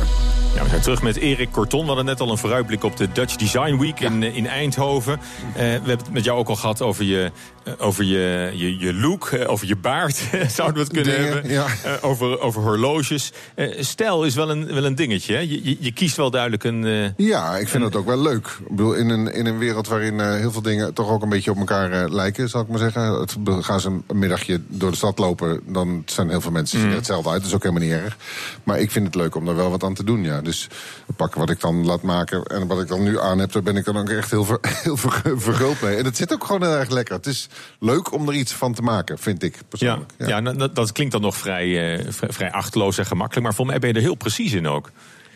Ja, 0.54 0.62
we 0.62 0.68
zijn 0.68 0.80
terug 0.80 1.02
met 1.02 1.16
Erik 1.16 1.48
Korton. 1.52 1.80
We 1.80 1.86
hadden 1.86 2.04
net 2.04 2.20
al 2.20 2.30
een 2.30 2.38
vooruitblik 2.38 2.84
op 2.84 2.96
de 2.96 3.08
Dutch 3.12 3.36
Design 3.36 3.76
Week 3.78 4.00
in, 4.00 4.22
eh, 4.22 4.36
in 4.36 4.46
Eindhoven. 4.46 5.12
Eh, 5.12 5.20
we 5.54 5.60
hebben 5.62 5.90
het 5.98 6.12
met 6.12 6.24
jou 6.24 6.38
ook 6.38 6.48
al 6.48 6.56
gehad 6.56 6.82
over 6.82 7.04
je, 7.04 7.30
eh, 7.64 7.72
over 7.78 8.04
je, 8.04 8.50
je, 8.54 8.78
je 8.78 8.94
look, 8.94 9.30
over 9.46 9.66
je 9.66 9.76
baard. 9.76 10.16
Zouden 10.56 10.76
we 10.76 10.82
het 10.82 10.92
kunnen 10.92 11.14
Dingen, 11.14 11.32
hebben. 11.32 11.50
ja. 11.50 11.66
Over, 12.00 12.40
over 12.40 12.62
horloges. 12.62 13.32
Stijl 13.78 14.24
is 14.24 14.34
wel 14.34 14.50
een, 14.50 14.66
wel 14.74 14.84
een 14.84 14.94
dingetje. 14.94 15.34
Hè? 15.34 15.40
Je, 15.40 15.64
je, 15.64 15.76
je 15.80 15.92
kiest 15.92 16.16
wel 16.16 16.30
duidelijk 16.30 16.64
een... 16.64 17.12
Ja, 17.16 17.56
ik 17.56 17.68
vind 17.68 17.84
het 17.84 17.96
ook 17.96 18.06
wel 18.06 18.22
leuk. 18.22 18.46
Ik 18.46 18.68
bedoel, 18.68 18.94
in 18.94 19.08
een, 19.08 19.32
in 19.32 19.46
een 19.46 19.58
wereld 19.58 19.88
waarin 19.88 20.20
heel 20.20 20.52
veel 20.52 20.62
dingen 20.62 20.94
toch 20.94 21.10
ook 21.10 21.22
een 21.22 21.28
beetje 21.28 21.50
op 21.50 21.56
elkaar 21.58 22.08
lijken, 22.08 22.48
zal 22.48 22.60
ik 22.62 22.68
maar 22.68 22.78
zeggen. 22.78 23.02
Het, 23.20 23.36
gaan 23.60 23.80
ze 23.80 23.88
een 24.06 24.18
middagje 24.18 24.60
door 24.66 24.90
de 24.90 24.96
stad 24.96 25.18
lopen, 25.18 25.60
dan 25.66 26.02
zijn 26.06 26.28
heel 26.28 26.40
veel 26.40 26.50
mensen 26.50 26.78
Mm. 26.80 26.90
hetzelfde 26.90 27.30
uit. 27.30 27.38
Dat 27.38 27.48
is 27.48 27.54
ook 27.54 27.62
helemaal 27.62 27.82
niet 27.88 27.92
erg. 27.92 28.16
Maar 28.64 28.78
ik 28.80 28.90
vind 28.90 29.06
het 29.06 29.14
leuk 29.14 29.34
om 29.34 29.44
daar 29.44 29.56
wel 29.56 29.70
wat 29.70 29.82
aan 29.84 29.94
te 29.94 30.04
doen, 30.04 30.24
ja. 30.24 30.39
Dus 30.42 30.68
het 31.06 31.16
pakken 31.16 31.40
wat 31.40 31.50
ik 31.50 31.60
dan 31.60 31.86
laat 31.86 32.02
maken 32.02 32.44
en 32.44 32.66
wat 32.66 32.80
ik 32.80 32.88
dan 32.88 33.02
nu 33.02 33.20
aan 33.20 33.38
heb, 33.38 33.52
daar 33.52 33.62
ben 33.62 33.76
ik 33.76 33.84
dan 33.84 33.96
ook 33.96 34.08
echt 34.08 34.30
heel, 34.30 34.44
ver, 34.44 34.58
heel 34.82 34.96
ver- 34.96 35.40
verguld 35.40 35.80
mee. 35.80 35.96
En 35.96 36.04
het 36.04 36.16
zit 36.16 36.32
ook 36.32 36.44
gewoon 36.44 36.62
heel 36.62 36.76
erg 36.76 36.90
lekker. 36.90 37.14
Het 37.14 37.26
is 37.26 37.48
leuk 37.78 38.12
om 38.12 38.28
er 38.28 38.34
iets 38.34 38.52
van 38.52 38.74
te 38.74 38.82
maken, 38.82 39.18
vind 39.18 39.42
ik 39.42 39.54
ja, 39.54 39.62
persoonlijk. 39.68 40.12
ja. 40.18 40.40
nou, 40.40 40.56
dat, 40.56 40.74
dat 40.74 40.92
klinkt 40.92 41.12
dan 41.12 41.22
nog 41.22 41.36
vrij, 41.36 41.96
eh, 41.98 42.12
vrij, 42.12 42.32
vrij 42.32 42.52
achteloos 42.52 42.98
en 42.98 43.06
gemakkelijk. 43.06 43.46
Maar 43.46 43.54
voor 43.54 43.66
mij 43.66 43.78
ben 43.78 43.88
je 43.88 43.94
er 43.94 44.00
heel 44.00 44.14
precies 44.14 44.52
in 44.52 44.68
ook. 44.68 44.90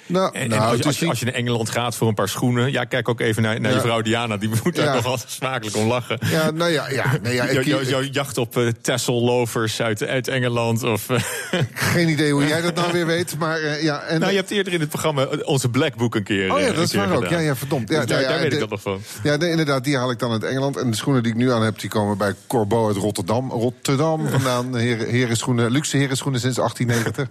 Nou, 0.06 0.34
En, 0.34 0.40
en 0.42 0.48
nou, 0.48 0.60
als, 0.76 0.84
als, 0.86 0.94
je, 0.98 1.00
niet- 1.00 1.10
als 1.10 1.18
je 1.18 1.24
naar 1.24 1.34
Engeland 1.34 1.70
gaat 1.70 1.96
voor 1.96 2.08
een 2.08 2.14
paar 2.14 2.28
schoenen... 2.28 2.72
ja, 2.72 2.84
kijk 2.84 3.08
ook 3.08 3.20
even 3.20 3.42
naar, 3.42 3.60
naar 3.60 3.72
je 3.72 3.80
vrouw 3.80 4.00
Diana. 4.02 4.36
Die 4.36 4.48
moet 4.48 4.74
daar 4.76 4.84
Ja. 4.86 4.94
nogal 4.94 5.18
smakelijk 5.26 5.76
om 5.76 5.86
lachen. 5.86 6.18
Ja, 6.30 6.50
nou 6.50 6.70
ja, 6.70 6.88
ja, 6.90 7.04
ja 7.22 7.44
ik, 7.48 7.52
Jouw 7.52 7.62
jou, 7.62 7.84
jou 7.88 8.04
jacht 8.10 8.38
op 8.38 8.56
uh, 8.56 8.68
Tessel 8.80 9.22
lovers 9.22 9.80
uit, 9.82 10.02
uit 10.06 10.28
Engeland. 10.28 10.82
Of, 10.82 11.08
eh, 11.10 11.20
Geen 11.72 12.08
idee 12.08 12.32
hoe 12.32 12.46
jij 12.46 12.60
dat 12.60 12.74
nou 12.74 12.92
weer 12.92 13.06
weet, 13.06 13.38
maar 13.38 13.60
eh, 13.60 13.82
ja. 13.82 14.00
En, 14.02 14.20
nou, 14.20 14.30
je 14.32 14.38
hebt 14.38 14.50
eerder 14.50 14.72
in 14.72 14.80
het 14.80 14.88
programma 14.88 15.26
onze 15.44 15.68
Black 15.68 15.94
Book 15.96 16.14
een 16.14 16.22
keer 16.24 16.52
Oh 16.54 16.60
ja, 16.60 16.66
dat 16.72 16.84
is 16.84 16.94
waar 16.94 17.12
ook. 17.16 17.26
Ja, 17.26 17.38
ja, 17.38 17.56
verdomd. 17.56 17.88
Ja, 17.88 17.98
Dus 18.00 18.06
daar, 18.08 18.20
nou 18.20 18.22
ja, 18.22 18.28
daar 18.28 18.38
weet 18.40 18.48
de- 18.50 18.54
ik 18.54 18.60
dat 18.60 18.70
nog 18.70 18.80
van. 18.82 19.00
Ja, 19.22 19.36
nee, 19.36 19.50
inderdaad, 19.50 19.84
die 19.84 19.96
haal 19.96 20.10
ik 20.10 20.18
dan 20.18 20.32
uit 20.32 20.44
Engeland. 20.44 20.76
En 20.76 20.90
de 20.90 20.96
schoenen 20.96 21.22
die 21.22 21.32
ik 21.32 21.38
nu 21.38 21.52
aan 21.52 21.62
heb, 21.62 21.78
die 21.80 21.90
komen 21.90 22.18
bij 22.18 22.34
Corbeau 22.46 22.86
uit 22.86 22.96
Rotterdam. 22.96 23.50
Rotterdam 23.50 24.28
vandaan, 24.28 24.76
heren, 24.76 25.08
herenschoenen, 25.08 25.70
luxe 25.70 25.96
herenschoenen 25.96 26.40
sinds 26.40 26.56
1890. 26.64 27.28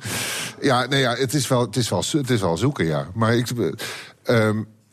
ja, 0.61 0.85
nee, 0.85 0.99
ja, 1.01 1.15
het 1.15 1.33
is 1.33 1.47
wel, 1.47 1.61
het 1.61 1.75
is 1.75 1.89
wel, 1.89 2.03
het 2.11 2.29
is 2.29 2.41
wel 2.41 2.57
zoeken, 2.63 2.85
ja. 2.85 3.07
Maar 3.13 3.35
ik... 3.35 3.47
Het 3.47 3.81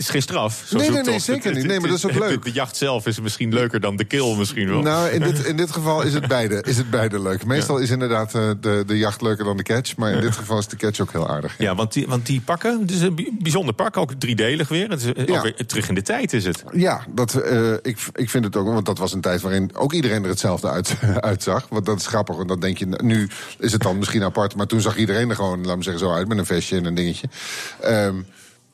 is 0.01 0.09
geen 0.09 0.23
straf. 0.23 0.63
zo'n 0.67 0.79
Nee, 0.79 0.91
nee, 0.91 1.03
nee, 1.03 1.19
zeker 1.19 1.53
niet. 1.55 1.67
Nee, 1.71 1.81
maar 1.81 1.89
dat 1.89 1.99
is 1.99 2.07
ook 2.07 2.19
leuk. 2.19 2.45
De, 2.45 2.53
jacht 2.53 2.77
zelf 2.77 3.07
is 3.07 3.21
misschien 3.21 3.53
leuker 3.55 3.81
dan 3.81 3.97
de 3.97 4.05
kill 4.05 4.37
misschien 4.37 4.69
wel. 4.69 4.83
nou, 4.83 5.09
in 5.11 5.21
dit, 5.23 5.45
in 5.51 5.57
dit 5.57 5.71
geval 5.71 6.03
is 6.03 6.15
het 6.15 6.29
beide, 6.29 6.63
is 6.67 6.77
het 6.77 6.91
beide 6.91 7.21
leuk. 7.23 7.45
Meestal 7.45 7.79
is 7.79 7.91
inderdaad 7.91 8.35
eh, 8.35 8.51
de, 8.61 8.83
de 8.87 8.99
jacht 8.99 9.21
leuker 9.23 9.45
dan 9.45 9.57
de 9.57 9.63
catch. 9.63 9.97
Maar 9.97 10.13
in 10.13 10.21
dit 10.21 10.37
geval 10.37 10.59
is 10.59 10.67
de 10.67 10.77
catch 10.77 11.01
ook 11.01 11.13
heel 11.13 11.29
aardig. 11.29 11.55
Ja, 11.59 11.75
want 11.75 11.93
die, 11.93 12.07
want 12.07 12.27
die 12.27 12.41
pakken, 12.41 12.81
het 12.81 12.91
is 12.91 13.01
een 13.01 13.15
bi- 13.15 13.31
bijzonder 13.39 13.75
pak, 13.75 13.97
ook 13.97 14.13
driedelig 14.19 14.69
weer. 14.69 14.89
Het 14.91 15.03
is 15.03 15.13
eh, 15.13 15.37
ook 15.37 15.43
weer 15.43 15.67
terug 15.67 15.89
in 15.89 15.95
de 15.95 16.03
tijd 16.03 16.33
is 16.33 16.45
het. 16.45 16.65
Ja, 16.73 17.05
dat, 17.15 17.35
eh, 17.35 17.73
ik, 17.73 17.99
ik 18.15 18.31
vind 18.31 18.45
het 18.45 18.57
ook, 18.57 18.67
want 18.67 18.87
dat 18.87 18.99
was 18.99 19.13
een 19.13 19.21
tijd 19.21 19.41
waarin 19.41 19.71
ook 19.77 19.93
iedereen 19.93 20.23
er 20.23 20.29
hetzelfde 20.29 20.71
uit, 20.71 20.97
uitzag. 21.21 21.67
Want 21.69 21.87
dat 21.87 21.99
is 21.99 22.07
grappig, 22.07 22.37
want 22.37 22.49
dan 22.49 22.61
denk 22.61 22.79
je, 22.79 22.87
nu 23.03 23.29
is 23.59 23.73
het 23.73 23.83
dan 23.83 23.99
misschien 23.99 24.23
apart, 24.25 24.55
maar 24.57 24.67
toen 24.67 24.81
zag 24.81 24.97
iedereen 24.97 25.29
er 25.31 25.35
gewoon, 25.37 25.67
laat 25.67 25.77
me 25.77 25.83
zeggen, 25.83 26.03
zo 26.07 26.13
uit 26.13 26.29
met 26.29 26.39
een 26.39 26.47
vestje 26.47 26.77
en 26.77 26.85
een 26.85 26.95
dingetje. 26.95 27.29
Ehm, 27.81 28.15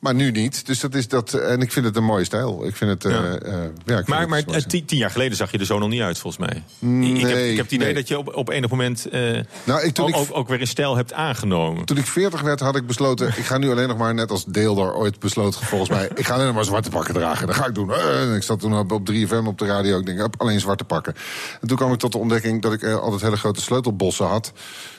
maar 0.06 0.14
nu 0.14 0.30
niet. 0.30 0.66
Dus 0.66 0.80
dat 0.80 0.94
is 0.94 1.08
dat. 1.08 1.32
En 1.34 1.60
ik 1.60 1.72
vind 1.72 1.84
het 1.86 1.96
een 1.96 2.04
mooie 2.04 2.24
stijl. 2.24 2.66
Ik 2.66 2.76
vind 2.76 2.90
het. 2.90 3.04
eh, 3.04 3.12
Ja. 3.12 3.18
eh, 3.38 3.52
ja, 3.52 3.58
ik 3.98 4.04
vind 4.04 4.08
Maar, 4.08 4.20
het 4.20 4.28
maar 4.46 4.56
eh, 4.56 4.62
tien, 4.62 4.84
tien 4.84 4.98
jaar 4.98 5.10
geleden 5.10 5.36
zag 5.36 5.50
je 5.52 5.58
er 5.58 5.66
zo 5.66 5.78
nog 5.78 5.88
niet 5.88 6.00
uit, 6.00 6.18
volgens 6.18 6.46
mij. 6.50 6.62
Nee, 6.78 7.12
ik, 7.14 7.20
heb, 7.26 7.36
ik 7.38 7.56
heb 7.56 7.64
het 7.64 7.74
idee 7.74 7.86
nee. 7.86 7.94
dat 7.94 8.08
je 8.08 8.18
op, 8.18 8.34
op 8.34 8.48
enig 8.48 8.70
moment 8.70 9.08
eh, 9.08 9.20
Nou, 9.64 9.82
ik- 9.82 9.94
toen 9.94 10.14
ook, 10.14 10.28
ik- 10.28 10.36
ook, 10.36 10.48
weer 10.48 10.60
in 10.60 10.66
stijl 10.66 10.96
hebt 10.96 11.12
aangenomen. 11.12 11.84
Toen 11.84 11.96
ik 11.96 12.06
40 12.06 12.40
werd, 12.40 12.60
had 12.60 12.76
ik 12.76 12.86
besloten. 12.86 13.26
Ik 13.28 13.44
ga 13.44 13.58
nu 13.58 13.70
alleen 13.70 13.88
nog 13.88 13.96
maar, 13.98 14.14
net 14.14 14.30
als 14.30 14.44
Deelder 14.44 14.94
ooit 14.94 15.18
besloot, 15.18 15.56
volgens 15.56 15.90
mij. 15.90 16.10
Ik 16.14 16.26
ga 16.26 16.34
alleen 16.34 16.46
nog 16.46 16.54
maar 16.54 16.64
zwarte 16.64 16.90
pakken 16.90 17.14
dragen. 17.14 17.46
Dat 17.46 17.56
ga 17.56 17.66
ik 17.66 17.74
doen. 17.74 17.92
Eh, 17.92 18.22
En 18.30 18.34
ik 18.36 18.42
zat 18.42 18.60
toen 18.60 18.78
op, 18.78 18.92
op 18.92 19.06
3FM 19.10 19.46
op 19.46 19.58
de 19.58 19.66
radio. 19.66 19.98
Ik 19.98 20.06
denk, 20.06 20.34
alleen 20.36 20.60
zwarte 20.60 20.84
pakken. 20.84 21.14
En 21.60 21.68
toen 21.68 21.76
kwam 21.76 21.92
ik 21.92 21.98
tot 21.98 22.12
de 22.12 22.18
ontdekking 22.18 22.62
dat 22.62 22.72
ik 22.72 22.82
eh, 22.82 22.96
altijd 22.98 23.22
hele 23.22 23.36
grote 23.36 23.60
sleutelbossen 23.60 24.26
had. 24.26 24.52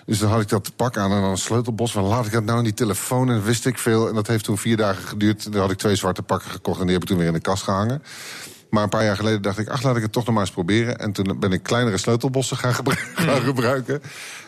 Dus 0.08 0.20
dan 0.20 0.30
had 0.30 0.42
ik 0.42 0.50
dat 0.50 0.76
pak 0.76 0.98
aan 0.98 1.12
en 1.12 1.22
dan 1.22 1.30
een 1.30 1.38
sleutelbos. 1.38 1.92
Van 1.92 2.04
laat 2.04 2.26
ik 2.26 2.32
dat 2.32 2.44
nou 2.44 2.58
in 2.58 2.64
die 2.64 2.74
telefoon? 2.74 3.30
En 3.30 3.36
dat 3.36 3.44
wist 3.44 3.66
ik 3.66 3.78
veel. 3.78 4.08
En 4.08 4.16
dat 4.16 4.28
heeft 4.28 4.44
toen 4.44 4.58
vier 4.58 4.78
dagen 4.78 5.08
geduurd. 5.08 5.44
Toen 5.44 5.56
had 5.56 5.72
ik 5.72 5.78
twee 5.78 5.96
zwarte 5.96 6.22
pakken 6.22 6.52
gekocht 6.52 6.80
en 6.80 6.86
die 6.86 6.94
heb 6.94 7.02
ik 7.02 7.08
toen 7.10 7.18
weer 7.18 7.28
in 7.28 7.34
de 7.34 7.40
kast 7.40 7.64
gehangen. 7.64 8.04
Maar 8.70 8.84
een 8.84 8.90
paar 8.90 9.04
jaar 9.04 9.16
geleden 9.16 9.42
dacht 9.42 9.58
ik, 9.58 9.68
ach, 9.68 9.84
laat 9.84 9.96
ik 9.96 10.02
het 10.02 10.12
toch 10.12 10.26
nog 10.26 10.34
maar 10.34 10.44
eens 10.44 10.54
proberen. 10.54 11.00
En 11.00 11.12
toen 11.12 11.40
ben 11.40 11.52
ik 11.52 11.64
kleinere 11.64 11.98
sleutelbossen 11.98 12.58
gaan, 12.58 12.74
gebru- 12.74 12.96
gaan 13.26 13.42
gebruiken. 13.42 14.02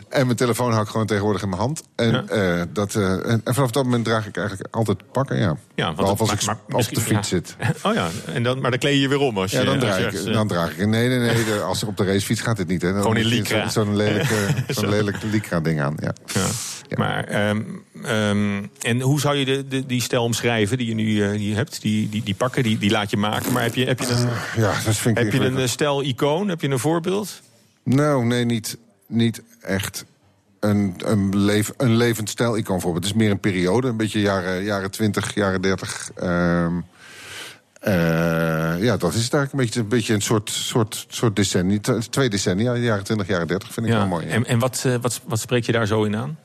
En 0.10 0.26
mijn 0.26 0.38
telefoon 0.38 0.72
hou 0.72 0.84
ik 0.84 0.90
gewoon 0.90 1.06
tegenwoordig 1.06 1.42
in 1.42 1.50
mijn 1.50 1.62
hand. 1.62 1.84
En, 1.96 2.12
Ja. 2.12 2.24
eh, 2.28 2.62
dat, 2.74 2.96
eh, 2.96 3.12
en, 3.12 3.42
en 3.44 3.54
vanaf 3.54 3.72
dat 3.72 3.84
moment 3.84 4.06
draag 4.06 4.28
ik 4.28 4.38
eigenlijk 4.38 4.76
altijd 4.76 5.12
pakken, 5.12 5.38
ja. 5.38 5.58
Ja, 5.76 5.94
Behalve 5.94 6.22
als 6.22 6.46
maar- 6.46 6.56
ik 6.68 6.76
op 6.76 6.82
de 6.90 7.02
fiets 7.02 7.10
ja. 7.10 7.22
zit. 7.38 7.56
Oh 7.84 7.94
ja, 7.94 8.08
en 8.34 8.44
dan, 8.44 8.62
maar 8.62 8.70
dan 8.72 8.80
kleed 8.80 8.94
je 8.94 9.00
je 9.02 9.08
weer 9.08 9.20
om 9.20 9.38
als 9.38 9.52
je... 9.52 9.58
Ja, 9.58 9.64
dan 9.64 9.80
draag, 9.80 10.00
ik, 10.00 10.14
eh, 10.14 10.34
dan 10.34 10.48
draag 10.48 10.72
ik. 10.72 10.78
Nee, 10.88 11.08
nee, 11.08 11.20
nee. 11.20 11.44
de- 11.46 11.62
als 11.68 11.82
ik 11.82 11.88
op 11.88 11.98
de 11.98 12.04
racefiets 12.06 12.42
gaat 12.42 12.58
dit 12.58 12.68
niet. 12.68 12.82
Hè. 12.82 12.92
Dan 12.94 13.02
Gewoon 13.02 13.18
in 13.18 13.26
lycra. 13.26 13.70
zo- 13.70 13.84
Zo'n 13.84 13.96
lelijk, 13.96 14.26
Zo. 14.68 14.74
zo'n 14.82 14.90
lelijk 14.90 15.18
lycra 15.24 15.60
ding 15.60 15.82
aan, 15.82 15.96
ja. 16.00 16.14
Ja. 16.26 16.46
Maar, 16.98 17.24
ehm, 17.24 17.62
ehm, 18.04 18.64
en 18.82 19.02
hoe 19.02 19.20
zou 19.20 19.36
je 19.36 19.46
de, 19.46 19.68
de, 19.68 19.86
die 19.86 20.02
stijl 20.02 20.24
omschrijven 20.24 20.78
die 20.78 20.88
je 20.88 20.94
nu 20.96 21.38
die 21.38 21.56
hebt? 21.56 21.82
Die, 21.82 22.10
die, 22.10 22.24
die 22.24 22.36
pakken, 22.36 22.64
die, 22.64 22.78
die 22.78 22.90
laat 22.92 23.10
je 23.10 23.18
maken. 23.18 23.54
Maar 23.54 23.64
heb 23.64 23.76
je, 23.76 23.86
heb 23.86 24.00
je 24.00 24.08
een, 24.14 24.30
Ja, 24.62 24.74
dat 24.86 24.96
vind 24.96 25.18
ik 25.18 25.24
heb 25.24 25.34
je 25.34 25.48
een 25.48 25.70
stijl-icoon? 25.70 26.48
Heb 26.48 26.62
je 26.62 26.70
een 26.70 26.80
voorbeeld? 26.80 27.42
Nou, 27.84 28.26
nee, 28.26 28.46
niet, 28.46 28.78
niet 29.10 29.42
echt 29.62 30.06
een, 30.60 30.94
een, 30.98 31.38
leef, 31.38 31.72
een 31.78 31.96
levend 31.96 32.30
stijl-icoon 32.30 32.82
voor. 32.82 32.96
Het 32.96 33.06
is 33.06 33.14
meer 33.14 33.32
een 33.32 33.40
periode, 33.40 33.88
een 33.88 33.98
beetje 33.98 34.20
jaren, 34.20 34.64
jaren 34.64 34.92
20, 34.92 35.34
jaren 35.36 35.62
30. 35.62 36.12
ehm, 36.16 36.74
eh, 37.80 38.84
ja, 38.84 38.98
dat 38.98 39.14
is 39.14 39.24
het 39.24 39.34
eigenlijk 39.34 39.52
een 39.52 39.60
beetje 39.60 39.80
een, 39.80 39.88
beetje 39.88 40.14
een 40.14 40.22
soort, 40.22 40.50
soort, 40.50 41.06
soort 41.10 41.36
decennia. 41.36 41.80
Twee 42.10 42.30
decennia, 42.30 42.76
jaren 42.76 43.04
20, 43.04 43.28
jaren 43.28 43.48
30, 43.48 43.74
vind 43.74 43.86
ik 43.88 43.94
wel 43.94 44.08
mooi. 44.08 44.26
ja. 44.26 44.32
En, 44.32 44.46
en 44.46 44.60
wat, 44.60 44.84
eh, 44.86 44.96
wat, 45.02 45.22
wat 45.28 45.40
spreek 45.40 45.64
je 45.66 45.72
daar 45.72 45.88
zo 45.88 46.04
in 46.04 46.16
aan? 46.16 46.38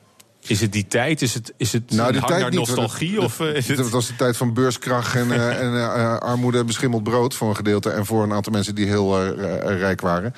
Is 0.47 0.61
het 0.61 0.71
die 0.71 0.87
tijd? 0.87 1.21
Is 1.21 1.33
het, 1.33 1.53
is 1.57 1.73
het 1.73 1.91
Nou, 1.91 2.17
hang 2.17 2.39
naar 2.39 2.53
nostalgie? 2.53 3.15
want 3.15 3.25
of 3.25 3.39
eh, 3.39 3.55
is 3.55 3.67
het... 3.67 3.89
Was 3.89 4.07
de 4.07 4.15
tijd 4.15 4.37
van 4.37 4.53
beurskracht 4.53 5.15
en, 5.15 5.31
eh, 5.31 5.61
en 5.61 5.73
eh, 5.73 6.17
armoede 6.17 6.57
en 6.57 6.65
beschimmeld 6.65 7.03
brood 7.03 7.33
voor 7.33 7.49
een 7.49 7.55
gedeelte. 7.55 7.89
En 7.89 8.05
voor 8.05 8.23
een 8.23 8.33
aantal 8.33 8.51
mensen 8.51 8.75
die 8.75 8.85
heel 8.85 9.25
rijk 9.63 10.01
waren. 10.01 10.33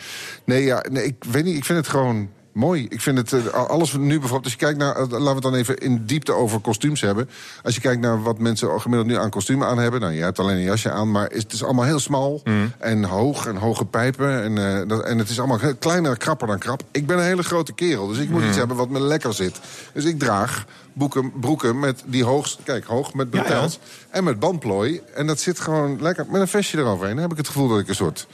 Nee, 0.45 0.63
ja, 0.63 0.85
nee, 0.89 1.03
ik 1.03 1.15
weet 1.31 1.43
niet. 1.43 1.55
Ik 1.55 1.65
vind 1.65 1.77
het 1.77 1.87
gewoon 1.87 2.29
mooi. 2.57 2.85
Ik 2.89 3.01
vind 3.01 3.17
het 3.17 3.33
eh, 3.33 3.53
alles 3.53 3.93
nu 3.93 4.07
bijvoorbeeld. 4.19 4.43
Als 4.43 4.51
je 4.53 4.59
kijkt 4.59 4.77
naar. 4.79 4.95
eh, 4.95 5.01
laten 5.09 5.23
we 5.25 5.29
het 5.29 5.41
dan 5.41 5.53
even 5.55 5.77
in 5.77 6.05
diepte 6.05 6.31
over 6.33 6.59
kostuums 6.59 7.01
hebben. 7.01 7.29
Als 7.63 7.75
je 7.75 7.81
kijkt 7.81 8.01
naar 8.01 8.23
wat 8.23 8.39
mensen 8.39 8.81
gemiddeld 8.81 9.09
nu 9.09 9.17
aan 9.17 9.29
kostuum 9.29 9.63
aan 9.63 9.77
hebben. 9.77 9.99
Nou, 10.01 10.13
je 10.13 10.21
hebt 10.23 10.39
alleen 10.39 10.55
een 10.55 10.61
jasje 10.63 10.91
aan. 10.91 11.11
Maar 11.11 11.29
het 11.29 11.53
is 11.53 11.63
allemaal 11.63 11.85
heel 11.85 11.99
smal 11.99 12.41
en 12.77 13.03
hoog 13.03 13.45
en 13.45 13.55
hoge 13.55 13.85
pijpen. 13.85 14.43
En, 14.43 14.57
eh, 14.81 14.87
dat, 14.87 15.03
en 15.03 15.17
het 15.17 15.29
is 15.29 15.39
allemaal 15.39 15.59
kleiner, 15.79 16.17
krapper 16.17 16.47
dan 16.47 16.57
krap. 16.59 16.81
Ik 16.91 17.05
ben 17.07 17.17
een 17.17 17.23
hele 17.23 17.43
grote 17.43 17.73
kerel. 17.73 18.07
Dus 18.07 18.17
ik 18.17 18.29
moet 18.29 18.43
iets 18.43 18.57
hebben 18.57 18.77
wat 18.77 18.89
me 18.89 18.99
lekker 18.99 19.33
zit. 19.33 19.59
Dus 19.93 20.05
ik 20.05 20.19
draag 20.19 20.65
boeken, 20.93 21.31
broeken 21.39 21.79
met 21.79 22.03
die 22.05 22.23
hoog, 22.23 22.55
kijk, 22.63 22.85
hoog 22.85 23.13
met 23.13 23.27
Ja, 23.31 23.37
ja. 23.37 23.43
bretels 23.43 23.79
en 24.09 24.23
met 24.23 24.39
bandplooi. 24.39 25.01
En 25.15 25.27
dat 25.27 25.39
zit 25.39 25.59
gewoon 25.59 26.01
lekker 26.01 26.25
met 26.29 26.41
een 26.41 26.47
vestje 26.47 26.77
eroverheen. 26.77 27.13
Dan 27.13 27.23
heb 27.23 27.31
ik 27.31 27.37
het 27.37 27.47
gevoel 27.47 27.67
dat 27.67 27.79
ik 27.79 27.87
een 27.87 27.95
soort 27.95 28.27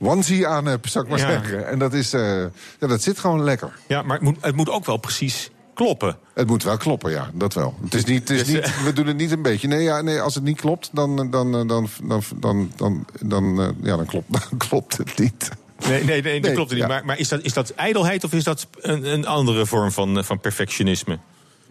onesie 0.00 0.46
aan 0.46 0.66
heb, 0.66 0.86
maar 1.08 1.18
zeggen. 1.18 1.68
En 1.68 1.78
dat, 1.78 1.92
is, 1.92 2.12
eh, 2.12 2.42
ja, 2.78 2.86
dat 2.86 3.02
zit 3.02 3.18
gewoon 3.18 3.42
lekker. 3.42 3.72
Ja, 3.86 4.02
maar 4.02 4.16
het 4.16 4.24
moet, 4.24 4.36
het 4.40 4.56
moet 4.56 4.70
ook 4.70 4.84
wel 4.84 4.96
precies 4.96 5.50
kloppen. 5.74 6.16
Het 6.34 6.46
moet 6.46 6.62
wel 6.62 6.76
kloppen, 6.76 7.10
ja, 7.10 7.30
dat 7.34 7.54
wel. 7.54 7.74
Het 7.82 7.94
is 7.94 8.04
niet, 8.04 8.30
is 8.30 8.38
dus, 8.38 8.54
niet, 8.54 8.64
eh, 8.64 8.82
we 8.84 8.92
doen 8.92 9.06
het 9.06 9.16
niet 9.16 9.30
een 9.30 9.42
beetje. 9.42 9.68
Nee, 9.68 9.82
ja, 9.82 10.00
nee 10.00 10.20
als 10.20 10.34
het 10.34 10.44
niet 10.44 10.60
klopt, 10.60 10.90
dan, 10.92 11.10
eh, 11.10 11.30
dan, 11.30 11.52
dan, 11.52 11.88
dan, 12.02 12.22
dan, 12.36 12.70
dan, 12.76 13.04
dan 13.20 13.74
ja, 13.82 13.96
dan, 13.96 14.06
klopt, 14.06 14.32
dan 14.50 14.58
klopt 14.58 14.96
het 14.96 15.18
niet. 15.18 15.48
Nee, 15.88 16.04
nee, 16.04 16.22
nee, 16.22 16.40
dat 16.40 16.52
klopt 16.52 16.74
niet. 16.74 16.86
Maar, 16.86 17.04
maar 17.04 17.18
is, 17.18 17.28
dat, 17.28 17.42
is 17.42 17.52
dat 17.52 17.70
ijdelheid 17.70 18.24
of 18.24 18.32
is 18.32 18.44
dat 18.44 18.66
een, 18.80 19.12
een 19.12 19.26
andere 19.26 19.66
vorm 19.66 19.92
van, 19.92 20.24
van 20.24 20.40
perfectionisme? 20.40 21.18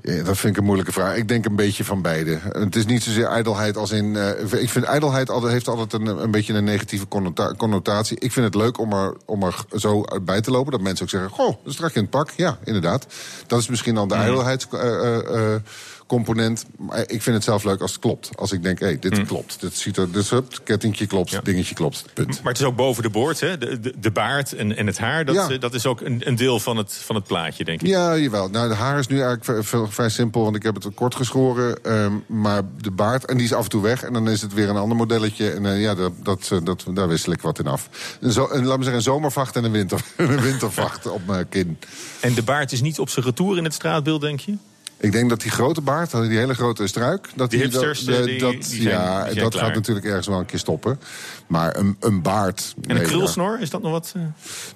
Ja, 0.01 0.23
dat 0.23 0.37
vind 0.37 0.53
ik 0.53 0.57
een 0.59 0.65
moeilijke 0.65 0.91
vraag. 0.91 1.15
Ik 1.15 1.27
denk 1.27 1.45
een 1.45 1.55
beetje 1.55 1.83
van 1.83 2.01
beide. 2.01 2.39
Het 2.51 2.75
is 2.75 2.85
niet 2.85 3.03
zozeer 3.03 3.25
ijdelheid 3.25 3.77
als 3.77 3.91
in... 3.91 4.15
eh, 4.15 4.61
ik 4.61 4.69
vind 4.69 4.85
ijdelheid 4.85 5.29
altijd, 5.29 5.51
heeft 5.53 5.67
altijd 5.67 5.93
een, 5.93 6.05
een 6.07 6.31
beetje 6.31 6.53
een 6.53 6.63
negatieve 6.63 7.07
connota- 7.07 7.53
connotatie. 7.57 8.19
Ik 8.19 8.31
vind 8.31 8.45
het 8.45 8.55
leuk 8.55 8.79
om 8.79 8.93
er, 8.93 9.15
om 9.25 9.43
er 9.43 9.55
zo 9.75 10.03
bij 10.21 10.41
te 10.41 10.51
lopen. 10.51 10.71
Dat 10.71 10.81
mensen 10.81 11.03
ook 11.03 11.09
zeggen, 11.11 11.29
goh, 11.29 11.55
strak 11.65 11.93
in 11.93 12.01
het 12.01 12.09
pak. 12.09 12.31
Ja, 12.35 12.57
inderdaad. 12.63 13.07
Dat 13.47 13.59
is 13.59 13.67
misschien 13.67 13.95
dan 13.95 14.07
de 14.07 14.15
ijdelheidscomponent. 14.15 16.65
maar 16.77 16.99
ik 16.99 17.21
vind 17.21 17.35
het 17.35 17.43
zelf 17.43 17.63
leuk 17.63 17.81
als 17.81 17.91
het 17.91 17.99
klopt. 18.01 18.29
Als 18.35 18.51
ik 18.51 18.63
denk, 18.63 18.79
hé, 18.79 18.85
hey, 18.85 18.99
dit 18.99 19.25
klopt. 19.25 19.61
Dit 19.61 19.75
ziet 19.77 19.97
er, 19.97 20.11
dus 20.11 20.29
hup, 20.29 20.59
kettingje 20.63 21.07
klopt, 21.07 21.29
Ja. 21.29 21.41
dingetje 21.41 21.75
klopt. 21.75 22.05
Punt. 22.13 22.41
Maar 22.43 22.51
het 22.51 22.61
is 22.61 22.67
ook 22.67 22.75
boven 22.75 23.03
de 23.03 23.09
boord, 23.09 23.39
hè? 23.39 23.57
De, 23.57 23.79
de, 23.79 23.93
de 23.99 24.11
baard 24.11 24.53
en, 24.53 24.77
en 24.77 24.87
het 24.87 24.97
haar, 24.97 25.25
dat, 25.25 25.35
Ja. 25.35 25.49
eh, 25.49 25.59
dat 25.59 25.73
is 25.73 25.85
ook 25.85 26.01
een, 26.01 26.21
een 26.27 26.35
deel 26.35 26.59
van 26.59 26.77
het, 26.77 26.93
van 26.93 27.15
het 27.15 27.23
plaatje, 27.23 27.63
denk 27.63 27.81
ik. 27.81 27.87
Ja, 27.87 28.17
jawel. 28.17 28.49
Nou, 28.49 28.69
de 28.69 28.75
haar 28.75 28.99
is 28.99 29.07
nu 29.07 29.21
eigenlijk 29.21 29.65
vrij, 29.65 29.85
vrij- 29.91 30.09
simpel, 30.09 30.43
want 30.43 30.55
ik 30.55 30.63
heb 30.63 30.75
het 30.75 30.93
kort 30.93 31.15
geschoren. 31.15 31.83
ehm, 31.83 32.13
maar 32.27 32.61
de 32.77 32.91
baard, 32.91 33.25
en 33.25 33.37
die 33.37 33.45
is 33.45 33.53
af 33.53 33.63
en 33.63 33.69
toe 33.69 33.81
weg. 33.81 34.03
En 34.03 34.13
dan 34.13 34.29
is 34.29 34.41
het 34.41 34.53
weer 34.53 34.69
een 34.69 34.75
ander 34.75 34.97
modelletje. 34.97 35.51
En 35.51 35.65
eh, 35.65 35.81
ja, 35.81 35.95
dat, 35.95 36.11
dat, 36.23 36.49
eh, 36.51 36.57
dat, 36.63 36.85
daar 36.93 37.07
wissel 37.07 37.31
ik 37.31 37.41
wat 37.41 37.59
in 37.59 37.67
af. 37.67 37.89
Een, 38.21 38.31
zo, 38.31 38.47
een, 38.51 38.65
laat 38.65 38.77
me 38.77 38.83
zeggen, 38.83 38.93
een 38.93 39.01
zomervacht 39.13 39.55
en 39.55 39.63
een, 39.63 39.71
winter, 39.71 40.01
een 40.17 40.41
wintervacht 40.41 41.05
op 41.07 41.21
mijn 41.27 41.49
kin. 41.49 41.77
En 42.19 42.33
de 42.33 42.43
baard 42.43 42.71
is 42.71 42.81
niet 42.81 42.99
op 42.99 43.09
zijn 43.09 43.25
retour 43.25 43.57
in 43.57 43.63
het 43.63 43.73
straatbeeld, 43.73 44.21
denk 44.21 44.39
je? 44.39 44.57
Ik 45.01 45.11
denk 45.11 45.29
dat 45.29 45.41
die 45.41 45.51
grote 45.51 45.81
baard, 45.81 46.11
die 46.11 46.37
hele 46.37 46.53
grote 46.53 46.87
struik... 46.87 47.29
Dat 47.35 47.49
Die 47.49 47.59
dat- 47.59 47.71
hipsters, 47.83 48.05
dat, 48.17 48.23
die- 48.25 48.39
dat- 48.39 48.51
die 48.51 48.63
zijn- 48.63 48.83
ja, 48.83 49.23
zijn 49.23 49.35
dat 49.35 49.51
klaar. 49.53 49.65
gaat 49.65 49.75
natuurlijk 49.75 50.05
ergens 50.05 50.27
wel 50.27 50.39
een 50.39 50.45
keer 50.45 50.59
stoppen. 50.59 50.99
Maar 51.47 51.75
een, 51.77 51.97
een 51.99 52.21
baard... 52.21 52.73
En 52.75 52.89
een 52.89 52.95
nee, 52.95 53.05
ja. 53.05 53.09
krulsnor, 53.11 53.59
is 53.61 53.69
dat 53.69 53.81
nog 53.81 53.91
wat? 53.91 54.13
eh? 54.15 54.21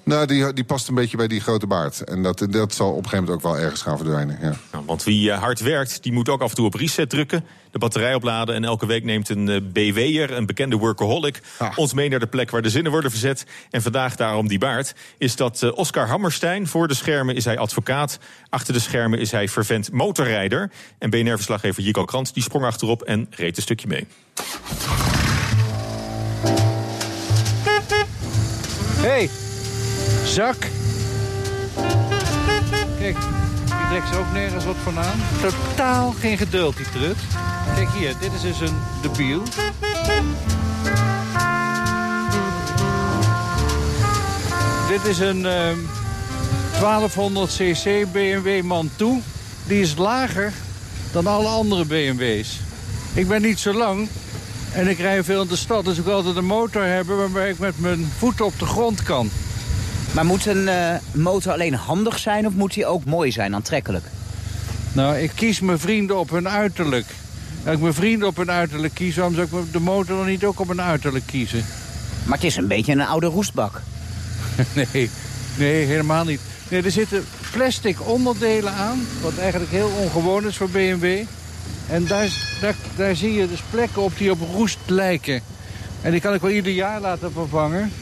Nou, 0.02 0.26
die, 0.26 0.52
die 0.52 0.64
past 0.64 0.88
een 0.88 0.94
beetje 0.94 1.16
bij 1.16 1.28
die 1.28 1.40
grote 1.40 1.66
baard. 1.66 2.04
En 2.04 2.22
dat, 2.22 2.46
dat 2.50 2.74
zal 2.74 2.90
op 2.90 2.96
een 2.96 3.02
gegeven 3.08 3.24
moment 3.24 3.44
ook 3.44 3.52
wel 3.52 3.62
ergens 3.62 3.82
gaan 3.82 3.96
verdwijnen. 3.96 4.38
Ja. 4.42 4.52
Nou, 4.72 4.84
want 4.86 5.04
wie 5.04 5.30
eh, 5.30 5.38
hard 5.42 5.60
werkt, 5.60 6.02
die 6.02 6.12
moet 6.12 6.28
ook 6.28 6.40
af 6.42 6.50
en 6.50 6.56
toe 6.56 6.66
op 6.66 6.74
reset 6.74 7.10
drukken. 7.10 7.44
De 7.74 7.80
batterij 7.80 8.14
opladen. 8.14 8.54
En 8.54 8.64
elke 8.64 8.86
week 8.86 9.04
neemt 9.04 9.28
een 9.28 9.48
eh, 9.48 9.60
BW'er, 9.72 10.30
een 10.30 10.46
bekende 10.46 10.76
workaholic... 10.76 11.40
Ah. 11.58 11.78
ons 11.78 11.92
mee 11.92 12.08
naar 12.08 12.18
de 12.18 12.26
plek 12.26 12.50
waar 12.50 12.62
de 12.62 12.70
zinnen 12.70 12.92
worden 12.92 13.10
verzet. 13.10 13.46
En 13.70 13.82
vandaag 13.82 14.16
daarom 14.16 14.48
die 14.48 14.58
baard. 14.58 14.94
Is 15.18 15.36
dat 15.36 15.62
eh, 15.62 15.76
Oscar 15.76 16.06
Hammerstein. 16.06 16.66
Voor 16.66 16.88
de 16.88 16.94
schermen 16.94 17.34
is 17.34 17.44
hij 17.44 17.58
advocaat. 17.58 18.18
Achter 18.48 18.72
de 18.72 18.80
schermen 18.80 19.18
is 19.18 19.30
hij 19.30 19.48
vervent 19.48 19.92
motorrijder. 19.92 20.70
En 20.98 21.10
BNR-verslaggever 21.10 21.82
Jico 21.82 22.04
Krant 22.04 22.34
die 22.34 22.42
sprong 22.42 22.64
achterop 22.64 23.02
en 23.02 23.26
reed 23.30 23.56
een 23.56 23.62
stukje 23.62 23.86
mee. 23.86 24.06
hey, 28.96 29.30
zak. 30.24 30.56
Kijk, 32.98 33.16
die 33.88 33.98
trekt 33.98 34.14
ze 34.14 34.18
ook 34.18 34.32
nergens 34.32 34.64
wat 34.64 34.76
van 34.82 34.98
aan. 34.98 35.20
Totaal 35.40 36.14
geen 36.18 36.38
geduld, 36.38 36.76
die 36.76 36.88
trut. 36.90 37.16
Kijk 37.74 37.88
hier, 37.90 38.14
dit 38.20 38.32
is 38.32 38.40
dus 38.40 38.60
een 38.60 38.76
debiel. 39.02 39.42
Dit 44.88 45.04
is 45.04 45.18
een 45.18 45.46
ehm 45.46 45.78
1200cc 46.74 48.12
BMW 48.12 48.62
Mantou. 48.62 49.22
Die 49.66 49.80
is 49.80 49.96
lager 49.96 50.52
dan 51.12 51.26
alle 51.26 51.48
andere 51.48 51.84
BMW's. 51.84 52.60
Ik 53.14 53.28
ben 53.28 53.42
niet 53.42 53.58
zo 53.58 53.72
lang 53.72 54.08
en 54.72 54.88
ik 54.88 54.98
rij 54.98 55.24
veel 55.24 55.42
in 55.42 55.48
de 55.48 55.56
stad. 55.56 55.84
Dus 55.84 55.98
ik 55.98 56.04
wil 56.04 56.14
altijd 56.14 56.36
een 56.36 56.44
motor 56.44 56.82
hebben 56.82 57.16
waarbij 57.16 57.50
ik 57.50 57.58
met 57.58 57.80
mijn 57.80 58.12
voeten 58.18 58.44
op 58.44 58.58
de 58.58 58.66
grond 58.66 59.02
kan. 59.02 59.30
Maar 60.14 60.24
moet 60.24 60.46
een 60.46 60.68
eh, 60.68 60.94
motor 61.12 61.52
alleen 61.52 61.74
handig 61.74 62.18
zijn 62.18 62.46
of 62.46 62.52
moet 62.54 62.74
hij 62.74 62.86
ook 62.86 63.04
mooi 63.04 63.32
zijn, 63.32 63.54
aantrekkelijk? 63.54 64.04
Nou, 64.92 65.16
ik 65.18 65.30
kies 65.34 65.60
mijn 65.60 65.78
vrienden 65.78 66.18
op 66.18 66.30
hun 66.30 66.48
uiterlijk. 66.48 67.06
Als 67.64 67.74
ik 67.74 67.80
mijn 67.80 67.94
vrienden 67.94 68.28
op 68.28 68.36
hun 68.36 68.50
uiterlijk 68.50 68.94
kies, 68.94 69.16
waarom 69.16 69.34
zou 69.34 69.46
ik 69.46 69.72
de 69.72 69.80
motor 69.80 70.16
dan 70.16 70.26
niet 70.26 70.44
ook 70.44 70.60
op 70.60 70.68
hun 70.68 70.82
uiterlijk 70.82 71.26
kiezen? 71.26 71.64
Maar 72.24 72.36
het 72.36 72.46
is 72.46 72.56
een 72.56 72.66
beetje 72.66 72.92
een 72.92 73.00
oude 73.00 73.26
roestbak. 73.26 73.80
Nee, 74.74 75.10
nee, 75.56 75.84
helemaal 75.84 76.24
niet. 76.24 76.40
Nee, 76.68 76.82
er 76.82 76.90
zitten 76.90 77.24
plastic 77.50 78.08
onderdelen 78.08 78.72
aan, 78.72 79.06
wat 79.22 79.38
eigenlijk 79.38 79.70
heel 79.70 79.90
ongewoon 79.98 80.46
is 80.46 80.56
voor 80.56 80.70
BMW. 80.70 81.22
En 81.88 82.06
daar, 82.06 82.28
daar, 82.60 82.74
daar 82.96 83.16
zie 83.16 83.34
je 83.34 83.48
dus 83.48 83.62
plekken 83.70 84.02
op 84.02 84.18
die 84.18 84.30
op 84.30 84.40
roest 84.52 84.78
lijken. 84.86 85.40
En 86.02 86.10
die 86.10 86.20
kan 86.20 86.34
ik 86.34 86.40
wel 86.40 86.50
ieder 86.50 86.72
jaar 86.72 87.00
laten 87.00 87.32
vervangen. 87.32 87.92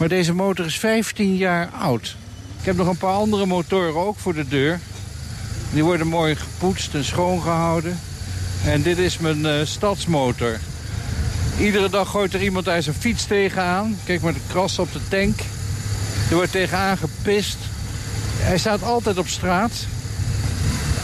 Maar 0.00 0.08
deze 0.08 0.34
motor 0.34 0.66
is 0.66 0.78
15 0.78 1.36
jaar 1.36 1.68
oud. 1.68 2.16
Ik 2.60 2.66
heb 2.66 2.76
nog 2.76 2.86
een 2.86 2.96
paar 2.96 3.14
andere 3.14 3.46
motoren 3.46 4.00
ook 4.00 4.18
voor 4.18 4.34
de 4.34 4.48
deur. 4.48 4.80
Die 5.72 5.84
worden 5.84 6.06
mooi 6.06 6.36
gepoetst 6.36 6.94
en 6.94 7.04
schoongehouden. 7.04 8.00
En 8.64 8.82
dit 8.82 8.98
is 8.98 9.18
mijn 9.18 9.46
eh, 9.46 9.64
stadsmotor. 9.64 10.58
Iedere 11.58 11.90
dag 11.90 12.10
gooit 12.10 12.34
er 12.34 12.42
iemand 12.42 12.64
daar 12.64 12.82
zijn 12.82 12.96
fiets 12.96 13.24
tegenaan. 13.24 13.98
Kijk 14.04 14.20
maar 14.20 14.32
de 14.32 14.40
kras 14.48 14.78
op 14.78 14.92
de 14.92 15.00
tank. 15.08 15.40
Er 16.30 16.34
wordt 16.34 16.52
tegenaan 16.52 16.96
gepist. 16.96 17.58
Hij 18.38 18.58
staat 18.58 18.82
altijd 18.82 19.18
op 19.18 19.28
straat. 19.28 19.72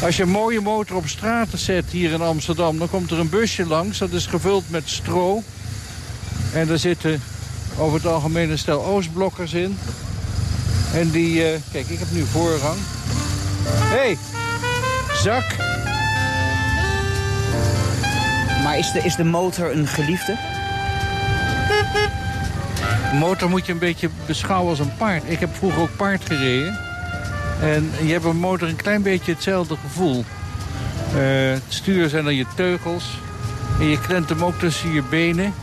Als 0.03 0.17
je 0.17 0.23
een 0.23 0.29
mooie 0.29 0.61
motor 0.61 0.97
op 0.97 1.09
straat 1.09 1.49
zet 1.55 1.85
hier 1.91 2.13
in 2.13 2.21
Amsterdam... 2.21 2.79
dan 2.79 2.91
komt 2.91 3.11
er 3.11 3.19
een 3.19 3.29
busje 3.29 3.67
langs. 3.67 3.99
Dat 3.99 4.13
is 4.13 4.27
gevuld 4.27 4.71
met 4.71 4.89
stro. 4.89 5.43
En 6.53 6.67
daar 6.67 6.79
zitten 6.79 7.21
over 7.79 7.97
het 7.97 8.07
algemeen 8.07 8.51
een 8.51 8.59
stel 8.59 8.85
Oostblokkers 8.85 9.53
in. 9.53 9.79
En 10.93 11.11
die... 11.11 11.45
eh, 11.45 11.61
kijk, 11.73 11.89
ik 11.89 11.99
heb 11.99 12.09
nu 12.11 12.25
voorrang. 12.25 12.79
Hé, 13.69 13.97
hey, 13.97 14.19
zak. 15.23 15.45
Maar 18.63 18.79
is 18.79 18.93
de, 18.93 19.01
is 19.03 19.17
de 19.17 19.25
motor 19.25 19.73
een 19.73 19.87
geliefde? 19.87 20.39
Een 23.13 23.19
motor 23.19 23.49
moet 23.49 23.67
je 23.67 23.73
een 23.73 23.79
beetje 23.79 24.11
beschouwen 24.27 24.71
als 24.71 24.79
een 24.79 24.97
paard. 24.97 25.23
Ik 25.27 25.39
heb 25.39 25.57
vroeger 25.57 25.81
ook 25.81 25.97
paard 25.97 26.23
gereden. 26.25 26.79
En 27.61 27.91
je 28.03 28.13
hebt 28.13 28.25
een 28.25 28.37
motor 28.37 28.69
een 28.69 28.77
klein 28.77 29.03
beetje 29.03 29.33
hetzelfde 29.33 29.77
gevoel. 29.77 30.25
Eh, 31.15 31.19
het 31.53 31.63
stuur 31.69 32.09
zijn 32.09 32.25
dan 32.25 32.35
je 32.35 32.47
teugels. 32.55 33.19
En 33.81 33.87
je 33.87 34.01
klemt 34.01 34.29
hem 34.29 34.45
ook 34.45 34.59
tussen 34.59 34.93
je 34.93 35.03
benen. 35.03 35.55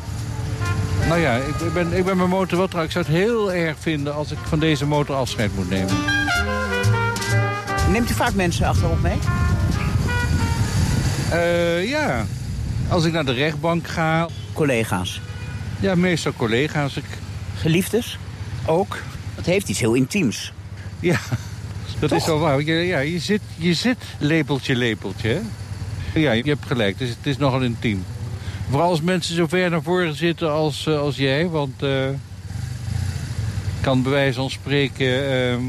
Nou 1.07 1.19
ja, 1.19 1.35
ik, 1.35 1.73
ben, 1.73 1.93
ik 1.93 2.05
ben 2.05 2.17
mijn 2.17 2.29
motor 2.29 2.57
wel 2.57 2.67
trouw. 2.67 2.83
Ik 2.83 2.91
zou 2.91 3.05
het 3.05 3.13
heel 3.13 3.53
erg 3.53 3.75
vinden 3.79 4.15
als 4.15 4.31
ik 4.31 4.37
van 4.43 4.59
deze 4.59 4.85
motor 4.85 5.15
afscheid 5.15 5.55
moet 5.55 5.69
nemen. 5.69 5.93
Neemt 7.91 8.09
u 8.09 8.13
vaak 8.13 8.33
mensen 8.33 8.67
achterop 8.67 9.01
mee? 9.01 9.17
Eh, 11.31 11.89
ja, 11.89 12.25
als 12.87 13.05
ik 13.05 13.13
naar 13.13 13.25
de 13.25 13.33
rechtbank 13.33 13.87
ga. 13.87 14.27
Collega's. 14.53 15.21
Ja, 15.79 15.95
meestal 15.95 16.33
collega's. 16.37 16.97
Ik 16.97 17.05
Geliefdes? 17.57 18.17
ook. 18.65 18.97
Dat 19.35 19.45
heeft 19.45 19.69
iets 19.69 19.79
heel 19.79 19.93
intiems. 19.93 20.53
Ja, 20.99 21.19
dat 21.99 22.11
is 22.11 22.25
wel 22.25 22.39
waar. 22.39 22.61
Je, 22.61 22.73
ja, 22.73 22.99
je 22.99 23.19
zit, 23.19 23.41
je 23.55 23.73
zit 23.73 23.97
lepeltje, 24.17 24.75
lepeltje. 24.75 25.41
Ja, 26.13 26.31
je 26.31 26.43
hebt 26.43 26.65
gelijk. 26.65 26.97
Dus 26.97 27.09
het 27.09 27.17
is 27.23 27.37
nogal 27.37 27.61
intiem. 27.61 28.05
Vooral 28.69 28.89
als 28.89 29.01
mensen 29.01 29.35
zo 29.35 29.47
ver 29.47 29.69
naar 29.69 29.81
voren 29.81 30.15
zitten 30.15 30.51
als, 30.51 30.87
eh, 30.87 30.99
als 30.99 31.15
jij. 31.15 31.47
Want 31.47 31.83
eh 31.83 31.89
kan 33.81 34.01
bij 34.03 34.11
wijze 34.11 34.39
van 34.39 34.49
spreken... 34.49 35.31
ehm, 35.31 35.61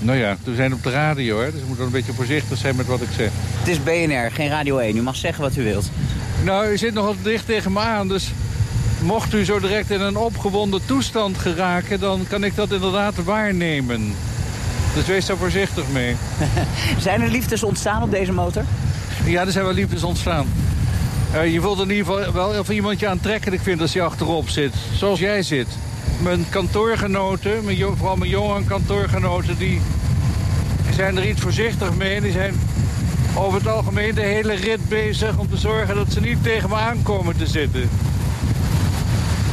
Nou 0.00 0.18
ja, 0.18 0.36
we 0.44 0.54
zijn 0.54 0.72
op 0.72 0.82
de 0.82 0.90
radio, 0.90 1.40
hè, 1.40 1.50
dus 1.52 1.60
ik 1.60 1.66
moet 1.66 1.76
wel 1.76 1.86
een 1.86 1.92
beetje 1.92 2.12
voorzichtig 2.12 2.58
zijn 2.58 2.76
met 2.76 2.86
wat 2.86 3.00
ik 3.00 3.08
zeg. 3.16 3.30
Het 3.58 3.68
is 3.68 3.82
BNR, 3.82 4.30
geen 4.32 4.48
Radio 4.48 4.78
1. 4.78 4.96
U 4.96 5.02
mag 5.02 5.16
zeggen 5.16 5.42
wat 5.42 5.56
u 5.56 5.62
wilt. 5.62 5.90
Nou, 6.44 6.70
u 6.70 6.78
zit 6.78 6.94
nogal 6.94 7.14
dicht 7.22 7.46
tegen 7.46 7.72
me 7.72 7.80
aan, 7.80 8.08
dus 8.08 8.30
mocht 9.02 9.34
u 9.34 9.44
zo 9.44 9.60
direct 9.60 9.90
in 9.90 10.00
een 10.00 10.16
opgewonden 10.16 10.86
toestand 10.86 11.38
geraken... 11.38 12.00
dan 12.00 12.26
kan 12.28 12.44
ik 12.44 12.56
dat 12.56 12.72
inderdaad 12.72 13.14
waarnemen. 13.24 14.14
Dus 14.94 15.06
wees 15.06 15.26
daar 15.26 15.36
voorzichtig 15.36 15.84
mee. 15.92 16.16
zijn 16.98 17.20
er 17.22 17.30
liefdes 17.30 17.62
ontstaan 17.62 18.02
op 18.02 18.10
deze 18.10 18.32
motor? 18.32 18.64
Ja, 19.24 19.40
er 19.46 19.52
zijn 19.52 19.64
wel 19.64 19.74
liefdes 19.74 20.02
ontstaan. 20.02 20.46
Uh, 21.34 21.52
je 21.52 21.60
voelt 21.60 21.80
in 21.80 21.90
ieder 21.90 22.04
geval 22.04 22.32
wel 22.32 22.58
of 22.58 22.70
iemand 22.70 23.00
je 23.00 23.08
aantrekkelijk 23.08 23.62
vindt 23.62 23.82
als 23.82 23.92
je 23.92 24.02
achterop 24.02 24.48
zit. 24.48 24.74
Zoals 24.96 25.18
jij 25.18 25.42
zit. 25.42 25.66
Mijn 26.22 26.46
kantoorgenoten, 26.48 27.64
mijn, 27.64 27.78
vooral 27.96 28.16
mijn 28.16 28.30
jonge 28.30 28.64
kantoorgenoten... 28.64 29.58
die 29.58 29.80
zijn 30.94 31.16
er 31.16 31.28
iets 31.28 31.40
voorzichtig 31.40 31.94
mee. 31.96 32.20
Die 32.20 32.32
zijn 32.32 32.54
over 33.36 33.58
het 33.58 33.68
algemeen 33.68 34.14
de 34.14 34.20
hele 34.20 34.54
rit 34.54 34.88
bezig 34.88 35.38
om 35.38 35.48
te 35.50 35.56
zorgen 35.56 35.94
dat 35.94 36.12
ze 36.12 36.20
niet 36.20 36.42
tegen 36.42 36.68
me 36.68 36.74
aankomen 36.74 37.36
te 37.36 37.46
zitten. 37.46 37.88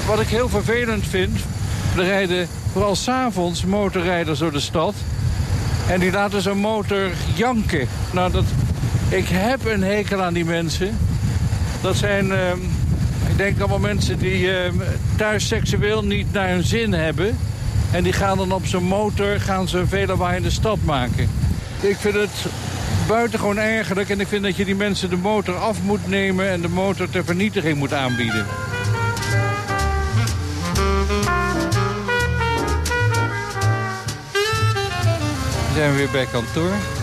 Wat 0.08 0.20
ik 0.20 0.28
heel 0.28 0.50
vervelend 0.50 1.08
vind, 1.08 1.40
er 1.98 2.04
rijden 2.04 2.48
vooral 2.72 2.96
s'avonds 2.96 3.66
motorrijders 3.66 4.40
door 4.40 4.52
de 4.52 4.60
stad. 4.60 4.94
En 5.88 6.00
die 6.00 6.12
laten 6.12 6.42
zo'n 6.42 6.58
motor 6.58 7.10
janken. 7.36 7.88
Nou, 8.12 8.32
dat, 8.32 8.46
ik 9.10 9.28
heb 9.28 9.66
een 9.66 9.84
hekel 9.84 10.22
aan 10.22 10.34
die 10.34 10.46
mensen. 10.46 10.98
Dat 11.82 11.96
zijn, 11.96 12.26
uh, 12.26 12.52
ik 13.30 13.38
denk 13.38 13.60
allemaal 13.60 13.80
mensen 13.80 14.20
die 14.20 14.42
uh, 14.42 14.56
thuis 15.16 15.48
seksueel 15.48 16.04
niet 16.04 16.34
naar 16.34 16.50
hun 16.50 16.64
zin 16.64 16.94
hebben. 16.94 17.38
En 17.92 18.04
die 18.04 18.14
gaan 18.14 18.38
dan 18.38 18.52
op 18.52 18.66
zo'n 18.66 18.84
motor 18.84 19.40
gaan 19.40 19.68
ze 19.68 19.78
een 19.78 19.88
vele 19.88 20.36
in 20.36 20.42
de 20.42 20.50
stad 20.50 20.78
maken. 20.84 21.30
Ik 21.80 21.98
vind 21.98 22.14
het 22.14 22.46
buitengewoon 23.08 23.58
ergerlijk. 23.58 24.10
En 24.10 24.20
ik 24.20 24.28
vind 24.28 24.44
dat 24.44 24.56
je 24.56 24.66
die 24.66 24.76
mensen 24.76 25.10
de 25.10 25.18
motor 25.18 25.56
af 25.56 25.78
moet 25.84 26.08
nemen... 26.08 26.50
en 26.50 26.62
de 26.62 26.70
motor 26.70 27.10
ter 27.10 27.24
vernietiging 27.24 27.78
moet 27.78 27.94
aanbieden. 27.94 28.46
Dan 35.66 35.76
zijn 35.76 35.92
we 35.92 35.98
weer 35.98 36.12
bij 36.12 36.26
kantoor. 36.32 37.01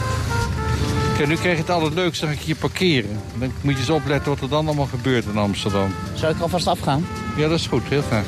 Kijk, 1.19 1.31
nu 1.31 1.37
krijg 1.37 1.55
je 1.55 1.63
het 1.63 1.71
allerleukste, 1.71 2.25
dan 2.25 2.35
ga 2.35 2.41
ik 2.41 2.47
je 2.47 2.55
parkeren. 2.55 3.21
Dan 3.39 3.53
moet 3.61 3.73
je 3.73 3.79
eens 3.79 3.91
opletten 3.91 4.31
wat 4.33 4.41
er 4.41 4.49
dan 4.49 4.67
allemaal 4.67 4.87
gebeurt 4.87 5.25
in 5.25 5.37
Amsterdam. 5.37 5.95
Zou 6.15 6.35
ik 6.35 6.41
alvast 6.41 6.67
afgaan? 6.67 7.07
Ja, 7.37 7.49
dat 7.49 7.59
is 7.59 7.67
goed, 7.67 7.83
heel 7.85 8.03
graag. 8.03 8.25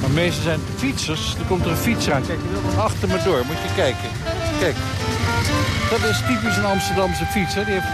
Maar 0.00 0.10
meestal 0.10 0.42
zijn 0.42 0.60
fietsers. 0.76 1.34
Er 1.38 1.44
komt 1.48 1.64
er 1.64 1.70
een 1.70 1.76
fietser 1.76 2.12
aan. 2.12 2.26
Kijk, 2.26 2.38
achter 2.76 3.08
me 3.08 3.22
door. 3.24 3.42
Moet 3.46 3.56
je 3.56 3.74
kijken. 3.74 4.08
Kijk. 4.60 4.74
Dat 5.90 6.10
is 6.10 6.22
typisch 6.26 6.56
een 6.56 6.64
Amsterdamse 6.64 7.24
fietser. 7.24 7.64
Die 7.64 7.74
heeft 7.74 7.86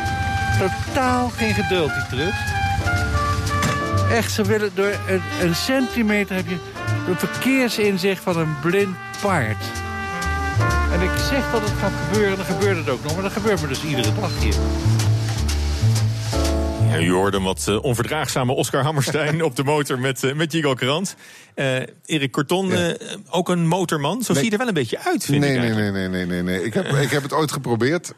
totaal 0.58 1.28
geen 1.28 1.54
geduld, 1.54 1.90
die 1.94 2.06
terug. 2.08 2.34
Echt, 4.10 4.32
ze 4.32 4.42
willen 4.42 4.70
door 4.74 4.98
een, 5.08 5.22
een 5.40 5.54
centimeter 5.54 6.36
heb 6.36 6.48
je 6.48 6.56
een 7.08 7.18
verkeersinzicht 7.18 8.22
van 8.22 8.38
een 8.38 8.54
blind 8.60 8.96
paard. 9.20 9.64
En 10.94 11.00
ik 11.00 11.10
zeg 11.30 11.52
dat 11.52 11.60
het 11.60 11.70
gaat 11.70 11.92
gebeuren, 12.06 12.36
dan 12.36 12.46
gebeurt 12.46 12.76
het 12.76 12.88
ook 12.88 13.02
nog. 13.02 13.14
Maar 13.14 13.22
dat 13.22 13.32
gebeurt 13.32 13.62
me 13.62 13.68
dus 13.68 13.84
iedere 13.84 14.12
dag 14.20 14.30
hier. 14.40 14.54
Ja, 17.00 17.06
u 17.06 17.12
hoorde 17.12 17.36
een 17.36 17.42
wat 17.42 17.66
uh, 17.68 17.84
onverdraagzame 17.84 18.52
Oscar 18.52 18.82
Hammerstein 18.82 19.42
op 19.48 19.56
de 19.56 19.64
motor 19.64 19.98
met, 19.98 20.22
uh, 20.22 20.34
met 20.34 20.52
Jigo 20.52 20.74
Krant. 20.74 21.16
Uh, 21.54 21.76
Erik 22.04 22.32
Korton, 22.32 22.68
ja. 22.68 22.96
ook 23.30 23.48
een 23.48 23.66
motorman. 23.66 24.22
Zo 24.22 24.32
nee. 24.32 24.42
zie 24.42 24.44
je 24.44 24.50
er 24.50 24.58
wel 24.58 24.68
een 24.68 24.74
beetje 24.74 24.98
uit, 25.04 25.24
vind 25.24 25.40
nee, 25.40 25.54
ik 25.54 25.60
nee, 25.60 25.70
nee, 25.70 25.90
nee, 25.90 26.08
nee, 26.08 26.26
nee, 26.26 26.42
nee. 26.42 26.64
Ik 26.64 26.74
heb, 26.74 26.86
ik 26.86 27.10
heb 27.10 27.22
het 27.22 27.32
ooit 27.32 27.52
geprobeerd. 27.52 28.08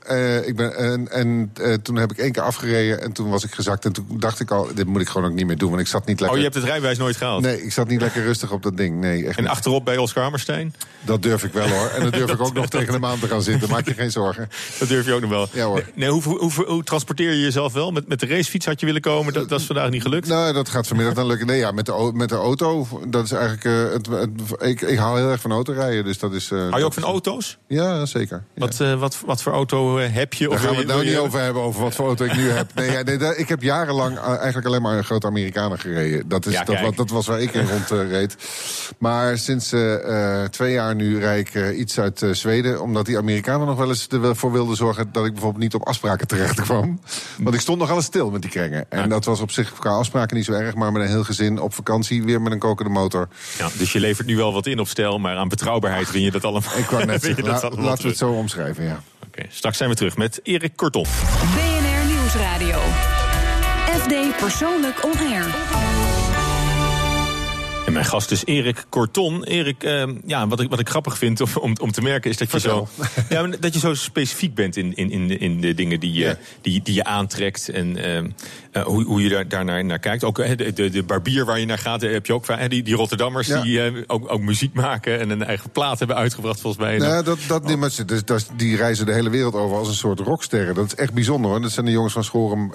ik 0.44 0.56
ben, 0.56 0.76
en 0.76 1.08
en 1.12 1.52
toen 1.82 1.96
heb 1.96 2.10
ik 2.10 2.18
één 2.18 2.32
keer 2.32 2.42
afgereden 2.42 3.02
en 3.02 3.12
toen 3.12 3.30
was 3.30 3.44
ik 3.44 3.54
gezakt. 3.54 3.84
En 3.84 3.92
toen 3.92 4.06
dacht 4.10 4.40
ik 4.40 4.50
al, 4.50 4.68
dit 4.74 4.86
moet 4.86 5.00
ik 5.00 5.08
gewoon 5.08 5.30
ook 5.30 5.36
niet 5.36 5.46
meer 5.46 5.58
doen. 5.58 5.68
Want 5.68 5.80
ik 5.80 5.86
zat 5.86 6.06
niet 6.06 6.20
lekker... 6.20 6.30
Oh, 6.30 6.36
je 6.36 6.42
hebt 6.42 6.54
het 6.54 6.64
rijbewijs 6.64 6.98
nooit 6.98 7.16
gehaald? 7.16 7.42
Nee, 7.42 7.62
ik 7.62 7.72
zat 7.72 7.88
niet 7.88 8.00
lekker 8.00 8.22
rustig 8.22 8.52
op 8.52 8.62
dat 8.62 8.76
ding. 8.76 9.00
Nee, 9.00 9.26
echt 9.26 9.36
en 9.36 9.42
niet. 9.42 9.52
achterop 9.52 9.84
bij 9.84 9.96
Oscar 9.96 10.22
Hammerstein? 10.22 10.74
Dat 11.00 11.22
durf 11.22 11.44
ik 11.44 11.52
wel 11.52 11.68
hoor. 11.68 11.88
En 11.88 12.02
dan 12.02 12.10
durf 12.10 12.30
ik 12.36 12.40
ook 12.40 12.54
nog 12.54 12.68
tegen 12.68 12.92
hem 12.92 13.04
aan 13.04 13.18
te 13.18 13.28
gaan 13.28 13.42
zitten. 13.42 13.70
Maak 13.70 13.86
je 13.86 13.94
geen 13.94 14.10
zorgen. 14.10 14.48
Dat 14.78 14.88
durf 14.88 15.06
je 15.06 15.12
ook 15.12 15.20
nog 15.20 15.30
wel. 15.30 15.48
Ja 15.52 15.64
hoor. 15.64 15.84
Nee, 15.94 16.08
hoe, 16.08 16.22
hoe, 16.22 16.38
hoe, 16.38 16.64
hoe 16.66 16.84
transporteer 16.84 17.30
je 17.30 17.40
jezelf 17.40 17.72
wel? 17.72 17.92
Met, 17.92 18.08
met 18.08 18.20
de 18.20 18.26
racefiets 18.26 18.65
had 18.66 18.80
je 18.80 18.86
willen 18.86 19.00
komen? 19.00 19.32
Dat, 19.32 19.48
dat 19.48 19.60
is 19.60 19.66
vandaag 19.66 19.90
niet 19.90 20.02
gelukt? 20.02 20.28
Nou, 20.28 20.52
dat 20.52 20.68
gaat 20.68 20.86
vanmiddag 20.86 21.14
dan 21.14 21.26
lukken. 21.26 21.46
Nee, 21.46 21.58
ja, 21.58 21.70
met 21.70 21.86
de, 21.86 22.10
met 22.14 22.28
de 22.28 22.34
auto. 22.34 22.86
Dat 23.08 23.24
is 23.24 23.32
eigenlijk. 23.32 23.64
Uh, 23.64 23.92
het, 23.92 24.06
het, 24.06 24.30
ik, 24.62 24.80
ik 24.80 24.98
hou 24.98 25.18
heel 25.18 25.30
erg 25.30 25.40
van 25.40 25.52
autorijden. 25.52 26.04
Dus 26.04 26.18
dat 26.18 26.32
is. 26.32 26.50
Uh, 26.50 26.60
hou 26.60 26.78
je 26.78 26.84
ook 26.84 26.92
van 26.92 27.02
auto's? 27.02 27.58
Ja, 27.66 28.06
zeker. 28.06 28.44
Ja. 28.54 28.60
Wat, 28.60 28.78
uh, 28.80 29.00
wat, 29.00 29.22
wat 29.26 29.42
voor 29.42 29.52
auto 29.52 29.98
heb 29.98 30.32
je? 30.32 30.48
Daar 30.48 30.56
of 30.56 30.64
gaan 30.64 30.70
we 30.70 30.76
het 30.76 30.86
nou 30.86 31.04
je... 31.04 31.10
niet 31.10 31.18
over 31.18 31.40
hebben, 31.40 31.62
over 31.62 31.82
wat 31.82 31.94
voor 31.94 32.06
auto 32.06 32.24
ik 32.24 32.36
nu 32.36 32.48
heb. 32.48 32.74
Nee, 32.74 32.90
ja, 32.90 33.02
nee, 33.02 33.36
ik 33.36 33.48
heb 33.48 33.62
jarenlang 33.62 34.18
eigenlijk 34.18 34.66
alleen 34.66 34.82
maar 34.82 34.96
een 34.96 35.04
grote 35.04 35.26
Amerikanen 35.26 35.78
gereden. 35.78 36.28
Dat, 36.28 36.46
is, 36.46 36.52
ja, 36.52 36.64
dat, 36.64 36.96
dat, 36.96 37.10
was 37.10 37.26
waar 37.26 37.40
ik 37.40 37.54
in 37.54 37.68
rond 37.68 37.90
reed. 37.90 38.36
Maar 38.98 39.38
sinds 39.38 39.74
twee 40.50 40.72
jaar 40.72 40.94
nu 40.94 41.18
rijd 41.18 41.54
ik 41.54 41.72
iets 41.72 41.98
uit 42.00 42.26
Zweden. 42.30 42.82
Omdat 42.82 43.06
die 43.06 43.18
Amerikanen 43.18 43.66
nog 43.66 43.78
wel 43.78 43.88
eens 43.88 44.06
ervoor 44.08 44.52
wilden 44.52 44.76
zorgen 44.76 45.08
dat 45.12 45.24
ik 45.24 45.32
bijvoorbeeld 45.32 45.62
niet 45.62 45.74
op 45.74 45.86
afspraken 45.86 46.26
terecht 46.26 46.60
kwam. 46.60 47.00
Want 47.38 47.54
ik 47.54 47.60
stond 47.60 47.78
nogal 47.78 47.96
eens 47.96 48.04
stil 48.04 48.30
met 48.30 48.42
die 48.42 48.50
En 48.56 48.86
ja. 48.90 49.06
dat 49.06 49.24
was 49.24 49.40
op 49.40 49.50
zich 49.50 49.72
qua 49.72 49.90
afspraken 49.90 50.36
niet 50.36 50.44
zo 50.44 50.52
erg. 50.52 50.74
Maar 50.74 50.92
met 50.92 51.02
een 51.02 51.08
heel 51.08 51.24
gezin 51.24 51.60
op 51.60 51.74
vakantie 51.74 52.24
weer 52.24 52.42
met 52.42 52.52
een 52.52 52.58
kokende 52.58 52.90
motor. 52.90 53.28
Ja, 53.58 53.68
dus 53.78 53.92
je 53.92 54.00
levert 54.00 54.26
nu 54.26 54.36
wel 54.36 54.52
wat 54.52 54.66
in 54.66 54.78
op 54.78 54.88
stijl. 54.88 55.18
Maar 55.18 55.36
aan 55.36 55.48
betrouwbaarheid 55.48 56.10
win 56.10 56.22
je 56.22 56.30
dat 56.30 56.44
allemaal. 56.44 56.76
Ik 56.76 56.84
wou 56.84 57.04
net 57.04 57.22
zeggen, 57.24 57.44
la, 57.44 57.70
laten 57.70 58.02
we 58.02 58.08
het 58.08 58.18
zo 58.18 58.32
omschrijven, 58.32 58.84
ja. 58.84 59.00
Oké, 59.16 59.26
okay, 59.26 59.46
straks 59.50 59.76
zijn 59.76 59.90
we 59.90 59.96
terug 59.96 60.16
met 60.16 60.40
Erik 60.42 60.72
Kortom. 60.76 61.04
BNR 61.54 62.14
Nieuwsradio. 62.14 62.78
FD 63.98 64.36
Persoonlijk 64.36 65.04
On 65.04 65.18
Air. 65.32 65.95
En 67.86 67.92
mijn 67.92 68.04
gast 68.04 68.30
is 68.30 68.44
Erik 68.44 68.84
Korton. 68.88 69.44
Erik, 69.44 69.84
uh, 69.84 70.04
ja, 70.26 70.48
wat 70.48 70.60
ik, 70.60 70.70
wat 70.70 70.78
ik 70.78 70.88
grappig 70.88 71.18
vind 71.18 71.40
om, 71.40 71.48
om, 71.60 71.76
om 71.80 71.92
te 71.92 72.02
merken 72.02 72.30
is 72.30 72.36
dat 72.36 72.52
je, 72.52 72.60
zo, 72.60 72.88
ja, 73.28 73.46
dat 73.46 73.74
je 73.74 73.78
zo 73.80 73.94
specifiek 73.94 74.54
bent 74.54 74.76
in, 74.76 74.94
in, 74.94 75.10
in, 75.10 75.28
de, 75.28 75.38
in 75.38 75.60
de 75.60 75.74
dingen 75.74 76.00
die 76.00 76.12
je, 76.12 76.24
ja. 76.24 76.38
die, 76.60 76.82
die 76.82 76.94
je 76.94 77.04
aantrekt. 77.04 77.68
En 77.68 78.06
uh, 78.06 78.30
uh, 78.76 78.82
hoe, 78.82 79.04
hoe 79.04 79.22
je 79.22 79.28
daar, 79.28 79.48
daarnaar 79.48 79.84
naar 79.84 79.98
kijkt. 79.98 80.24
Ook 80.24 80.36
de, 80.36 80.72
de, 80.72 80.90
de 80.90 81.02
barbier 81.02 81.44
waar 81.44 81.58
je 81.60 81.66
naar 81.66 81.78
gaat, 81.78 82.00
heb 82.00 82.26
je 82.26 82.32
ook 82.32 82.68
die, 82.68 82.82
die 82.82 82.94
Rotterdammers 82.94 83.46
ja. 83.46 83.62
die 83.62 84.08
ook, 84.08 84.32
ook 84.32 84.40
muziek 84.40 84.74
maken 84.74 85.20
en 85.20 85.30
een 85.30 85.44
eigen 85.44 85.70
plaat 85.70 85.98
hebben 85.98 86.16
uitgebracht, 86.16 86.60
volgens 86.60 86.82
mij. 86.82 86.98
Nou, 86.98 87.24
dat, 87.24 87.38
dat, 87.48 87.62
oh. 87.62 87.66
die, 87.66 88.04
dus, 88.04 88.24
dat, 88.24 88.50
die 88.56 88.76
reizen 88.76 89.06
de 89.06 89.12
hele 89.12 89.30
wereld 89.30 89.54
over 89.54 89.76
als 89.76 89.88
een 89.88 89.94
soort 89.94 90.20
rocksterren. 90.20 90.74
Dat 90.74 90.86
is 90.86 90.94
echt 90.94 91.12
bijzonder 91.12 91.50
hoor. 91.50 91.60
Dat 91.60 91.70
zijn 91.70 91.86
de 91.86 91.92
jongens 91.92 92.12
van 92.12 92.24
Schorum 92.24 92.72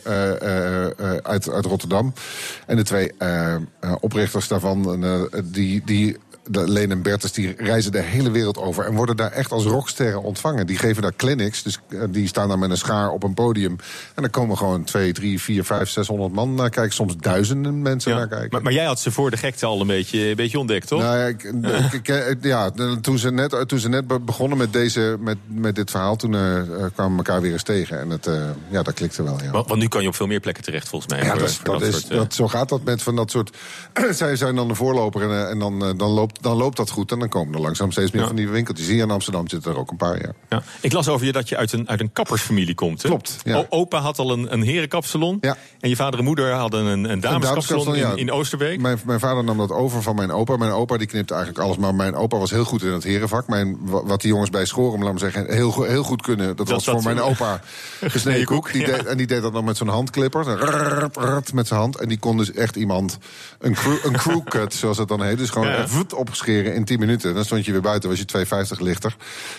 uit, 1.24 1.49
uit 1.49 1.66
Rotterdam. 1.66 2.14
En 2.66 2.76
de 2.76 2.84
twee 2.84 3.12
oprichters 3.99 4.47
daarvan. 4.47 5.04
Uh, 5.04 5.22
die, 5.43 6.18
die 6.52 6.68
Leen 6.68 6.91
en 6.91 7.02
Bertus 7.02 7.32
die 7.32 7.56
reizen 7.58 7.91
de 7.91 8.02
hele 8.02 8.32
wereld 8.32 8.58
over 8.58 8.86
en 8.86 8.95
worden 8.95 9.18
daar 9.18 9.32
echt 9.32 9.52
als 9.52 9.64
rocksterren 9.64 10.24
ontvangen. 10.24 10.68
Die 10.68 10.78
geven 10.78 11.02
daar 11.02 11.16
clinics, 11.16 11.64
dus 11.64 11.80
die 12.10 12.28
staan 12.28 12.47
daar 12.47 12.60
met 12.60 12.70
een 12.70 12.78
schaar 12.78 13.10
op 13.12 13.24
een 13.24 13.34
podium. 13.34 13.76
En 14.16 14.22
dan 14.22 14.30
komen 14.30 14.58
gewoon 14.58 14.84
2, 14.84 15.14
3, 15.14 15.41
4, 15.41 15.64
5, 15.64 15.89
600 15.89 16.34
man 16.34 16.56
naar 16.56 16.70
kijken. 16.70 16.93
Soms 16.93 17.18
duizenden 17.18 17.82
mensen 17.82 18.12
ja, 18.12 18.18
naar 18.18 18.28
kijken. 18.28 18.49
Maar, 18.52 18.62
maar, 18.62 18.74
jij 18.74 18.86
had 18.86 18.99
ze 18.99 19.12
voor 19.12 19.32
de 19.32 19.38
gekte 19.38 19.66
al 19.66 19.82
een 19.82 19.88
beetje, 19.88 20.30
een 20.30 20.36
beetje 20.36 20.60
ontdekt, 20.60 20.88
toch? 20.88 21.02
Nou 21.02 21.18
ja, 21.18 21.26
ik. 21.26 21.43
Ik, 22.02 22.38
ja 22.41 22.72
toen, 23.02 23.18
ze 23.18 23.32
net, 23.32 23.64
toen 23.68 23.80
ze 23.80 23.89
net 23.89 24.26
begonnen 24.26 24.58
met, 24.58 24.74
deze, 24.74 25.18
met, 25.20 25.38
met 25.47 25.76
dit 25.76 25.91
verhaal, 25.91 26.16
toen 26.16 26.34
uh, 26.34 26.39
kwamen 26.93 27.12
we 27.12 27.18
elkaar 27.18 27.41
weer 27.41 27.52
eens 27.52 27.64
tegen. 27.64 27.99
En 27.99 28.10
het, 28.10 28.28
uh, 28.28 28.49
ja, 28.70 28.84
dat 28.84 28.93
klikte 28.93 29.24
wel. 29.24 29.39
Ja. 29.43 29.52
Want, 29.52 29.68
want, 29.68 29.80
nu 29.80 29.88
kan 29.88 30.02
je 30.02 30.08
op 30.08 30.16
veel 30.16 30.28
meer 30.28 30.39
plekken 30.39 30.64
terecht, 30.64 30.88
volgens 30.88 31.12
mij. 31.12 31.24
Ja, 31.24 31.32
voor, 31.32 31.39
dat, 31.39 31.52
voor 31.52 31.66
dat, 31.66 31.80
dat 31.80 31.89
is, 31.89 31.99
soort, 32.02 32.14
dat, 32.14 32.34
zo 32.34 32.47
gaat 32.47 32.70
dat 32.70 32.84
met 32.84 33.04
van 33.04 33.16
dat 33.16 33.32
soort. 33.32 33.58
zij 34.12 34.36
zijn 34.36 34.56
dan 34.56 34.68
de 34.68 34.76
voorloper 34.76 35.22
en, 35.22 35.49
en 35.49 35.60
dan, 35.60 35.97
dan, 35.97 36.10
loopt, 36.10 36.41
dan 36.42 36.58
loopt 36.58 36.78
dat 36.78 36.89
goed. 36.89 37.12
En 37.12 37.20
dan 37.20 37.30
komen 37.30 37.54
er 37.54 37.62
langzaam 37.62 37.92
steeds 37.92 38.12
meer 38.12 38.22
ja. 38.22 38.28
van 38.28 38.36
die 38.36 38.50
winkeltjes. 38.50 38.88
Hier 38.88 39.02
in 39.02 39.12
Amsterdam 39.12 39.48
zitten 39.48 39.72
er 39.72 39.78
ook 39.78 39.92
een 39.92 39.98
paar, 39.98 40.22
ja. 40.22 40.32
ja. 40.50 40.64
Ik 40.82 40.94
las 40.94 41.08
over 41.08 41.26
je 41.26 41.32
dat 41.32 41.50
je 41.50 41.58
uit 41.58 41.72
een, 41.72 41.89
uit 41.89 42.00
een 42.00 42.12
kappersfamilie 42.12 42.76
komt. 42.76 43.02
Hè? 43.02 43.10
Klopt, 43.10 43.38
ja. 43.44 43.66
Opa 43.70 44.00
had 44.00 44.20
al 44.20 44.32
een, 44.32 44.54
een 44.54 44.62
herenkapsalon. 44.62 45.42
En 45.80 45.89
je 45.89 45.96
vader 45.96 46.20
en 46.20 46.26
moeder 46.26 46.52
hadden 46.52 46.86
een, 46.86 47.12
een 47.12 47.20
dameskapsalon 47.20 47.96
in, 47.96 48.18
in 48.18 48.32
Oosterbeek. 48.32 48.82
Mijn, 48.82 49.00
mijn 49.06 49.20
vader 49.20 49.44
nam 49.44 49.58
dat 49.58 49.72
over 49.72 50.02
van 50.02 50.16
mijn 50.16 50.32
opa. 50.32 50.58
Mijn 50.58 50.72
opa 50.72 50.98
die 50.98 51.08
knipte 51.08 51.34
eigenlijk 51.34 51.64
alles. 51.66 51.78
Maar 51.78 51.96
mijn 51.96 52.16
opa 52.16 52.38
was 52.38 52.52
heel 52.52 52.64
goed 52.64 52.84
in 52.84 52.92
het 52.92 53.04
herenvak. 53.04 53.48
Mijn, 53.48 53.78
wat 53.82 54.22
die 54.22 54.30
jongens 54.30 54.50
bij 54.50 54.66
Schorum, 54.66 55.04
laat 55.04 55.20
zeggen, 55.20 55.54
heel, 55.54 55.84
heel 55.84 56.04
goed 56.04 56.22
kunnen. 56.22 56.48
Dat, 56.48 56.58
dat 56.58 56.70
was 56.70 56.84
voor 56.84 57.04
mijn 57.04 57.22
opa 57.22 57.62
gesneden 58.02 58.46
koek. 58.46 58.74
Die 58.74 58.86
deed, 58.86 59.06
en 59.06 59.18
die 59.18 59.28
deed 59.28 59.42
dat 59.42 59.54
dan 59.54 59.64
met 59.64 59.78
zo'n 59.78 59.88
handklipper. 59.88 60.46
Met 61.54 61.68
zijn 61.68 61.80
hand. 61.80 61.98
En 61.98 62.08
die 62.08 62.20
kon 62.20 62.38
dus 62.38 62.52
echt 62.52 62.76
iemand 62.76 63.18
een 63.60 63.74
crew, 63.74 64.06
een 64.06 64.14
crew 64.14 64.44
cut, 64.44 64.74
zoals 64.74 64.98
het 64.98 65.08
dan 65.08 65.24
heet. 65.24 65.38
Dus 65.38 65.50
gewoon 65.50 65.68
ja. 65.68 65.86
Voet 66.22 66.30
opscheren 66.30 66.74
in 66.74 66.86
10 66.86 66.99
minuten. 66.99 67.34
Dan 67.34 67.45
stond 67.45 67.65
je 67.65 67.72
weer 67.72 67.82
buiten, 67.82 68.09
was 68.09 68.19
je 68.19 68.76
2,50 68.76 68.82
lichter. 68.82 69.15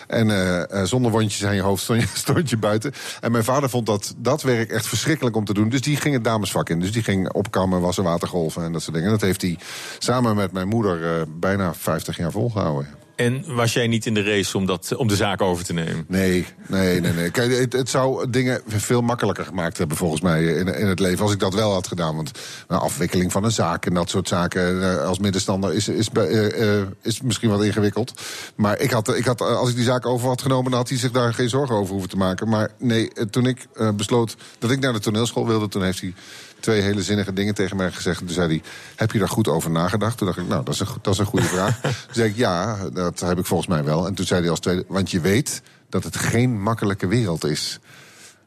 En 0.07 0.29
uh, 0.29 0.85
zonder 0.85 1.11
wondjes 1.11 1.45
aan 1.45 1.55
je 1.55 1.63
hoofd 1.63 1.83
stond 1.83 2.01
je, 2.01 2.09
stond 2.27 2.51
je 2.51 2.57
buiten. 2.57 2.93
En 3.21 3.33
mijn 3.33 3.45
vader 3.45 3.71
vond 3.71 3.87
dat, 3.87 4.15
dat 4.17 4.43
werk 4.43 4.71
echt 4.71 4.87
verschrikkelijk 4.87 5.37
om 5.37 5.45
te 5.45 5.55
doen. 5.55 5.69
Dus 5.69 5.81
die 5.81 5.97
ging 5.97 6.15
het 6.15 6.25
damesvak 6.25 6.69
in. 6.69 6.81
Dus 6.81 6.93
die 6.93 7.03
ging 7.03 7.33
opkammen, 7.33 7.81
wassen, 7.81 8.05
watergolven 8.05 8.65
en 8.65 8.73
dat 8.73 8.83
soort 8.83 8.95
dingen. 8.95 9.09
En 9.11 9.19
dat 9.19 9.27
heeft 9.27 9.43
hij 9.43 9.59
samen 9.99 10.37
met 10.37 10.53
mijn 10.53 10.69
moeder 10.69 11.19
uh, 11.19 11.23
bijna 11.29 11.75
50 11.75 12.17
jaar 12.17 12.31
volgehouden. 12.31 13.02
En 13.17 13.55
was 13.55 13.73
jij 13.73 13.87
niet 13.87 14.07
in 14.07 14.15
de 14.15 14.23
race 14.23 14.57
om, 14.57 14.67
dat, 14.67 14.97
om 14.97 15.09
de 15.09 15.17
zaak 15.17 15.41
over 15.41 15.65
te 15.65 15.73
nemen? 15.73 16.05
Nee, 16.09 16.47
nee, 16.67 17.01
nee. 17.01 17.13
nee. 17.13 17.31
Kijk, 17.31 17.73
het, 17.73 17.89
zou 17.89 18.31
dingen 18.31 18.63
veel 18.67 19.01
makkelijker 19.01 19.45
gemaakt 19.45 19.79
hebben, 19.79 19.97
volgens 19.97 20.21
mij, 20.21 20.45
in, 20.45 20.75
in 20.75 20.87
het 20.87 20.99
leven. 20.99 21.23
Als 21.23 21.33
ik 21.33 21.39
dat 21.39 21.55
wel 21.55 21.73
had 21.73 21.87
gedaan. 21.87 22.17
Want 22.17 22.31
nou, 22.69 22.83
afwikkeling 22.83 23.33
van 23.33 23.45
een 23.45 23.51
zaak 23.51 23.87
en 23.87 23.95
dat 23.95 24.11
soort 24.11 24.29
zaken 24.29 24.83
eh, 24.83 25.05
als 25.07 25.19
middenstander 25.19 25.75
is, 25.75 25.89
is, 25.89 26.09
eh, 26.09 26.79
eh, 26.79 26.87
is 27.03 27.21
misschien 27.21 27.51
wat 27.51 27.63
ingewikkeld. 27.63 28.21
Maar 28.55 28.81
ik 28.81 28.91
had, 28.91 29.17
ik 29.17 29.25
had, 29.25 29.41
als 29.41 29.69
ik 29.69 29.75
die 29.75 29.85
zaak 29.85 30.07
over 30.07 30.29
had 30.29 30.43
genomen, 30.43 30.71
dan 30.71 30.81
had 30.81 30.89
hij 30.89 30.99
zich 30.99 31.11
daar 31.11 31.35
geen 31.35 31.49
zorgen 31.49 31.77
over 31.77 31.93
hoeven 31.93 32.11
te 32.11 32.17
maken. 32.17 32.49
Maar 32.49 32.71
nee, 32.79 33.11
toen 33.31 33.47
ik 33.47 33.67
besloot 33.95 34.37
dat 34.59 34.71
ik 34.71 34.81
naar 34.81 34.93
de 34.93 34.99
toneelschool 34.99 35.47
wilde, 35.47 35.69
toen 35.69 35.83
heeft 35.83 36.01
hij 36.01 36.15
twee 36.63 36.81
hele 36.81 37.03
zinnige 37.03 37.33
dingen 37.33 37.55
tegen 37.55 37.77
mij 37.77 37.93
gezegd. 37.93 38.19
Toen 38.19 38.29
zei 38.29 38.47
hij, 38.49 38.63
heb 38.97 39.13
je 39.13 39.19
daar 39.19 39.29
goed 39.29 39.49
over 39.49 39.71
nagedacht? 39.71 40.19
Toen 40.19 40.27
dacht 40.27 40.39
ik, 40.39 40.49
nou, 40.49 40.65
dat 40.65 40.75
is 40.75 40.81
een, 40.81 40.87
dat 41.01 41.13
is 41.13 41.19
een 41.19 41.27
goede 41.27 41.47
vraag. 41.47 41.81
toen 41.81 41.93
zei 42.11 42.29
ik, 42.29 42.37
ja, 42.37 42.77
dat 42.93 43.21
heb 43.21 43.39
ik 43.39 43.47
volgens 43.47 43.69
mij 43.69 43.85
wel. 43.85 44.07
En 44.07 44.15
toen 44.15 44.27
zei 44.27 44.41
hij 44.41 44.51
als 44.51 44.61
tweede, 44.61 44.85
want 44.89 45.11
je 45.11 45.21
weet 45.21 45.63
dat 45.89 46.05
het 46.05 46.17
geen 46.17 46.63
makkelijke 46.63 47.07
wereld 47.07 47.45
is. 47.45 47.81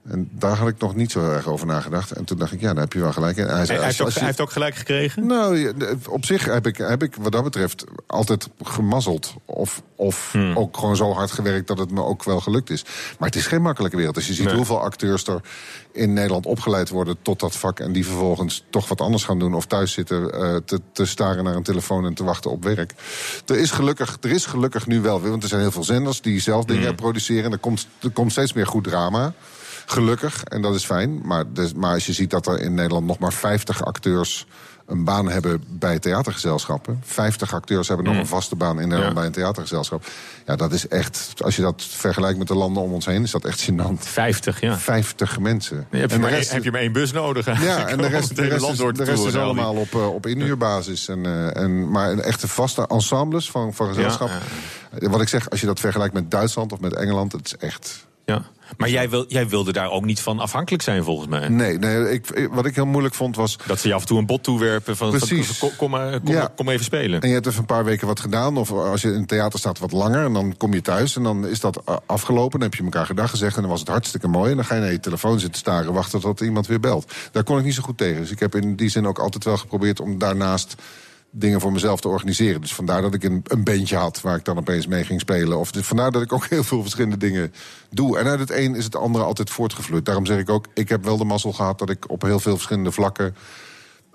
En 0.09 0.29
daar 0.31 0.57
had 0.57 0.67
ik 0.67 0.77
nog 0.79 0.95
niet 0.95 1.11
zo 1.11 1.29
erg 1.31 1.47
over 1.47 1.67
nagedacht. 1.67 2.11
En 2.11 2.25
toen 2.25 2.37
dacht 2.37 2.51
ik, 2.51 2.61
ja, 2.61 2.73
daar 2.73 2.83
heb 2.83 2.93
je 2.93 2.99
wel 2.99 3.11
gelijk. 3.13 3.37
in. 3.37 3.45
Hij, 3.45 3.65
hij 3.65 3.83
heeft 3.83 3.99
ook, 3.99 4.05
als 4.05 4.13
je- 4.13 4.19
hij 4.19 4.27
heeft 4.27 4.41
ook 4.41 4.51
gelijk 4.51 4.75
gekregen? 4.75 5.25
nou, 5.27 5.73
op 6.09 6.25
zich 6.25 6.45
heb 6.45 6.67
ik, 6.67 6.77
heb 6.77 7.03
ik 7.03 7.15
wat 7.19 7.31
dat 7.31 7.43
betreft 7.43 7.83
altijd 8.07 8.49
gemazzeld. 8.63 9.33
Of, 9.45 9.81
of 9.95 10.29
Hmm. 10.31 10.57
ook 10.57 10.77
gewoon 10.77 10.95
zo 10.95 11.11
hard 11.13 11.31
gewerkt 11.31 11.67
dat 11.67 11.77
het 11.77 11.91
me 11.91 12.03
ook 12.03 12.23
wel 12.23 12.39
gelukt 12.39 12.69
is. 12.69 12.83
Maar 13.19 13.27
het 13.27 13.37
is 13.37 13.47
geen 13.47 13.61
makkelijke 13.61 13.97
wereld. 13.97 14.15
Als 14.15 14.27
je 14.27 14.33
ziet 14.33 14.45
Nee. 14.45 14.55
hoeveel 14.55 14.81
acteurs 14.81 15.27
er 15.27 15.41
in 15.91 16.13
Nederland 16.13 16.45
opgeleid 16.45 16.89
worden 16.89 17.15
tot 17.21 17.39
dat 17.39 17.55
vak... 17.55 17.79
en 17.79 17.91
die 17.91 18.05
vervolgens 18.05 18.63
toch 18.69 18.87
wat 18.87 19.01
anders 19.01 19.23
gaan 19.23 19.39
doen... 19.39 19.53
of 19.53 19.65
thuis 19.65 19.91
zitten 19.91 20.31
eh, 20.33 20.55
te, 20.65 20.81
te 20.91 21.05
staren 21.05 21.43
naar 21.43 21.55
een 21.55 21.63
telefoon 21.63 22.05
en 22.05 22.13
te 22.13 22.23
wachten 22.23 22.51
op 22.51 22.63
werk. 22.63 22.93
Er 23.45 23.57
is 23.57 23.71
gelukkig, 23.71 24.17
er 24.21 24.31
is 24.31 24.45
gelukkig 24.45 24.87
nu 24.87 25.01
wel 25.01 25.21
weer... 25.21 25.29
want 25.29 25.43
er 25.43 25.49
zijn 25.49 25.61
heel 25.61 25.71
veel 25.71 25.83
zenders 25.83 26.21
die 26.21 26.39
zelf 26.39 26.65
dingen 26.65 26.87
Hmm. 26.87 26.95
produceren... 26.95 27.43
en 27.45 27.51
er 27.51 27.57
komt, 27.57 27.87
er 28.01 28.09
komt 28.09 28.31
steeds 28.31 28.53
meer 28.53 28.67
goed 28.67 28.83
drama... 28.83 29.33
Gelukkig, 29.85 30.43
en 30.43 30.61
dat 30.61 30.75
is 30.75 30.85
fijn. 30.85 31.21
Maar, 31.23 31.43
dus, 31.53 31.73
maar 31.73 31.93
als 31.93 32.05
je 32.05 32.13
ziet 32.13 32.29
dat 32.29 32.47
er 32.47 32.59
in 32.59 32.73
Nederland 32.73 33.05
nog 33.05 33.19
maar 33.19 33.33
50 33.33 33.85
acteurs 33.85 34.45
een 34.85 35.03
baan 35.03 35.29
hebben 35.29 35.63
bij 35.67 35.99
theatergezelschappen. 35.99 36.99
50 37.03 37.53
acteurs 37.53 37.87
hebben 37.87 38.05
nog 38.05 38.15
een 38.17 38.27
vaste 38.27 38.55
baan 38.55 38.79
in 38.79 38.87
Nederland 38.87 39.07
Ja. 39.07 39.13
bij 39.13 39.25
een 39.25 39.31
theatergezelschap. 39.31 40.05
Ja, 40.45 40.55
dat 40.55 40.71
is 40.71 40.87
echt, 40.87 41.33
als 41.43 41.55
je 41.55 41.61
dat 41.61 41.83
vergelijkt 41.83 42.37
met 42.37 42.47
de 42.47 42.55
landen 42.55 42.83
om 42.83 42.93
ons 42.93 43.05
heen, 43.05 43.23
is 43.23 43.31
dat 43.31 43.45
echt 43.45 43.69
gênant. 43.71 43.99
50, 43.99 44.61
ja. 44.61 44.77
50 44.77 45.39
mensen. 45.39 45.87
Je 45.91 45.97
hebt, 45.97 46.09
je 46.11 46.15
En 46.17 46.23
de 46.23 46.27
rest- 46.29 46.51
heb 46.51 46.63
je 46.63 46.71
maar 46.71 46.81
één 46.81 46.91
bus 46.91 47.11
nodig 47.11 47.45
ja, 47.63 47.87
en 47.87 47.97
de 47.97 48.07
rest, 48.07 48.35
de 48.35 48.41
rest, 48.41 48.69
is, 48.69 48.77
de 48.77 49.03
rest 49.03 49.25
is 49.25 49.35
allemaal 49.35 49.75
op, 49.75 49.93
eh, 49.93 50.13
op 50.13 50.25
inhuurbasis. 50.25 51.07
En, 51.07 51.25
eh, 51.25 51.55
en, 51.63 51.91
maar 51.91 52.11
een 52.11 52.21
echte 52.21 52.47
vaste 52.47 52.87
ensembles 52.87 53.51
van, 53.51 53.73
van 53.73 53.87
gezelschap. 53.87 54.29
Wat 54.99 55.21
ik 55.21 55.27
zeg, 55.27 55.49
als 55.49 55.59
je 55.59 55.65
dat 55.65 55.79
vergelijkt 55.79 56.13
met 56.13 56.31
Duitsland 56.31 56.71
of 56.71 56.79
met 56.79 56.93
Engeland, 56.93 57.31
het 57.31 57.45
is 57.45 57.57
echt 57.57 58.05
Ja. 58.25 58.41
Maar 58.77 58.89
jij, 58.89 59.09
wil, 59.09 59.25
jij 59.27 59.47
wilde 59.47 59.71
daar 59.71 59.91
ook 59.91 60.05
niet 60.05 60.19
van 60.21 60.39
afhankelijk 60.39 60.83
zijn, 60.83 61.03
volgens 61.03 61.29
mij. 61.29 61.47
Nee, 61.47 61.77
nee 61.77 62.11
ik, 62.11 62.49
wat 62.51 62.65
ik 62.65 62.75
heel 62.75 62.85
moeilijk 62.85 63.15
vond 63.15 63.35
was... 63.35 63.57
Dat 63.65 63.79
ze 63.79 63.87
je 63.87 63.93
af 63.93 64.01
en 64.01 64.07
toe 64.07 64.17
een 64.17 64.25
bot 64.25 64.43
toewerpen 64.43 64.97
van, 64.97 65.09
Precies. 65.09 65.57
kom, 65.57 65.69
kom, 65.77 65.89
maar- 65.89 66.19
kom, 66.19 66.33
Ja. 66.33 66.51
kom 66.55 66.69
even 66.69 66.85
spelen. 66.85 67.21
En 67.21 67.27
je 67.27 67.33
hebt 67.33 67.45
even 67.47 67.59
een 67.59 67.65
paar 67.65 67.83
weken 67.83 68.07
wat 68.07 68.19
gedaan. 68.19 68.57
Of 68.57 68.71
als 68.71 69.01
je 69.01 69.07
in 69.07 69.19
het 69.19 69.27
theater 69.27 69.59
staat 69.59 69.79
wat 69.79 69.91
langer. 69.91 70.25
En 70.25 70.33
dan 70.33 70.57
kom 70.57 70.73
je 70.73 70.81
thuis 70.81 71.15
en 71.15 71.23
dan 71.23 71.47
is 71.47 71.59
dat 71.59 71.81
eh, 71.85 71.95
afgelopen. 72.05 72.59
Dan 72.59 72.69
heb 72.69 72.77
je 72.77 72.83
elkaar 72.83 73.05
gedag 73.05 73.29
gezegd 73.29 73.55
en 73.55 73.61
dan 73.61 73.71
was 73.71 73.79
het 73.79 73.89
hartstikke 73.89 74.27
mooi. 74.27 74.49
En 74.51 74.55
dan 74.55 74.65
ga 74.65 74.75
je 74.75 74.81
naar 74.81 74.91
je 74.91 74.99
telefoon 74.99 75.39
zitten 75.39 75.59
staren, 75.59 75.93
wachten 75.93 76.19
tot 76.19 76.39
iemand 76.41 76.67
weer 76.67 76.79
belt. 76.79 77.13
Daar 77.31 77.43
kon 77.43 77.57
ik 77.57 77.63
niet 77.63 77.73
zo 77.75 77.81
goed 77.83 77.97
tegen. 77.97 78.21
Dus 78.21 78.31
ik 78.31 78.39
heb 78.39 78.55
in 78.55 78.75
die 78.75 78.89
zin 78.89 79.07
ook 79.07 79.19
altijd 79.19 79.43
wel 79.43 79.57
geprobeerd 79.57 79.99
om 79.99 80.17
daarnaast 80.19 80.75
dingen 81.37 81.61
voor 81.61 81.71
mezelf 81.71 82.01
te 82.01 82.07
organiseren. 82.07 82.61
Dus 82.61 82.73
vandaar 82.73 83.01
dat 83.01 83.13
ik 83.13 83.23
een, 83.23 83.41
een 83.43 83.63
bandje 83.63 83.95
had 83.95 84.21
waar 84.21 84.37
ik 84.37 84.45
dan 84.45 84.57
opeens 84.57 84.87
mee 84.87 85.03
ging 85.03 85.19
spelen. 85.19 85.57
Of 85.57 85.71
dus 85.71 85.87
vandaar 85.87 86.11
dat 86.11 86.21
ik 86.21 86.33
ook 86.33 86.45
heel 86.55 86.63
veel 86.63 86.81
verschillende 86.81 87.17
dingen 87.17 87.53
doe. 87.89 88.17
En 88.17 88.27
uit 88.27 88.39
het 88.39 88.51
een 88.51 88.75
is 88.75 88.83
het 88.83 88.95
andere 88.95 89.23
altijd 89.23 89.49
voortgevloeid. 89.49 90.05
Daarom 90.05 90.25
zeg 90.25 90.39
ik 90.39 90.49
ook, 90.49 90.67
ik 90.73 90.89
heb 90.89 91.03
wel 91.03 91.17
de 91.17 91.25
mazzel 91.25 91.53
gehad 91.53 91.79
dat 91.79 91.89
ik 91.89 92.09
op 92.11 92.21
heel 92.21 92.39
veel 92.39 92.55
verschillende 92.55 92.91
vlakken 92.91 93.35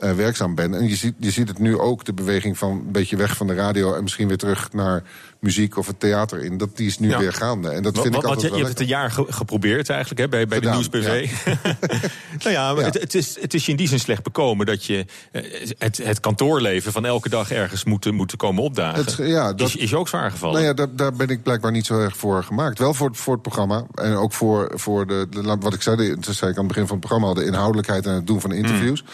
eh, 0.00 0.12
werkzaam 0.12 0.54
ben. 0.54 0.74
En 0.74 0.88
je 0.88 0.96
ziet, 0.96 1.14
je 1.18 1.30
ziet 1.30 1.48
het 1.48 1.58
nu 1.58 1.78
ook, 1.78 2.04
de 2.04 2.12
beweging 2.12 2.58
van 2.58 2.70
een 2.70 2.92
beetje 2.92 3.16
weg 3.16 3.36
van 3.36 3.46
de 3.46 3.54
radio... 3.54 3.94
en 3.94 4.02
misschien 4.02 4.28
weer 4.28 4.36
terug 4.36 4.72
naar 4.72 5.02
muziek 5.40 5.76
of 5.78 5.86
het 5.86 6.00
theater 6.00 6.44
in. 6.44 6.58
Dat, 6.58 6.76
die 6.76 6.86
is 6.86 6.98
nu 6.98 7.08
Ja. 7.08 7.18
weer 7.18 7.32
gaande. 7.32 7.68
En 7.68 7.82
dat 7.82 7.98
vind 8.00 8.14
ik 8.14 8.22
altijd 8.24 8.40
je, 8.40 8.48
je 8.48 8.56
hebt 8.56 8.68
het 8.68 8.80
een 8.80 8.86
jaar 8.86 9.10
ge- 9.10 9.26
geprobeerd 9.28 9.88
eigenlijk 9.90 10.20
hè, 10.20 10.28
bij, 10.28 10.46
bij 10.46 10.60
de 10.60 10.68
Nieuwsbv. 10.70 11.30
nou 12.42 12.50
ja, 12.54 12.72
maar 12.72 12.80
Ja. 12.80 12.86
Het, 12.86 13.00
het, 13.00 13.14
is, 13.14 13.40
het 13.40 13.54
is 13.54 13.64
je 13.64 13.70
in 13.70 13.76
die 13.76 13.88
zin 13.88 14.00
slecht 14.00 14.22
bekomen 14.22 14.66
dat 14.66 14.84
je 14.84 15.06
eh, 15.32 15.42
het, 15.78 15.96
het 16.02 16.20
kantoorleven 16.20 16.92
van 16.92 17.04
elke 17.06 17.28
dag 17.28 17.50
ergens 17.50 17.84
moet, 17.84 18.10
moet 18.12 18.36
komen 18.36 18.62
opdagen. 18.62 19.04
Het- 19.04 19.16
ja, 19.16 19.52
dat- 19.52 19.68
is, 19.68 19.76
is 19.76 19.90
je 19.90 19.96
ook 19.96 20.08
zwaar 20.08 20.30
gevallen? 20.30 20.54
Nou 20.54 20.66
ja, 20.66 20.74
daar, 20.74 20.94
daar 20.96 21.12
ben 21.12 21.28
ik 21.28 21.42
blijkbaar 21.42 21.72
niet 21.72 21.86
zo 21.86 21.98
erg 22.00 22.16
voor 22.16 22.44
gemaakt. 22.44 22.78
Wel 22.78 22.94
voor, 22.94 23.08
het- 23.08 23.16
voor 23.18 23.32
het 23.32 23.42
programma. 23.42 23.84
En 23.94 24.14
ook 24.14 24.32
voor, 24.32 24.70
voor 24.74 25.06
de, 25.06 25.26
de- 25.30 25.56
wat 25.60 25.74
ik 25.74 25.82
zei, 25.82 25.96
de, 25.96 26.16
zei 26.32 26.50
ik 26.50 26.56
aan 26.58 26.64
het 26.64 26.72
begin 26.72 26.86
van 26.86 26.96
het 26.98 27.06
programma... 27.06 27.34
de 27.34 27.44
inhoudelijkheid 27.46 28.06
en 28.06 28.12
het 28.14 28.26
doen 28.26 28.40
van 28.40 28.52
interviews. 28.52 29.04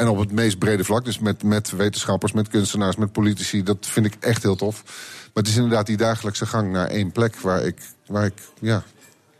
En 0.00 0.08
op 0.08 0.18
het 0.18 0.32
meest 0.32 0.58
brede 0.58 0.84
vlak, 0.84 1.04
dus 1.04 1.18
met, 1.18 1.42
met 1.42 1.70
wetenschappers, 1.70 2.32
met 2.32 2.48
kunstenaars... 2.48 2.96
met 2.96 3.12
politici, 3.12 3.62
dat 3.62 3.76
vind 3.80 4.06
ik 4.06 4.16
echt 4.20 4.42
heel 4.42 4.56
tof. 4.56 4.82
Maar 4.84 5.42
het 5.42 5.46
is 5.46 5.56
inderdaad 5.56 5.86
die 5.86 5.96
dagelijkse 5.96 6.46
gang 6.46 6.72
naar 6.72 6.86
één 6.86 7.12
plek... 7.12 7.36
waar 7.36 7.62
ik, 7.62 7.76
waar 8.06 8.24
ik 8.24 8.42
ja, 8.60 8.82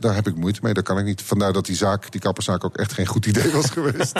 daar 0.00 0.14
heb 0.14 0.26
ik 0.26 0.34
moeite 0.36 0.60
mee. 0.62 0.74
Daar 0.74 0.82
kan 0.82 0.98
ik 0.98 1.04
niet. 1.04 1.22
Vandaar 1.22 1.52
dat 1.52 1.66
die 1.66 1.76
zaak, 1.76 2.10
die 2.12 2.20
kapperszaak, 2.20 2.64
ook 2.64 2.76
echt 2.76 2.92
geen 2.92 3.06
goed 3.06 3.26
idee 3.26 3.50
was 3.52 3.70
geweest. 3.80 4.12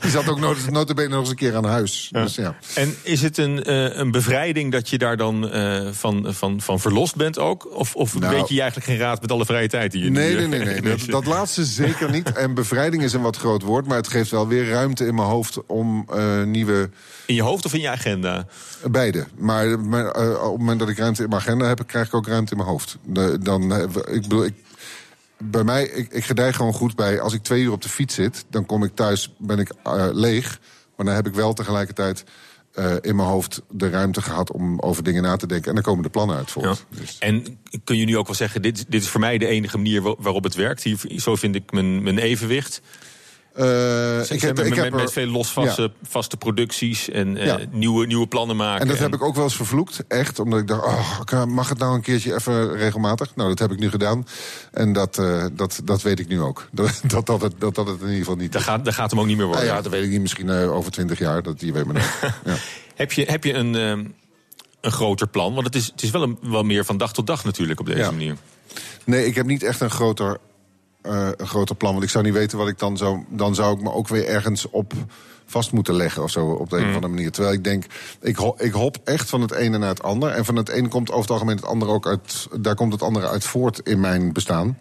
die 0.00 0.10
zat 0.10 0.28
ook 0.28 0.40
not- 0.40 0.70
notabene 0.70 1.08
nog 1.08 1.20
eens 1.20 1.28
een 1.30 1.36
keer 1.36 1.56
aan 1.56 1.64
huis. 1.64 2.08
Dus 2.12 2.34
ja. 2.34 2.54
En 2.74 2.94
is 3.02 3.22
het 3.22 3.38
een, 3.38 3.64
eh, 3.64 3.96
een 3.96 4.10
bevrijding 4.10 4.72
dat 4.72 4.88
je 4.88 4.98
daar 4.98 5.16
dan 5.16 5.50
eh, 5.50 5.88
van, 5.92 6.26
van, 6.34 6.60
van 6.60 6.80
verlost 6.80 7.16
bent 7.16 7.38
ook? 7.38 7.74
Of, 7.76 7.94
of 7.94 8.18
Nou. 8.18 8.34
weet 8.34 8.48
je 8.48 8.60
eigenlijk 8.60 8.90
geen 8.90 8.98
raad 8.98 9.20
met 9.20 9.32
alle 9.32 9.44
vrije 9.44 9.68
tijd 9.68 9.92
die 9.92 10.04
je 10.04 10.10
Nee, 10.10 10.28
nu, 10.28 10.34
nee, 10.34 10.44
eh, 10.44 10.50
nee. 10.50 10.64
nee. 10.64 10.76
ineens 10.78 11.06
Dat, 11.06 11.24
dat 11.24 11.34
laatste 11.34 11.64
zeker 11.64 12.10
niet. 12.10 12.32
En 12.32 12.54
bevrijding 12.54 13.02
is 13.02 13.12
een 13.12 13.22
wat 13.22 13.36
groot 13.36 13.62
woord, 13.62 13.86
maar 13.86 13.96
het 13.96 14.08
geeft 14.08 14.30
wel 14.30 14.48
weer 14.48 14.68
ruimte 14.68 15.06
in 15.06 15.14
mijn 15.14 15.28
hoofd 15.28 15.66
om 15.66 16.06
eh, 16.14 16.42
nieuwe. 16.42 16.90
In 17.26 17.34
je 17.34 17.42
hoofd 17.42 17.64
of 17.64 17.74
in 17.74 17.80
je 17.80 17.88
agenda? 17.90 18.46
Beide. 18.90 19.26
Maar, 19.38 19.80
maar 19.80 20.06
eh, 20.06 20.30
op 20.44 20.50
het 20.50 20.58
moment 20.58 20.78
dat 20.78 20.88
ik 20.88 20.98
ruimte 20.98 21.22
in 21.22 21.28
mijn 21.28 21.40
agenda 21.40 21.66
heb, 21.66 21.82
krijg 21.86 22.06
ik 22.06 22.14
ook 22.14 22.26
ruimte 22.26 22.50
in 22.52 22.56
mijn 22.56 22.68
hoofd. 22.70 22.96
De- 23.04 23.38
dan, 23.40 23.72
eh, 23.72 23.82
ik 24.14 24.22
bedoel, 24.22 24.44
ik, 24.44 24.54
bij 25.50 25.64
mij, 25.64 25.84
ik, 25.84 26.12
ik 26.12 26.24
gedij 26.24 26.52
gewoon 26.52 26.72
goed 26.72 26.96
bij. 26.96 27.20
Als 27.20 27.32
ik 27.32 27.42
twee 27.42 27.62
uur 27.62 27.72
op 27.72 27.82
de 27.82 27.88
fiets 27.88 28.14
zit, 28.14 28.44
dan 28.50 28.66
kom 28.66 28.84
ik 28.84 28.94
thuis, 28.94 29.34
ben 29.38 29.58
ik 29.58 29.72
eh, 29.82 30.08
leeg. 30.12 30.60
Maar 30.96 31.06
dan 31.06 31.14
heb 31.14 31.26
ik 31.26 31.34
wel 31.34 31.52
tegelijkertijd 31.52 32.24
eh, 32.72 32.94
in 33.00 33.16
mijn 33.16 33.28
hoofd 33.28 33.62
de 33.70 33.88
ruimte 33.90 34.22
gehad 34.22 34.52
om 34.52 34.80
over 34.80 35.02
dingen 35.02 35.22
na 35.22 35.36
te 35.36 35.46
denken. 35.46 35.68
En 35.68 35.74
dan 35.74 35.82
komen 35.84 36.02
de 36.02 36.10
plannen 36.10 36.36
uit 36.36 36.50
voort. 36.50 36.84
Dus- 36.88 37.16
En 37.18 37.58
kun 37.84 37.96
je 37.96 38.04
nu 38.04 38.16
ook 38.16 38.26
wel 38.26 38.34
zeggen, 38.36 38.62
dit, 38.62 38.84
dit 38.88 39.02
is 39.02 39.08
voor 39.08 39.20
mij 39.20 39.38
de 39.38 39.46
enige 39.46 39.76
manier 39.76 40.02
wa- 40.02 40.14
waarop 40.18 40.44
het 40.44 40.54
werkt. 40.54 40.82
Hier, 40.82 40.98
zo 41.16 41.34
vind 41.36 41.54
ik 41.54 41.72
mijn, 41.72 42.02
mijn 42.02 42.18
evenwicht. 42.18 42.80
Eh, 43.54 44.30
ik 44.30 44.40
heb, 44.40 44.56
heb, 44.56 44.66
ik 44.66 44.74
met, 44.74 44.78
heb 44.78 44.92
met, 44.92 45.02
met 45.02 45.12
veel 45.12 45.26
losvaste 45.26 45.92
vaste 46.08 46.36
producties 46.36 47.08
en 47.08 47.36
eh, 47.36 47.54
nieuwe, 47.70 48.06
nieuwe 48.06 48.26
plannen 48.26 48.56
maken. 48.56 48.80
En 48.80 48.88
dat 48.88 48.98
heb 48.98 49.14
ik 49.14 49.22
ook 49.22 49.34
wel 49.34 49.44
eens 49.44 49.56
vervloekt, 49.56 50.04
echt. 50.08 50.38
Omdat 50.38 50.58
ik 50.58 50.66
dacht, 50.66 50.84
oh, 50.84 51.20
kan- 51.24 51.50
mag 51.52 51.68
het 51.68 51.78
nou 51.78 51.94
een 51.94 52.00
keertje 52.00 52.34
even 52.34 52.76
regelmatig? 52.76 53.36
Nou, 53.36 53.48
dat 53.48 53.58
heb 53.58 53.72
ik 53.72 53.78
nu 53.78 53.90
gedaan. 53.90 54.26
En 54.70 54.92
dat, 54.92 55.18
eh, 55.18 55.44
dat, 55.52 55.80
dat 55.84 56.02
weet 56.02 56.18
ik 56.20 56.28
nu 56.28 56.40
ook. 56.40 56.68
Dat 56.72 57.00
dat, 57.06 57.26
dat, 57.26 57.42
het, 57.42 57.54
dat, 57.58 57.74
dat 57.74 57.86
het 57.86 57.96
in 58.00 58.06
ieder 58.06 58.18
geval 58.18 58.36
niet... 58.36 58.52
Dat 58.52 58.62
gaat, 58.62 58.84
dat 58.84 58.94
gaat 58.94 59.10
hem 59.10 59.20
ook 59.20 59.26
niet 59.26 59.36
meer 59.36 59.46
worden. 59.46 59.64
Nou 59.64 59.76
ja, 59.76 59.82
dat 59.82 59.92
weet 59.92 60.04
ik 60.04 60.10
niet. 60.10 60.20
Misschien 60.20 60.48
eh, 60.48 60.72
over 60.74 60.90
twintig 60.92 61.18
jaar. 61.18 61.42
Dat, 61.42 61.60
je 61.60 61.72
weet 61.72 61.84
maar 61.84 61.94
ja. 62.44 62.54
Heb 62.94 63.12
je, 63.12 63.24
heb 63.24 63.44
je 63.44 63.52
een, 63.52 63.74
ehm, 63.74 64.04
een 64.80 64.92
groter 64.92 65.26
plan? 65.28 65.54
Want 65.54 65.66
het 65.66 65.74
is, 65.74 65.86
het 65.86 66.02
is 66.02 66.10
wel, 66.10 66.22
een, 66.22 66.38
wel 66.42 66.62
meer 66.62 66.84
van 66.84 66.96
dag 66.96 67.12
tot 67.12 67.26
dag 67.26 67.44
natuurlijk 67.44 67.80
op 67.80 67.86
deze 67.86 68.10
manier. 68.10 68.36
Nee, 69.04 69.26
ik 69.26 69.34
heb 69.34 69.46
niet 69.46 69.62
echt 69.62 69.80
een 69.80 69.90
groter, 69.90 70.38
eh, 71.02 71.28
een 71.36 71.46
groter 71.46 71.74
plan. 71.76 71.92
Want 71.92 72.04
ik 72.04 72.10
zou 72.10 72.24
niet 72.24 72.32
weten 72.32 72.58
wat 72.58 72.68
ik 72.68 72.78
dan 72.78 72.96
zou... 72.96 73.24
Dan 73.28 73.54
zou 73.54 73.76
ik 73.76 73.82
me 73.82 73.92
ook 73.92 74.08
weer 74.08 74.26
ergens 74.26 74.70
op 74.70 74.92
vast 75.46 75.72
moeten 75.72 75.94
leggen 75.94 76.22
of 76.22 76.30
zo 76.30 76.46
op 76.46 76.70
de 76.70 76.76
een 76.76 76.88
of 76.88 76.94
andere 76.94 77.12
manier. 77.12 77.30
Terwijl 77.30 77.54
ik 77.54 77.64
denk, 77.64 77.84
ik, 78.20 78.36
ho- 78.36 78.54
ik 78.58 78.72
hop 78.72 78.96
echt 79.04 79.28
van 79.28 79.40
het 79.40 79.52
ene 79.52 79.78
naar 79.78 79.88
het 79.88 80.02
ander. 80.02 80.30
En 80.30 80.44
van 80.44 80.56
het 80.56 80.68
ene 80.68 80.88
komt 80.88 81.08
over 81.08 81.20
het 81.22 81.30
algemeen 81.30 81.56
het 81.56 81.64
andere 81.64 81.90
ook 81.90 82.06
uit... 82.06 82.48
Daar 82.60 82.74
komt 82.74 82.92
het 82.92 83.02
andere 83.02 83.28
uit 83.28 83.44
voort 83.44 83.80
in 83.84 84.00
mijn 84.00 84.32
bestaan. 84.32 84.78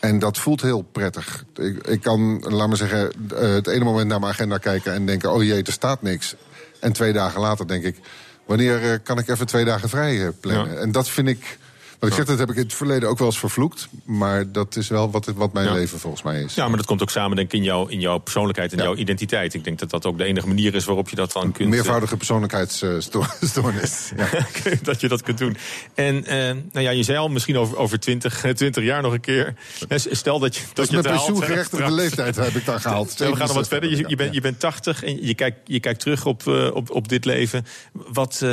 En 0.00 0.18
dat 0.18 0.38
voelt 0.38 0.62
heel 0.62 0.82
prettig. 0.82 1.44
Ik, 1.54 1.86
ik 1.86 2.00
kan, 2.00 2.44
laat 2.48 2.68
maar 2.68 2.76
zeggen, 2.76 3.10
eh, 3.36 3.48
het 3.48 3.66
ene 3.66 3.84
moment 3.84 4.08
naar 4.08 4.20
mijn 4.20 4.32
agenda 4.32 4.58
kijken 4.58 4.92
en 4.92 5.06
denken: 5.06 5.32
oh 5.32 5.42
jee, 5.42 5.62
er 5.62 5.72
staat 5.72 6.02
niks. 6.02 6.34
En 6.80 6.92
twee 6.92 7.12
dagen 7.12 7.40
later 7.40 7.66
denk 7.66 7.84
ik: 7.84 8.00
wanneer 8.46 8.92
eh, 8.92 8.98
kan 9.02 9.18
ik 9.18 9.28
even 9.28 9.46
twee 9.46 9.64
dagen 9.64 9.88
vrij 9.88 10.30
plannen? 10.40 10.72
Ja. 10.72 10.78
En 10.80 10.92
dat 10.92 11.08
vind 11.08 11.28
ik. 11.28 11.58
Wat 11.98 12.08
ik 12.08 12.14
zeg, 12.16 12.24
dat 12.24 12.38
heb 12.38 12.50
ik 12.50 12.56
in 12.56 12.62
het 12.62 12.74
verleden 12.74 13.08
ook 13.08 13.18
wel 13.18 13.26
eens 13.26 13.38
vervloekt. 13.38 13.88
Maar 14.04 14.52
dat 14.52 14.76
is 14.76 14.88
wel 14.88 15.10
wat, 15.10 15.26
wat 15.26 15.52
mijn 15.52 15.66
Ja. 15.66 15.72
leven 15.72 15.98
volgens 15.98 16.22
mij 16.22 16.42
is. 16.42 16.54
Ja, 16.54 16.68
maar 16.68 16.76
dat 16.76 16.86
komt 16.86 17.02
ook 17.02 17.10
samen 17.10 17.36
denk 17.36 17.52
ik 17.52 17.58
in, 17.58 17.64
jouw 17.64 17.86
in 17.86 18.00
jouw 18.00 18.18
persoonlijkheid 18.18 18.72
en 18.72 18.78
Ja. 18.78 18.84
jouw 18.84 18.94
identiteit. 18.94 19.54
Ik 19.54 19.64
denk 19.64 19.78
dat 19.78 19.90
dat 19.90 20.06
ook 20.06 20.18
de 20.18 20.24
enige 20.24 20.46
manier 20.46 20.74
is 20.74 20.84
waarop 20.84 21.08
je 21.08 21.16
dat 21.16 21.32
dan 21.32 21.42
kunt... 21.42 21.58
eh, 21.58 21.66
Meervoudige 21.66 22.16
persoonlijkheidsstoornis. 22.16 24.10
ja. 24.16 24.28
dat 24.82 25.00
je 25.00 25.08
dat 25.08 25.22
kunt 25.22 25.38
doen. 25.38 25.56
En 25.94 26.24
eh, 26.24 26.36
nou 26.72 26.84
ja, 26.84 26.90
je 26.90 27.02
zei 27.02 27.18
al, 27.18 27.28
misschien 27.28 27.56
over, 27.58 27.76
over 27.76 28.00
20, 28.00 28.40
20 28.54 28.84
jaar 28.90 29.02
nog 29.02 29.12
een 29.12 29.20
keer. 29.20 29.54
Stel 29.94 30.38
dat 30.38 30.56
je 30.56 30.62
dat, 30.74 30.86
je 30.90 30.92
mijn 30.92 31.04
hè, 31.06 31.12
pensioengerechtigde 31.12 31.90
leeftijd 31.92 32.36
heb 32.36 32.54
ik 32.56 32.64
dan 32.64 32.80
gehaald. 32.80 33.10
Stel, 33.10 33.30
we 33.30 33.36
gaan 33.36 33.46
nog 33.46 33.56
wat 33.56 33.66
67 33.68 33.68
verder. 33.68 33.90
Je, 33.90 34.04
je, 34.08 34.16
bent, 34.16 34.34
je 34.34 34.40
bent 34.40 34.60
80 34.60 35.02
en 35.04 35.26
je 35.26 35.34
kijkt, 35.34 35.58
je 35.64 35.80
kijkt 35.80 36.00
terug 36.00 36.26
op, 36.26 36.46
eh, 36.46 36.70
op, 36.74 36.90
op 36.90 37.08
dit 37.08 37.24
leven. 37.24 37.66
Wat, 37.92 38.44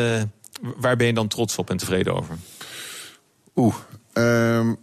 waar 0.77 0.95
ben 0.95 1.07
je 1.07 1.13
dan 1.13 1.27
trots 1.27 1.57
op 1.57 1.69
en 1.69 1.77
tevreden 1.77 2.15
over? 2.15 2.37
Oeh. 3.55 3.75
ehm, 4.13 4.73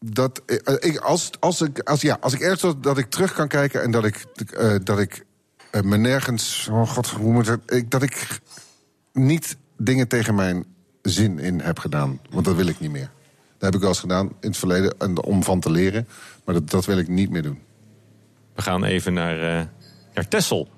dat, 0.00 0.42
eh, 0.46 0.74
ik, 0.78 0.96
als, 0.96 1.30
als, 1.40 1.60
ik, 1.60 1.78
als, 1.78 2.00
ja, 2.00 2.16
als 2.20 2.32
ik 2.32 2.40
ergens 2.40 2.60
dat, 2.60 2.82
dat 2.82 2.98
ik 2.98 3.10
terug 3.10 3.32
kan 3.32 3.48
kijken 3.48 3.82
en 3.82 3.90
dat 3.90 4.04
ik, 4.04 4.26
eh, 4.56 4.74
dat 4.82 4.98
ik 4.98 5.24
eh, 5.70 5.82
me 5.82 5.96
nergens. 5.96 6.68
Oh 6.70 6.88
god, 6.88 7.10
hoe 7.10 7.32
moet 7.32 7.46
het? 7.46 7.60
Ik, 7.66 7.90
dat 7.90 8.02
ik 8.02 8.40
niet 9.12 9.56
dingen 9.76 10.08
tegen 10.08 10.34
mijn 10.34 10.64
zin 11.02 11.38
in 11.38 11.60
heb 11.60 11.78
gedaan. 11.78 12.20
Want 12.30 12.44
dat 12.44 12.56
wil 12.56 12.66
ik 12.66 12.80
niet 12.80 12.90
meer. 12.90 13.10
Dat 13.58 13.72
heb 13.72 13.74
ik 13.74 13.80
wel 13.80 13.88
eens 13.88 14.00
gedaan 14.00 14.26
in 14.26 14.48
het 14.48 14.56
verleden 14.56 14.94
en 14.98 15.22
om 15.22 15.42
van 15.42 15.60
te 15.60 15.70
leren. 15.70 16.08
Maar 16.44 16.54
dat, 16.54 16.70
dat 16.70 16.84
wil 16.84 16.98
ik 16.98 17.08
niet 17.08 17.30
meer 17.30 17.42
doen. 17.42 17.58
We 18.54 18.62
gaan 18.62 18.84
even 18.84 19.12
naar, 19.12 19.58
eh 19.58 19.66
naar 20.14 20.28
Texel. 20.28 20.68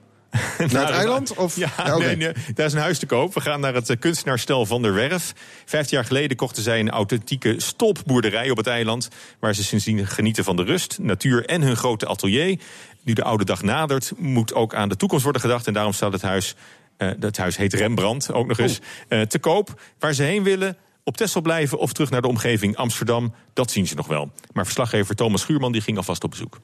Naar 0.59 0.87
het 0.87 0.91
eiland? 0.91 1.35
Of? 1.35 1.57
Ja, 1.57 1.97
nee, 1.99 2.17
nee, 2.17 2.33
daar 2.55 2.67
is 2.67 2.73
een 2.73 2.81
huis 2.81 2.99
te 2.99 3.07
koop. 3.07 3.35
We 3.35 3.41
gaan 3.41 3.61
naar 3.61 3.75
het 3.75 3.91
eh, 3.91 3.97
kunstenaarstel 3.99 4.67
Van 4.67 4.83
der 4.83 4.95
Werf. 4.95 5.33
Vijftien 5.65 5.97
jaar 5.97 6.07
geleden 6.07 6.37
kochten 6.37 6.63
zij 6.63 6.81
een 6.81 6.91
authentieke 6.91 7.55
stolpboerderij 7.57 8.51
op 8.51 8.57
het 8.57 8.67
eiland... 8.67 9.09
waar 9.41 9.55
ze 9.55 9.65
sindsdien 9.65 10.07
genieten 10.07 10.45
van 10.45 10.57
de 10.57 10.63
rust, 10.63 10.99
natuur 11.01 11.45
en 11.45 11.63
hun 11.63 11.77
grote 11.77 12.07
atelier. 12.07 12.61
Nu 13.03 13.13
de 13.13 13.25
oude 13.25 13.45
dag 13.45 13.63
nadert, 13.63 14.13
moet 14.17 14.55
ook 14.55 14.75
aan 14.75 14.89
de 14.89 14.97
toekomst 14.97 15.25
worden 15.25 15.43
gedacht... 15.43 15.67
en 15.67 15.73
daarom 15.73 15.93
staat 15.93 16.13
het 16.13 16.23
huis, 16.23 16.55
eh 16.97 17.11
dat 17.19 17.37
huis 17.37 17.57
heet 17.57 17.75
Rembrandt, 17.75 18.33
ook 18.33 18.47
nog 18.47 18.59
eens, 18.59 18.81
eh, 19.09 19.21
te 19.21 19.39
koop. 19.39 19.81
Waar 19.99 20.15
ze 20.15 20.23
heen 20.23 20.43
willen, 20.43 20.77
op 21.05 21.17
Texel 21.17 21.41
blijven 21.41 21.79
of 21.79 21.93
terug 21.93 22.11
naar 22.11 22.23
de 22.23 22.29
omgeving 22.29 22.77
Amsterdam... 22.77 23.35
dat 23.53 23.71
zien 23.71 23.87
ze 23.87 23.95
nog 23.95 24.07
wel. 24.07 24.31
Maar 24.53 24.65
verslaggever 24.65 25.15
Thomas 25.15 25.41
Schuurman 25.41 25.73
die 25.73 25.81
ging 25.81 25.97
alvast 25.97 26.25
op 26.25 26.31
bezoek. 26.31 26.59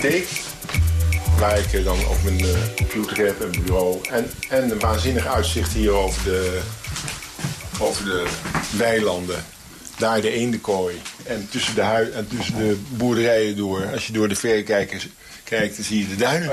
Bibliotheek. 0.00 0.28
Waar 1.38 1.58
ik 1.58 1.72
eh, 1.72 1.84
dan 1.84 2.06
op 2.06 2.22
mijn 2.24 2.40
eh, 2.40 2.74
computer 2.76 3.26
heb, 3.26 3.40
een 3.40 3.62
bureau. 3.64 3.98
En, 4.10 4.30
en 4.48 4.70
een 4.70 4.78
waanzinnig 4.78 5.26
uitzicht 5.26 5.72
hier 5.72 5.90
over 5.90 6.24
de, 6.24 6.60
over 7.80 8.04
de 8.04 8.26
weilanden. 8.76 9.44
Daar 9.98 10.20
de 10.20 10.30
eendenkooi. 10.30 11.00
En 11.24 11.48
tussen 11.50 11.74
de, 11.74 11.80
hui- 11.80 12.10
en 12.10 12.28
tussen 12.28 12.56
de 12.56 12.76
boerderijen 12.88 13.56
door. 13.56 13.86
Als 13.92 14.06
je 14.06 14.12
door 14.12 14.28
de 14.28 14.36
verrekijkers 14.36 15.08
kijkt, 15.44 15.76
dan 15.76 15.84
zie 15.84 15.98
je 15.98 16.08
de 16.08 16.16
duinen. 16.16 16.50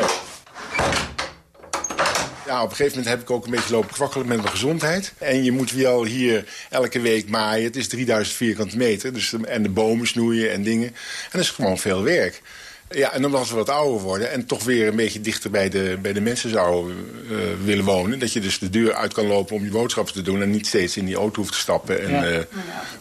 Ja, 2.45 2.63
op 2.63 2.69
een 2.69 2.75
gegeven 2.75 2.97
moment 2.97 3.15
heb 3.15 3.21
ik 3.21 3.31
ook 3.31 3.45
een 3.45 3.51
beetje 3.51 3.73
lopen 3.73 3.93
kwakkelen 3.93 4.27
met 4.27 4.37
mijn 4.37 4.49
gezondheid. 4.49 5.13
En 5.17 5.43
je 5.43 5.51
moet 5.51 5.71
wel 5.71 6.05
hier 6.05 6.45
elke 6.69 6.99
week 6.99 7.29
maaien. 7.29 7.63
Het 7.63 7.75
is 7.75 7.87
3000 7.87 8.37
vierkante 8.37 8.77
meter. 8.77 9.13
Dus, 9.13 9.33
en 9.43 9.63
de 9.63 9.69
bomen 9.69 10.07
snoeien 10.07 10.51
en 10.51 10.63
dingen. 10.63 10.87
En 10.87 11.29
dat 11.31 11.41
is 11.41 11.49
gewoon 11.49 11.77
veel 11.77 12.03
werk. 12.03 12.41
Ja, 12.89 13.11
en 13.13 13.25
omdat 13.25 13.49
we 13.49 13.55
wat 13.55 13.69
ouder 13.69 14.01
worden 14.01 14.31
en 14.31 14.45
toch 14.45 14.63
weer 14.63 14.87
een 14.87 14.95
beetje 14.95 15.21
dichter 15.21 15.49
bij 15.49 15.69
de, 15.69 15.97
bij 16.01 16.13
de 16.13 16.21
mensen 16.21 16.49
zouden 16.49 16.95
eh, 17.29 17.35
willen 17.63 17.85
wonen. 17.85 18.19
Dat 18.19 18.33
je 18.33 18.39
dus 18.39 18.59
de 18.59 18.69
deur 18.69 18.93
uit 18.93 19.13
kan 19.13 19.25
lopen 19.27 19.55
om 19.55 19.63
je 19.63 19.69
boodschappen 19.69 20.13
te 20.13 20.21
doen 20.21 20.41
en 20.41 20.51
niet 20.51 20.67
steeds 20.67 20.97
in 20.97 21.05
die 21.05 21.15
auto 21.15 21.39
hoeft 21.41 21.51
te 21.53 21.57
stappen. 21.59 22.01
En, 22.03 22.11
Ja. 22.11 22.23
eh, 22.25 22.35
En, 22.37 22.45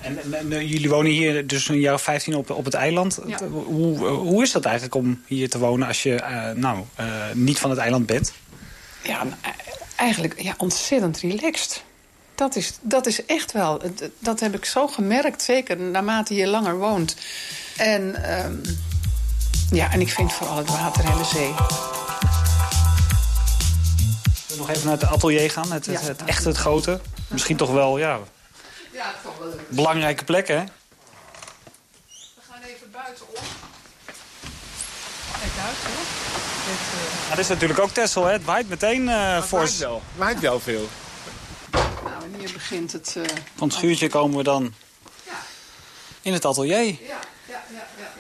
en- 0.01 0.35
en, 0.35 0.53
eh, 0.53 0.71
jullie 0.71 0.89
wonen 0.89 1.11
hier 1.13 1.47
dus 1.47 1.69
een 1.69 1.81
jaar 1.81 1.95
of 1.95 2.03
15 2.03 2.35
op, 2.35 2.51
op 2.51 2.65
het 2.65 2.75
eiland. 2.75 3.19
Ja. 3.27 3.39
Hoe, 3.49 3.99
hoe 4.07 4.43
is 4.43 4.53
dat 4.53 4.65
eigenlijk 4.65 4.95
om 4.95 5.23
hier 5.27 5.51
te 5.51 5.59
wonen 5.59 5.87
als 5.89 6.03
je 6.03 6.15
eh, 6.15 6.51
nou, 6.53 6.79
eh, 6.95 7.07
niet 7.35 7.59
van 7.59 7.71
het 7.71 7.79
eiland 7.79 8.07
bent? 8.07 8.33
Ja, 9.03 9.25
maar 9.25 9.39
e- 9.43 9.73
eigenlijk 9.97 10.41
ja, 10.43 10.55
ontzettend 10.59 11.19
relaxed. 11.21 11.83
Dat 12.35 12.57
is, 12.57 12.73
dat 12.81 13.07
is 13.07 13.25
echt 13.25 13.53
wel, 13.53 13.83
dat 14.19 14.41
heb 14.41 14.55
ik 14.55 14.65
zo 14.65 14.87
gemerkt, 14.87 15.43
zeker 15.43 15.77
naarmate 15.81 16.35
je 16.35 16.47
langer 16.47 16.79
woont. 16.79 17.17
En, 17.77 18.25
ehm, 18.25 18.55
ja, 19.71 19.91
en 19.93 20.01
ik 20.01 20.11
vind 20.13 20.33
vooral 20.33 20.57
het 20.57 20.69
water 20.71 21.05
en 21.05 21.17
de 21.17 21.25
zee. 21.25 21.55
We 24.49 24.55
nog 24.57 24.71
even 24.71 24.85
naar 24.89 24.99
het 24.99 25.05
atelier 25.09 25.51
gaan? 25.51 25.73
Het, 25.73 25.87
het, 25.87 26.01
Ja. 26.01 26.07
het 26.07 26.25
echte, 26.25 26.49
het 26.49 26.57
grote. 26.57 27.01
Misschien 27.29 27.57
toch 27.57 27.71
wel, 27.71 27.99
ja, 27.99 28.19
Ja, 28.93 29.15
toch 29.23 29.39
wel 29.39 29.49
leuk. 29.49 29.71
belangrijke 29.71 30.25
plek, 30.25 30.49
hè? 30.49 30.65
We 30.65 32.43
gaan 32.51 32.63
even 32.63 32.91
buiten 32.93 33.25
om. 33.29 33.43
Kijk 35.33 35.53
uit, 35.67 35.77
hoor. 35.87 36.05
Dit, 36.67 36.79
eh, 37.25 37.31
dit 37.31 37.39
is 37.39 37.49
natuurlijk 37.49 37.81
ook 37.81 37.91
Texel, 37.91 38.25
hè? 38.25 38.33
Het 38.33 38.45
waait 38.45 38.69
meteen 38.69 39.09
eh 39.09 39.43
fors. 39.43 39.79
wel. 39.79 40.03
Waait 40.17 40.41
wel 40.41 40.61
veel. 40.61 40.89
nou, 41.71 42.23
en 42.25 42.35
hier 42.39 42.53
begint 42.53 42.93
het... 42.93 43.15
eh, 43.17 43.23
Van 43.57 43.69
het 43.69 43.77
schuurtje 43.77 44.09
komen 44.09 44.37
we 44.37 44.43
dan 44.43 44.75
in 46.23 46.33
het 46.33 46.45
atelier. 46.45 46.71
Ja, 46.77 46.79
ja, 46.79 46.85
ja, 46.85 47.07
ja. 47.07 47.19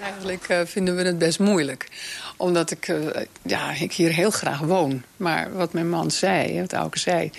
Eigenlijk 0.00 0.48
eh, 0.48 0.60
vinden 0.64 0.96
we 0.96 1.02
het 1.02 1.18
best 1.18 1.38
moeilijk. 1.38 1.88
Omdat 2.36 2.70
ik, 2.70 2.88
eh, 2.88 3.22
ja, 3.42 3.70
ik 3.70 3.92
hier 3.92 4.12
heel 4.12 4.30
graag 4.30 4.58
woon. 4.58 5.02
Maar 5.16 5.52
wat 5.52 5.72
mijn 5.72 5.88
man 5.88 6.10
zei, 6.10 6.60
wat 6.60 6.72
Auke 6.72 6.98
zei... 6.98 7.30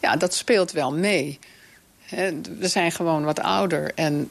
ja, 0.00 0.16
dat 0.16 0.34
speelt 0.34 0.72
wel 0.72 0.92
mee. 0.94 1.38
We 2.58 2.68
zijn 2.68 2.92
gewoon 2.92 3.24
wat 3.24 3.40
ouder. 3.40 3.92
En 3.94 4.30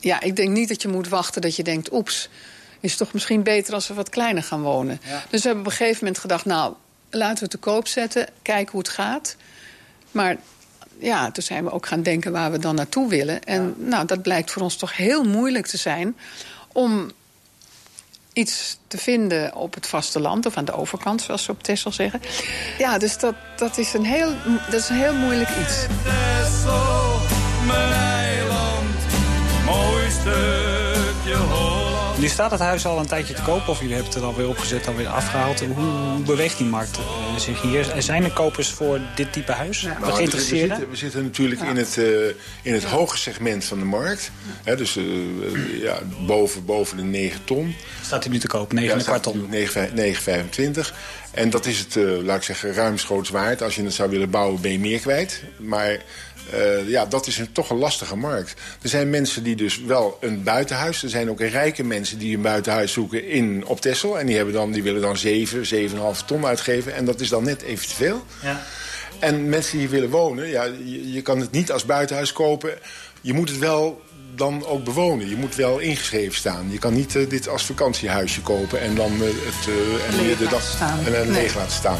ja, 0.00 0.20
ik 0.20 0.36
denk 0.36 0.50
niet 0.50 0.68
dat 0.68 0.82
je 0.82 0.88
moet 0.88 1.08
wachten 1.08 1.42
dat 1.42 1.56
je 1.56 1.62
denkt... 1.62 1.92
oeps, 1.92 2.28
is 2.80 2.90
het 2.90 2.98
toch 2.98 3.12
misschien 3.12 3.42
beter 3.42 3.74
als 3.74 3.88
we 3.88 3.94
wat 3.94 4.08
kleiner 4.08 4.42
gaan 4.42 4.62
wonen. 4.62 5.00
Dus 5.30 5.42
we 5.42 5.46
hebben 5.46 5.64
op 5.66 5.70
een 5.70 5.76
gegeven 5.76 5.98
moment 5.98 6.18
gedacht... 6.18 6.44
nou, 6.44 6.74
laten 7.10 7.34
we 7.34 7.42
het 7.42 7.50
te 7.50 7.58
koop 7.58 7.86
zetten, 7.88 8.28
kijken 8.42 8.72
hoe 8.72 8.80
het 8.80 8.88
gaat. 8.88 9.36
Maar 10.10 10.36
ja, 10.98 11.30
toen 11.30 11.42
zijn 11.42 11.64
we 11.64 11.70
ook 11.70 11.86
gaan 11.86 12.02
denken 12.02 12.32
waar 12.32 12.50
we 12.50 12.58
dan 12.58 12.74
naartoe 12.74 13.08
willen. 13.08 13.42
En 13.44 13.74
nou, 13.78 14.06
dat 14.06 14.22
blijkt 14.22 14.50
voor 14.50 14.62
ons 14.62 14.76
toch 14.76 14.96
heel 14.96 15.24
moeilijk 15.24 15.66
te 15.66 15.76
zijn 15.76 16.16
om 16.72 17.10
iets 18.32 18.78
te 18.88 18.98
vinden 18.98 19.54
op 19.54 19.74
het 19.74 19.86
vasteland 19.86 20.46
of 20.46 20.56
aan 20.56 20.64
de 20.64 20.72
overkant, 20.72 21.22
zoals 21.22 21.42
ze 21.44 21.50
op 21.50 21.62
Texel 21.62 21.92
zeggen. 21.92 22.20
Ja, 22.78 22.98
dus 22.98 23.18
dat, 23.18 23.34
dat, 23.56 23.78
is, 23.78 23.92
een 23.92 24.04
heel, 24.04 24.32
dat 24.70 24.80
is 24.80 24.88
heel 24.88 25.14
moeilijk 25.14 25.50
iets. 25.50 25.86
mijn 27.66 27.92
eiland, 27.92 28.94
mooi 29.64 30.10
stukje 30.10 30.61
Holland. 30.61 30.61
Nu 32.22 32.28
staat 32.28 32.50
het 32.50 32.60
huis 32.60 32.86
al 32.86 32.98
een 32.98 33.06
tijdje 33.06 33.34
te 33.34 33.42
koop, 33.42 33.68
of 33.68 33.78
jullie 33.80 33.94
hebben 33.94 34.12
het 34.12 34.22
er 34.22 34.28
alweer 34.28 34.48
opgezet, 34.48 34.86
alweer 34.86 35.08
afgehaald. 35.08 35.60
Hoe, 35.60 35.74
hoe 35.74 36.22
beweegt 36.24 36.58
die 36.58 36.66
markt 36.66 36.96
eh, 36.96 37.36
zich 37.36 37.62
hier? 37.62 37.92
Zijn 37.98 38.24
er 38.24 38.32
kopers 38.32 38.70
voor 38.70 39.00
dit 39.14 39.32
type 39.32 39.52
huis? 39.52 39.82
Nou, 39.82 40.28
we, 40.30 40.40
zitten, 40.40 40.90
we 40.90 40.96
zitten 40.96 41.22
natuurlijk 41.22 41.60
in 41.60 41.76
het, 41.76 41.98
eh, 41.98 42.04
in 42.62 42.72
het 42.72 42.84
hoge 42.84 43.16
segment 43.16 43.64
van 43.64 43.78
de 43.78 43.84
markt. 43.84 44.30
Dus 44.76 44.96
eh, 44.96 45.04
ja, 45.80 45.98
boven, 46.26 46.64
boven 46.64 46.96
de 46.96 47.02
9 47.02 47.44
ton. 47.44 47.74
Staat 48.04 48.24
hij 48.24 48.32
nu 48.32 48.38
te 48.38 48.46
koop, 48.46 48.72
9 48.72 48.92
en 48.92 48.98
een 48.98 49.04
kwart 49.04 49.22
ton? 49.22 49.48
9,25. 50.84 50.94
En 51.30 51.50
dat 51.50 51.66
is 51.66 51.78
het, 51.78 51.94
laat 52.22 52.36
ik 52.36 52.42
zeggen, 52.42 52.72
ruimschoots 52.74 53.30
waard. 53.30 53.62
Als 53.62 53.74
je 53.74 53.84
het 53.84 53.94
zou 53.94 54.10
willen 54.10 54.30
bouwen, 54.30 54.60
ben 54.60 54.72
je 54.72 54.78
meer 54.78 55.00
kwijt. 55.00 55.42
Maar 55.56 55.98
eh, 56.50 56.88
ja, 56.88 57.06
dat 57.06 57.26
is 57.26 57.38
een, 57.38 57.52
toch 57.52 57.70
een 57.70 57.78
lastige 57.78 58.16
markt. 58.16 58.54
Er 58.82 58.88
zijn 58.88 59.10
mensen 59.10 59.42
die 59.42 59.56
dus 59.56 59.80
wel 59.80 60.18
een 60.20 60.42
buitenhuis... 60.42 61.02
er 61.02 61.08
zijn 61.08 61.30
ook 61.30 61.40
rijke 61.40 61.84
mensen 61.84 62.18
die 62.18 62.36
een 62.36 62.42
buitenhuis 62.42 62.92
zoeken 62.92 63.28
in, 63.28 63.64
op 63.66 63.80
Texel... 63.80 64.18
en 64.18 64.26
die, 64.26 64.36
hebben 64.36 64.54
dan, 64.54 64.72
die 64.72 64.82
willen 64.82 65.00
dan 65.00 65.16
7, 65.16 65.90
7,5 65.90 66.24
ton 66.26 66.46
uitgeven. 66.46 66.94
En 66.94 67.04
dat 67.04 67.20
is 67.20 67.28
dan 67.28 67.44
net 67.44 67.62
even 67.62 67.88
te 67.88 67.94
veel. 67.94 68.24
Ja. 68.42 68.62
En 69.18 69.48
mensen 69.48 69.70
die 69.72 69.80
hier 69.80 69.90
willen 69.90 70.10
wonen, 70.10 70.48
ja, 70.48 70.64
je, 70.64 71.12
je 71.12 71.22
kan 71.22 71.40
het 71.40 71.50
niet 71.50 71.72
als 71.72 71.84
buitenhuis 71.84 72.32
kopen. 72.32 72.74
Je 73.20 73.32
moet 73.32 73.48
het 73.48 73.58
wel 73.58 74.00
dan 74.34 74.66
ook 74.66 74.84
bewonen. 74.84 75.28
Je 75.28 75.36
moet 75.36 75.54
wel 75.54 75.78
ingeschreven 75.78 76.34
staan. 76.34 76.66
Je 76.70 76.78
kan 76.78 76.94
niet 76.94 77.16
eh, 77.16 77.28
dit 77.28 77.48
als 77.48 77.64
vakantiehuisje 77.64 78.40
kopen 78.40 78.80
en 78.80 78.94
dan 78.94 79.12
eh, 79.12 79.20
het 79.20 79.68
eh, 79.68 80.08
en 80.08 80.26
Leeg 80.26 80.38
de 80.38 80.48
dag 80.48 80.62
staan. 80.62 80.98
en, 80.98 81.14
en 81.16 81.30
Nee. 81.30 81.42
leeg 81.42 81.54
laten 81.54 81.72
staan. 81.72 81.98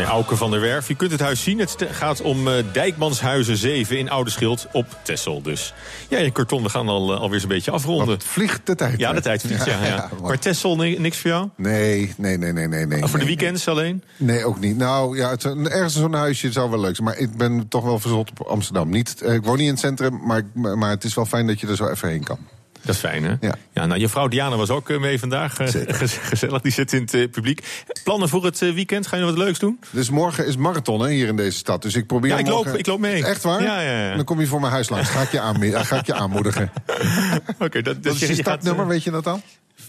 Je 0.00 0.06
Auke 0.06 0.36
van 0.36 0.50
der 0.50 0.60
Werf. 0.60 0.88
Je 0.88 0.94
kunt 0.94 1.10
het 1.10 1.20
huis 1.20 1.42
zien. 1.42 1.58
Het 1.58 1.76
gaat 1.90 2.20
om 2.20 2.48
eh, 2.48 2.54
Dijkmanshuizen 2.72 3.56
7 3.56 3.98
in 3.98 4.10
Oude 4.10 4.30
Schild 4.30 4.66
op 4.72 4.86
Texel. 5.02 5.42
Dus 5.42 5.74
ja, 6.08 6.18
in 6.18 6.32
Karton, 6.32 6.62
we 6.62 6.68
gaan 6.68 6.88
al, 6.88 7.12
eh, 7.12 7.20
alweer 7.20 7.42
een 7.42 7.48
beetje 7.48 7.70
afronden. 7.70 8.08
Het 8.08 8.24
vliegt 8.24 8.66
de 8.66 8.74
tijd. 8.74 8.98
Ja, 8.98 9.12
de 9.12 9.20
tijd 9.20 9.42
vliegt, 9.42 9.64
ja. 9.64 9.84
ja, 9.86 10.08
Maar 10.22 10.38
ni- 10.76 10.98
niks 10.98 11.18
voor 11.18 11.30
jou? 11.30 11.48
Nee, 11.56 12.14
nee, 12.16 12.38
nee, 12.38 12.52
nee, 12.52 12.68
nee. 12.68 12.86
nee 12.86 13.02
Of 13.02 13.10
voor 13.10 13.18
de 13.18 13.24
nee. 13.24 13.36
weekends 13.36 13.68
alleen? 13.68 14.02
Nee, 14.16 14.44
ook 14.44 14.60
niet. 14.60 14.76
Nou 14.76 15.16
ja, 15.16 15.30
het, 15.30 15.44
ergens 15.44 15.94
zo'n 15.94 16.14
huisje 16.14 16.52
zou 16.52 16.70
wel 16.70 16.80
leuk 16.80 16.96
zijn. 16.96 17.08
Maar 17.08 17.18
ik 17.18 17.36
ben 17.36 17.68
toch 17.68 17.84
wel 17.84 17.98
verzot 17.98 18.30
op 18.30 18.46
Amsterdam. 18.46 18.90
Niet, 18.90 19.22
eh, 19.22 19.34
ik 19.34 19.44
woon 19.44 19.56
niet 19.56 19.66
in 19.66 19.72
het 19.72 19.80
centrum, 19.80 20.20
maar, 20.26 20.42
maar 20.54 20.90
het 20.90 21.04
is 21.04 21.14
wel 21.14 21.26
fijn 21.26 21.46
dat 21.46 21.60
je 21.60 21.66
er 21.66 21.76
zo 21.76 21.88
even 21.88 22.08
heen 22.08 22.24
kan. 22.24 22.38
Dat 22.84 22.94
is 22.94 23.00
fijn, 23.00 23.24
hè? 23.24 23.34
Ja. 23.40 23.86
nou, 23.86 24.00
je 24.00 24.08
vrouw 24.08 24.28
Diana 24.28 24.56
was 24.56 24.70
ook 24.70 24.90
eh, 24.90 25.00
mee 25.00 25.18
vandaag. 25.18 25.58
Eh, 25.58 25.66
gez- 25.86 26.18
gezellig, 26.22 26.60
die 26.60 26.72
zit 26.72 26.92
in 26.92 27.00
het 27.00 27.14
eh, 27.14 27.28
publiek. 27.30 27.84
Plannen 28.04 28.28
voor 28.28 28.44
het 28.44 28.58
weekend? 28.58 29.06
Ga 29.06 29.16
je 29.16 29.22
nog 29.22 29.30
wat 29.30 29.40
leuks 29.44 29.58
doen? 29.58 29.78
Dus 29.90 30.10
morgen 30.10 30.46
is 30.46 30.56
marathon 30.56 31.00
hè, 31.00 31.10
hier 31.10 31.28
in 31.28 31.36
deze 31.36 31.56
stad. 31.58 31.82
Dus 31.82 31.94
ik 31.94 32.06
probeer 32.06 32.30
Ja, 32.30 32.38
ik 32.38 32.46
loop- 32.46 32.66
ik 32.66 32.86
loop 32.86 32.98
mee. 33.00 33.24
Echt 33.24 33.42
waar? 33.42 33.62
Ja, 33.62 33.80
ja, 33.80 34.08
ja. 34.08 34.16
Dan 34.16 34.24
kom 34.24 34.40
je 34.40 34.46
voor 34.46 34.60
mijn 34.60 34.72
huis 34.72 34.88
langs. 34.88 35.08
Ga 35.10 35.20
ik 35.20 35.30
je, 35.32 35.38
ga 35.84 35.96
ik 35.98 36.06
je 36.06 36.14
aanmoedigen. 36.14 36.72
Oké, 37.58 37.82
dat, 37.82 37.96
is 38.02 38.18
je- 38.18 38.26
je 38.26 38.32
gaat, 38.34 38.40
startnummer, 38.40 38.86
weet 38.86 39.02
je 39.02 39.10
dat 39.10 39.24
dan? 39.24 39.42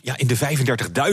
Ja, 0.06 0.18
in 0.18 0.28
de 0.28 0.38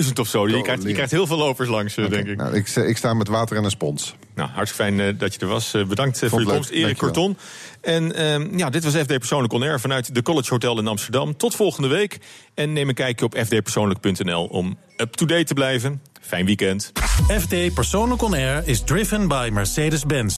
35.000 0.05 0.12
of 0.20 0.28
zo. 0.28 0.49
Je 0.49 0.57
Oh, 0.57 0.62
krijgt, 0.62 0.82
je 0.82 0.93
krijgt 0.93 1.11
heel 1.11 1.26
veel 1.26 1.36
lopers 1.36 1.68
langs, 1.68 1.97
eh, 1.97 2.09
denk 2.11 2.26
ik. 2.26 2.36
Nou, 2.36 2.55
ik, 2.55 2.66
sta- 2.66 2.82
ik 2.82 2.97
sta 2.97 3.14
met 3.14 3.28
water 3.28 3.57
en 3.57 3.64
een 3.64 3.70
spons. 3.70 4.14
Nou, 4.34 4.51
hartstikke 4.51 4.93
fijn 4.93 5.09
eh, 5.09 5.18
dat 5.18 5.34
je 5.34 5.40
er 5.40 5.47
was. 5.47 5.74
Eh, 5.74 5.84
bedankt 5.84 6.22
eh, 6.22 6.28
voor 6.28 6.40
je 6.40 6.47
het 6.47 6.55
komst. 6.55 6.70
Erik. 6.70 6.97
Korton. 6.97 7.36
En 7.80 8.14
ehm, 8.14 8.59
ja, 8.59 8.70
dit 8.70 8.84
was 8.84 8.93
FD 8.95 9.07
Persoonlijk 9.07 9.53
On 9.53 9.62
Air 9.62 9.80
vanuit 9.80 10.14
de 10.14 10.22
College 10.22 10.51
Hotel 10.51 10.78
in 10.78 10.86
Amsterdam. 10.86 11.36
Tot 11.36 11.55
volgende 11.55 11.88
week. 11.88 12.18
En 12.55 12.72
neem 12.72 12.88
een 12.88 12.95
kijkje 12.95 13.24
op 13.24 13.34
fdpersoonlijk.nl 13.38 14.45
om 14.45 14.78
up-to-date 14.97 15.45
te 15.45 15.55
blijven. 15.55 16.03
Fijn 16.20 16.47
weekend. 16.47 16.93
FD 17.40 17.74
Persoonlijk 17.74 18.22
On 18.22 18.34
Air 18.34 18.62
is 18.64 18.80
driven 18.84 19.28
by 19.28 19.49
Mercedes-Benz. 19.53 20.30